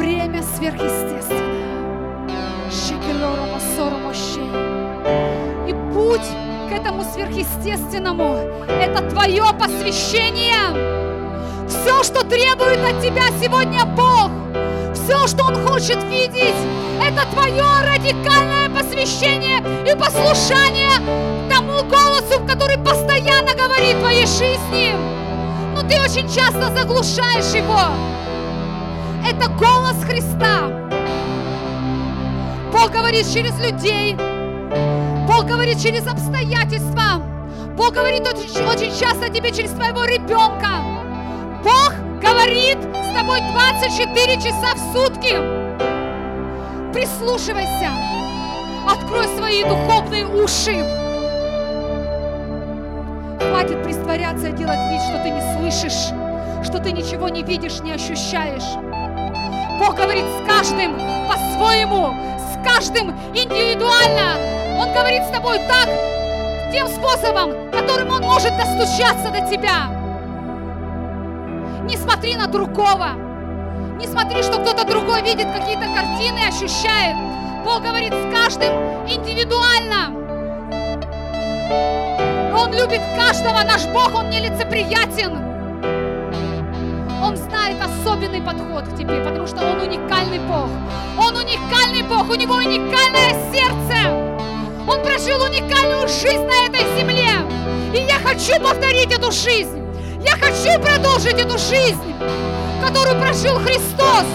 Время 0.04 0.44
сверхъестественного. 0.44 2.30
Шекелору 2.70 3.44
масору 3.54 3.98
мощей. 4.00 4.52
И 5.66 5.74
путь 5.94 6.28
к 6.70 6.74
этому 6.74 7.06
сверхъестественному– 7.06 8.36
это 8.68 9.02
твое 9.10 9.46
посвящение. 9.58 10.60
Все, 11.70 12.04
что 12.04 12.20
требует 12.26 12.80
от 12.84 13.02
тебя 13.02 13.28
сегодня 13.42 13.86
Бог, 13.86 14.30
все, 14.94 15.26
что 15.26 15.46
Он 15.46 15.56
хочет 15.66 16.04
видеть, 16.12 16.54
это 17.02 17.26
твое 17.32 17.64
радикальное 17.86 18.70
посвящение 18.78 19.60
и 19.90 19.98
послушание 19.98 21.00
тому 21.50 21.82
голосу, 21.84 22.46
который 22.46 22.78
постоянно 22.78 23.54
говорит 23.56 23.96
в 23.96 24.02
твоей 24.02 24.26
жизни. 24.26 24.92
Но 25.74 25.82
ты 25.84 26.02
очень 26.02 26.28
часто 26.28 26.76
заглушаешь 26.76 27.56
его. 27.56 28.23
Это 29.26 29.48
голос 29.50 30.04
Христа. 30.04 30.68
Бог 32.72 32.92
говорит 32.92 33.26
через 33.32 33.58
людей. 33.60 34.16
Бог 35.26 35.46
говорит 35.46 35.82
через 35.82 36.06
обстоятельства. 36.06 37.22
Бог 37.78 37.94
говорит 37.94 38.28
очень, 38.28 38.66
очень 38.66 38.92
часто 39.00 39.30
тебе 39.30 39.52
через 39.52 39.72
твоего 39.72 40.04
ребенка. 40.04 40.82
Бог 41.64 41.94
говорит 42.22 42.78
с 42.78 43.14
тобой 43.18 43.40
24 43.52 44.36
часа 44.36 44.76
в 44.76 44.94
сутки. 44.94 45.38
Прислушивайся. 46.92 47.92
Открой 48.88 49.28
свои 49.38 49.64
духовные 49.64 50.28
уши. 50.28 50.84
Хватит 53.40 53.82
притворяться 53.84 54.50
и 54.50 54.52
делать 54.52 54.80
вид, 54.92 55.02
что 55.02 55.24
ты 55.24 55.30
не 55.30 55.42
слышишь, 55.58 56.12
что 56.66 56.80
ты 56.80 56.92
ничего 56.92 57.30
не 57.30 57.44
видишь, 57.44 57.80
не 57.80 57.94
ощущаешь. 57.94 58.83
Бог 59.80 59.96
говорит 59.96 60.26
с 60.26 60.48
каждым 60.48 60.98
по-своему, 61.28 62.14
с 62.38 62.64
каждым 62.64 63.12
индивидуально. 63.34 64.38
Он 64.80 64.94
говорит 64.94 65.24
с 65.24 65.30
тобой 65.30 65.60
так, 65.68 65.90
тем 66.72 66.88
способом, 66.88 67.72
которым 67.72 68.10
Он 68.10 68.22
может 68.24 68.56
достучаться 68.58 69.30
до 69.32 69.42
тебя. 69.50 69.88
Не 71.84 71.98
смотри 71.98 72.36
на 72.36 72.48
другого. 72.48 73.12
Не 73.98 74.08
смотри, 74.08 74.42
что 74.44 74.60
кто-то 74.60 74.86
другой 74.86 75.22
видит 75.22 75.48
какие-то 75.52 75.86
картины 75.94 76.40
ощущает. 76.48 77.16
Бог 77.64 77.82
говорит 77.82 78.14
с 78.14 78.34
каждым 78.34 78.74
индивидуально. 79.08 80.10
Он 82.58 82.72
любит 82.74 83.02
каждого. 83.18 83.64
Наш 83.64 83.86
Бог, 83.88 84.14
Он 84.16 84.30
нелицеприятен. 84.30 85.53
Знает 87.74 87.90
особенный 87.90 88.42
подход 88.42 88.88
к 88.88 88.96
тебе, 88.98 89.22
потому 89.24 89.48
что 89.48 89.62
Он 89.62 89.80
уникальный 89.82 90.40
Бог. 90.40 90.70
Он 91.18 91.36
уникальный 91.36 92.04
Бог, 92.04 92.30
у 92.30 92.36
Него 92.36 92.56
уникальное 92.56 93.34
сердце. 93.52 94.12
Он 94.88 95.02
прожил 95.02 95.42
уникальную 95.42 96.08
жизнь 96.08 96.46
на 96.46 96.68
этой 96.68 96.82
земле. 96.98 97.30
И 97.94 98.06
я 98.06 98.16
хочу 98.16 98.62
повторить 98.62 99.12
эту 99.12 99.32
жизнь. 99.32 99.82
Я 100.24 100.34
хочу 100.34 100.80
продолжить 100.82 101.34
эту 101.34 101.58
жизнь, 101.58 102.14
которую 102.84 103.20
прожил 103.20 103.56
Христос. 103.56 104.26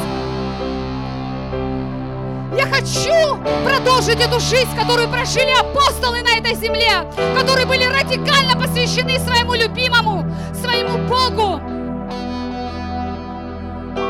Я 2.57 2.67
хочу 2.67 3.37
продолжить 3.65 4.21
эту 4.21 4.41
жизнь, 4.41 4.75
которую 4.77 5.09
прожили 5.09 5.53
апостолы 5.61 6.23
на 6.23 6.39
этой 6.39 6.55
земле, 6.55 7.09
которые 7.37 7.67
были 7.67 7.85
радикально 7.85 8.57
посвящены 8.61 9.19
своему 9.21 9.55
любимому, 9.55 10.25
своему 10.61 10.99
Богу. 11.07 11.78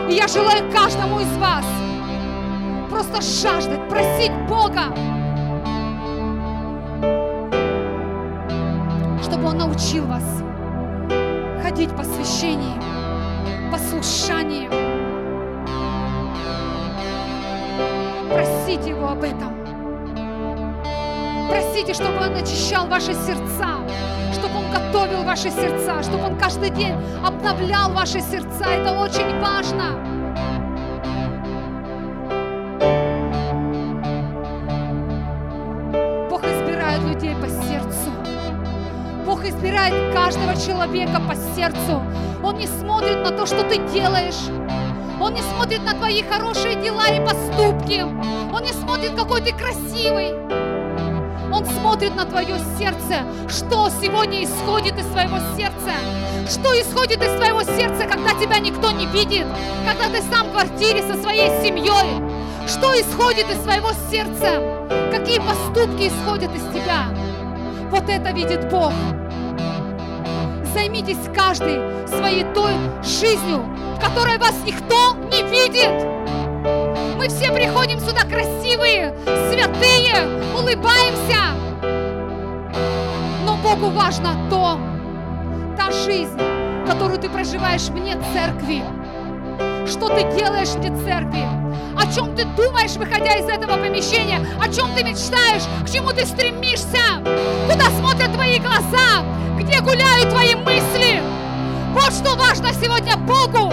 И 0.08 0.14
я 0.14 0.26
желаю 0.26 0.72
каждому 0.72 1.20
из 1.20 1.36
вас 1.36 1.66
просто 2.88 3.20
жаждать, 3.20 3.86
просить 3.90 4.32
Бога, 4.48 4.94
чтобы 9.22 9.48
Он 9.48 9.58
научил 9.58 10.06
вас 10.06 10.24
ходить 11.62 11.90
по 11.90 12.02
священии, 12.04 12.80
послушании. 13.70 14.70
Просите 18.32 18.90
Его 18.90 19.10
об 19.10 19.22
этом. 19.22 19.54
Просите, 21.50 21.92
чтобы 21.92 22.16
Он 22.16 22.34
очищал 22.34 22.86
ваши 22.86 23.12
сердца, 23.12 23.76
чтобы 24.38 24.58
Он 24.58 24.70
готовил 24.70 25.24
ваши 25.24 25.50
сердца, 25.50 26.02
чтобы 26.02 26.24
Он 26.24 26.38
каждый 26.38 26.70
день 26.70 26.94
обновлял 27.24 27.90
ваши 27.90 28.20
сердца. 28.20 28.64
Это 28.64 28.92
очень 28.92 29.40
важно. 29.40 29.98
Бог 36.30 36.42
избирает 36.44 37.02
людей 37.02 37.34
по 37.36 37.48
сердцу. 37.48 38.12
Бог 39.24 39.44
избирает 39.44 40.14
каждого 40.14 40.54
человека 40.54 41.20
по 41.20 41.34
сердцу. 41.56 42.02
Он 42.42 42.56
не 42.56 42.66
смотрит 42.66 43.18
на 43.24 43.30
то, 43.30 43.46
что 43.46 43.62
ты 43.64 43.78
делаешь. 43.92 44.48
Он 45.20 45.34
не 45.34 45.42
смотрит 45.42 45.82
на 45.82 45.94
твои 45.94 46.22
хорошие 46.22 46.76
дела 46.76 47.08
и 47.08 47.20
поступки. 47.20 48.02
Он 48.02 48.62
не 48.62 48.72
смотрит, 48.72 49.16
какой 49.16 49.40
ты 49.42 49.52
красивый. 49.52 50.67
Он 51.52 51.64
смотрит 51.64 52.14
на 52.14 52.24
твое 52.24 52.56
сердце, 52.78 53.24
что 53.48 53.88
сегодня 54.02 54.44
исходит 54.44 54.98
из 54.98 55.06
твоего 55.06 55.38
сердца. 55.56 55.92
Что 56.48 56.78
исходит 56.80 57.22
из 57.22 57.34
твоего 57.36 57.62
сердца, 57.62 58.06
когда 58.06 58.32
тебя 58.34 58.58
никто 58.58 58.90
не 58.90 59.06
видит, 59.06 59.46
когда 59.86 60.08
ты 60.08 60.22
сам 60.22 60.48
в 60.48 60.52
квартире 60.52 61.02
со 61.02 61.20
своей 61.20 61.48
семьей. 61.62 62.22
Что 62.66 62.92
исходит 63.00 63.50
из 63.50 63.58
твоего 63.62 63.90
сердца? 64.10 64.60
Какие 65.10 65.38
поступки 65.38 66.08
исходят 66.08 66.54
из 66.54 66.62
тебя? 66.74 67.06
Вот 67.90 68.08
это 68.08 68.30
видит 68.30 68.70
Бог. 68.70 68.92
Займитесь 70.74 71.18
каждый 71.34 72.06
своей 72.08 72.44
той 72.52 72.72
жизнью, 73.02 73.64
в 73.96 74.00
которой 74.00 74.38
вас 74.38 74.54
никто 74.66 75.14
не 75.32 75.42
видит. 75.42 76.18
Мы 77.16 77.28
все 77.28 77.50
приходим 77.52 77.98
сюда 78.00 78.22
красивые, 78.22 79.14
Богу 83.78 83.94
важно 83.94 84.34
то, 84.50 84.76
та 85.76 85.92
жизнь, 85.92 86.36
которую 86.84 87.18
ты 87.20 87.28
проживаешь 87.28 87.82
вне 87.82 88.16
церкви. 88.32 88.82
Что 89.86 90.08
ты 90.08 90.22
делаешь 90.36 90.70
вне 90.70 90.88
церкви? 91.04 91.44
О 91.96 92.12
чем 92.12 92.34
ты 92.34 92.44
думаешь, 92.56 92.96
выходя 92.96 93.36
из 93.36 93.48
этого 93.48 93.76
помещения? 93.76 94.44
О 94.60 94.68
чем 94.68 94.92
ты 94.96 95.04
мечтаешь? 95.04 95.62
К 95.86 95.90
чему 95.90 96.10
ты 96.10 96.26
стремишься? 96.26 97.22
Куда 97.70 97.84
смотрят 97.90 98.32
твои 98.32 98.58
глаза? 98.58 99.22
Где 99.56 99.80
гуляют 99.80 100.30
твои 100.30 100.56
мысли? 100.56 101.22
Вот 101.92 102.12
что 102.12 102.34
важно 102.36 102.72
сегодня 102.72 103.16
Богу. 103.16 103.72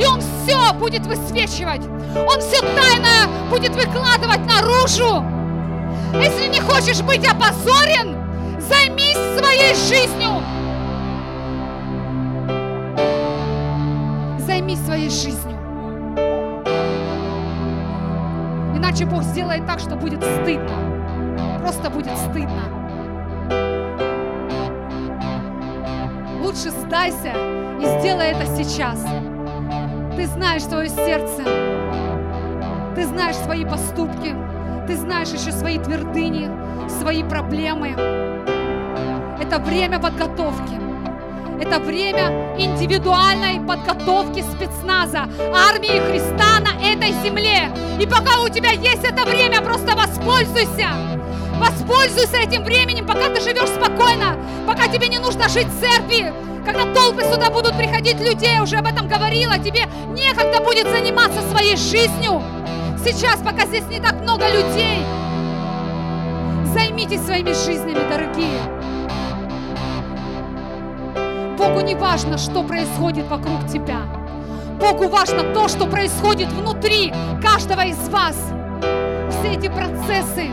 И 0.00 0.06
Он 0.06 0.22
все 0.22 0.72
будет 0.72 1.04
высвечивать. 1.04 1.82
Он 2.16 2.40
все 2.40 2.60
тайное 2.60 3.28
будет 3.50 3.74
выкладывать 3.74 4.46
наружу. 4.46 5.22
Если 6.14 6.46
не 6.46 6.60
хочешь 6.60 7.02
быть 7.02 7.26
опозорен, 7.26 8.13
займись 8.68 9.38
своей 9.38 9.74
жизнью. 9.74 10.42
Займись 14.38 14.84
своей 14.84 15.10
жизнью. 15.10 15.58
Иначе 18.76 19.06
Бог 19.06 19.22
сделает 19.22 19.66
так, 19.66 19.80
что 19.80 19.96
будет 19.96 20.22
стыдно. 20.22 21.58
Просто 21.60 21.90
будет 21.90 22.16
стыдно. 22.16 22.62
Лучше 26.42 26.70
сдайся 26.70 27.32
и 27.80 28.00
сделай 28.00 28.32
это 28.32 28.46
сейчас. 28.54 29.04
Ты 30.16 30.26
знаешь 30.26 30.62
свое 30.62 30.88
сердце. 30.88 31.42
Ты 32.94 33.06
знаешь 33.06 33.36
свои 33.36 33.64
поступки. 33.64 34.34
Ты 34.86 34.96
знаешь 34.96 35.30
еще 35.30 35.50
свои 35.50 35.78
твердыни, 35.78 36.50
свои 36.88 37.24
проблемы. 37.24 37.96
Это 39.40 39.58
время 39.58 39.98
подготовки. 39.98 40.74
Это 41.60 41.78
время 41.78 42.56
индивидуальной 42.58 43.60
подготовки 43.60 44.42
спецназа, 44.42 45.28
армии 45.52 46.00
Христа 46.10 46.60
на 46.60 46.84
этой 46.84 47.12
земле. 47.24 47.70
И 48.00 48.06
пока 48.06 48.40
у 48.42 48.48
тебя 48.48 48.70
есть 48.70 49.04
это 49.04 49.24
время, 49.24 49.60
просто 49.60 49.94
воспользуйся. 49.96 50.88
Воспользуйся 51.58 52.38
этим 52.38 52.64
временем, 52.64 53.06
пока 53.06 53.28
ты 53.28 53.40
живешь 53.40 53.68
спокойно, 53.68 54.36
пока 54.66 54.88
тебе 54.88 55.08
не 55.08 55.18
нужно 55.18 55.48
жить 55.48 55.68
в 55.68 55.80
церкви, 55.80 56.32
когда 56.64 56.92
толпы 56.92 57.22
сюда 57.22 57.50
будут 57.50 57.76
приходить 57.76 58.20
людей, 58.20 58.58
уже 58.60 58.76
об 58.76 58.86
этом 58.86 59.06
говорила, 59.06 59.56
тебе 59.58 59.86
некогда 60.08 60.60
будет 60.60 60.88
заниматься 60.88 61.40
своей 61.50 61.76
жизнью. 61.76 62.42
Сейчас, 63.04 63.36
пока 63.44 63.66
здесь 63.66 63.86
не 63.88 64.00
так 64.00 64.14
много 64.14 64.44
людей, 64.48 65.04
займитесь 66.72 67.24
своими 67.24 67.52
жизнями, 67.52 68.00
дорогие. 68.10 68.83
Богу 71.64 71.80
не 71.80 71.94
важно, 71.94 72.36
что 72.36 72.62
происходит 72.62 73.26
вокруг 73.26 73.66
тебя. 73.72 74.00
Богу 74.78 75.08
важно 75.08 75.54
то, 75.54 75.66
что 75.68 75.86
происходит 75.86 76.52
внутри 76.52 77.10
каждого 77.42 77.86
из 77.86 78.06
вас. 78.10 78.36
Все 79.30 79.52
эти 79.54 79.68
процессы, 79.68 80.50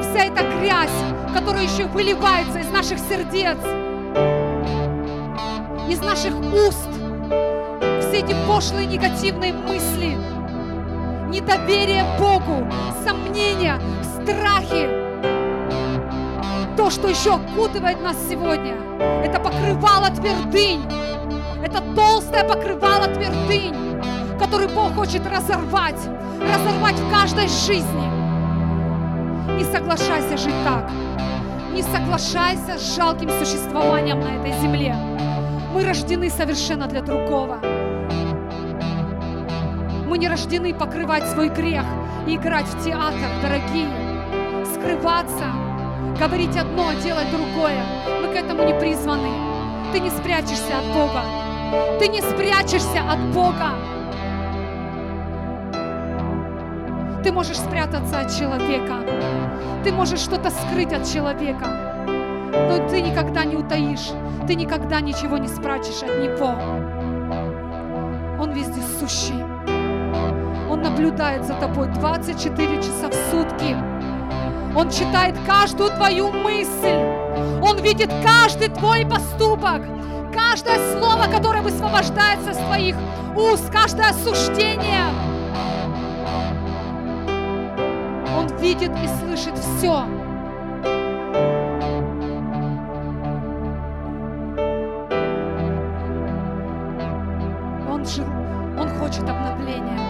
вся 0.00 0.24
эта 0.24 0.42
грязь, 0.58 0.88
которая 1.34 1.64
еще 1.64 1.84
выливается 1.84 2.60
из 2.60 2.70
наших 2.70 2.98
сердец, 2.98 3.58
из 5.86 6.00
наших 6.00 6.34
уст, 6.40 6.88
все 8.00 8.20
эти 8.20 8.34
пошлые 8.48 8.86
негативные 8.86 9.52
мысли, 9.52 10.16
недоверие 11.28 12.06
Богу, 12.18 12.66
сомнения, 13.04 13.78
страхи, 14.14 15.01
то, 16.76 16.90
что 16.90 17.08
еще 17.08 17.34
окутывает 17.34 18.00
нас 18.00 18.16
сегодня, 18.28 18.74
это 19.24 19.38
покрывало 19.38 20.08
твердынь, 20.08 20.82
это 21.62 21.82
толстое 21.94 22.44
покрывало 22.44 23.06
твердынь, 23.08 23.74
который 24.38 24.68
Бог 24.68 24.94
хочет 24.94 25.26
разорвать, 25.26 26.00
разорвать 26.40 26.98
в 26.98 27.10
каждой 27.10 27.48
жизни. 27.48 28.10
Не 29.56 29.64
соглашайся 29.64 30.36
жить 30.36 30.54
так. 30.64 30.90
Не 31.72 31.82
соглашайся 31.82 32.78
с 32.78 32.96
жалким 32.96 33.30
существованием 33.30 34.20
на 34.20 34.36
этой 34.36 34.52
земле. 34.60 34.94
Мы 35.74 35.84
рождены 35.84 36.30
совершенно 36.30 36.86
для 36.86 37.02
другого. 37.02 37.58
Мы 40.06 40.18
не 40.18 40.28
рождены 40.28 40.74
покрывать 40.74 41.26
свой 41.28 41.48
грех 41.48 41.84
и 42.26 42.36
играть 42.36 42.66
в 42.66 42.84
театр, 42.84 43.28
дорогие. 43.42 43.88
Скрываться, 44.74 45.61
говорить 46.18 46.56
одно, 46.56 46.88
а 46.88 46.94
делать 46.94 47.30
другое. 47.30 47.82
Мы 48.22 48.28
к 48.28 48.36
этому 48.36 48.64
не 48.64 48.74
призваны. 48.74 49.28
Ты 49.92 50.00
не 50.00 50.10
спрячешься 50.10 50.78
от 50.78 50.86
Бога. 50.94 51.22
Ты 51.98 52.08
не 52.08 52.20
спрячешься 52.20 53.00
от 53.10 53.20
Бога. 53.34 53.74
Ты 57.22 57.32
можешь 57.32 57.58
спрятаться 57.58 58.20
от 58.20 58.36
человека. 58.36 58.94
Ты 59.84 59.92
можешь 59.92 60.20
что-то 60.20 60.50
скрыть 60.50 60.92
от 60.92 61.04
человека. 61.04 61.66
Но 62.52 62.88
ты 62.88 63.00
никогда 63.00 63.44
не 63.44 63.56
утаишь. 63.56 64.10
Ты 64.46 64.54
никогда 64.54 65.00
ничего 65.00 65.38
не 65.38 65.48
спрячешь 65.48 66.02
от 66.02 66.18
Него. 66.18 66.54
Он 68.40 68.52
везде 68.52 68.80
сущий. 68.98 69.42
Он 70.70 70.82
наблюдает 70.82 71.44
за 71.44 71.54
тобой 71.54 71.86
24 71.88 72.76
часа 72.82 73.08
в 73.08 73.14
сутки. 73.30 73.91
Он 74.74 74.90
читает 74.90 75.36
каждую 75.46 75.90
твою 75.90 76.32
мысль. 76.32 76.96
Он 77.62 77.78
видит 77.82 78.10
каждый 78.24 78.68
твой 78.68 79.04
поступок. 79.04 79.82
Каждое 80.32 80.78
слово, 80.98 81.30
которое 81.30 81.60
высвобождается 81.60 82.52
из 82.52 82.56
твоих 82.56 82.96
уст, 83.36 83.70
каждое 83.70 84.08
осуждение. 84.08 85.04
Он 88.34 88.46
видит 88.58 88.90
и 88.90 89.08
слышит 89.20 89.58
все. 89.58 90.06
Он, 97.90 98.06
жил, 98.06 98.24
он 98.80 98.88
хочет 98.98 99.28
обновления. 99.28 100.00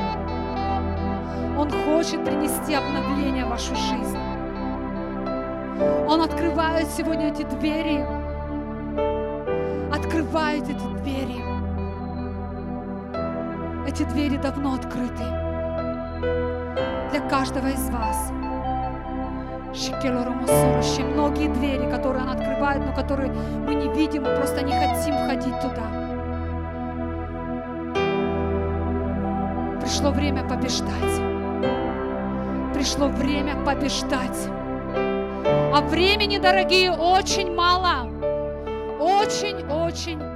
Он 1.59 1.69
хочет 1.85 2.25
принести 2.25 2.75
обновление 2.75 3.45
в 3.45 3.49
вашу 3.49 3.75
жизнь. 3.75 4.22
Он 6.09 6.23
открывает 6.23 6.89
сегодня 6.89 7.29
эти 7.29 7.43
двери. 7.43 8.05
Открывает 9.93 10.65
эти 10.65 10.87
двери. 11.03 11.43
Эти 13.87 14.05
двери 14.05 14.37
давно 14.37 14.75
открыты 14.75 15.25
для 17.11 17.21
каждого 17.29 17.67
из 17.67 17.91
вас. 17.91 18.33
Шикелоромосорощи. 19.75 21.03
Многие 21.03 21.49
двери, 21.49 21.91
которые 21.91 22.25
Он 22.25 22.31
открывает, 22.31 22.83
но 22.87 22.95
которые 22.95 23.33
мы 23.33 23.75
не 23.75 23.89
видим, 23.93 24.23
мы 24.23 24.35
просто 24.37 24.63
не 24.63 24.73
хотим 24.73 25.15
входить 25.15 25.61
туда. 25.61 26.03
Пришло 29.81 30.11
время 30.11 30.43
побеждать. 30.45 31.21
Пришло 32.75 33.09
время 33.09 33.57
побеждать. 33.65 34.62
А 35.75 35.81
времени, 35.81 36.37
дорогие, 36.37 36.93
очень 36.93 37.51
мало. 37.55 38.07
Очень-очень 39.01 40.32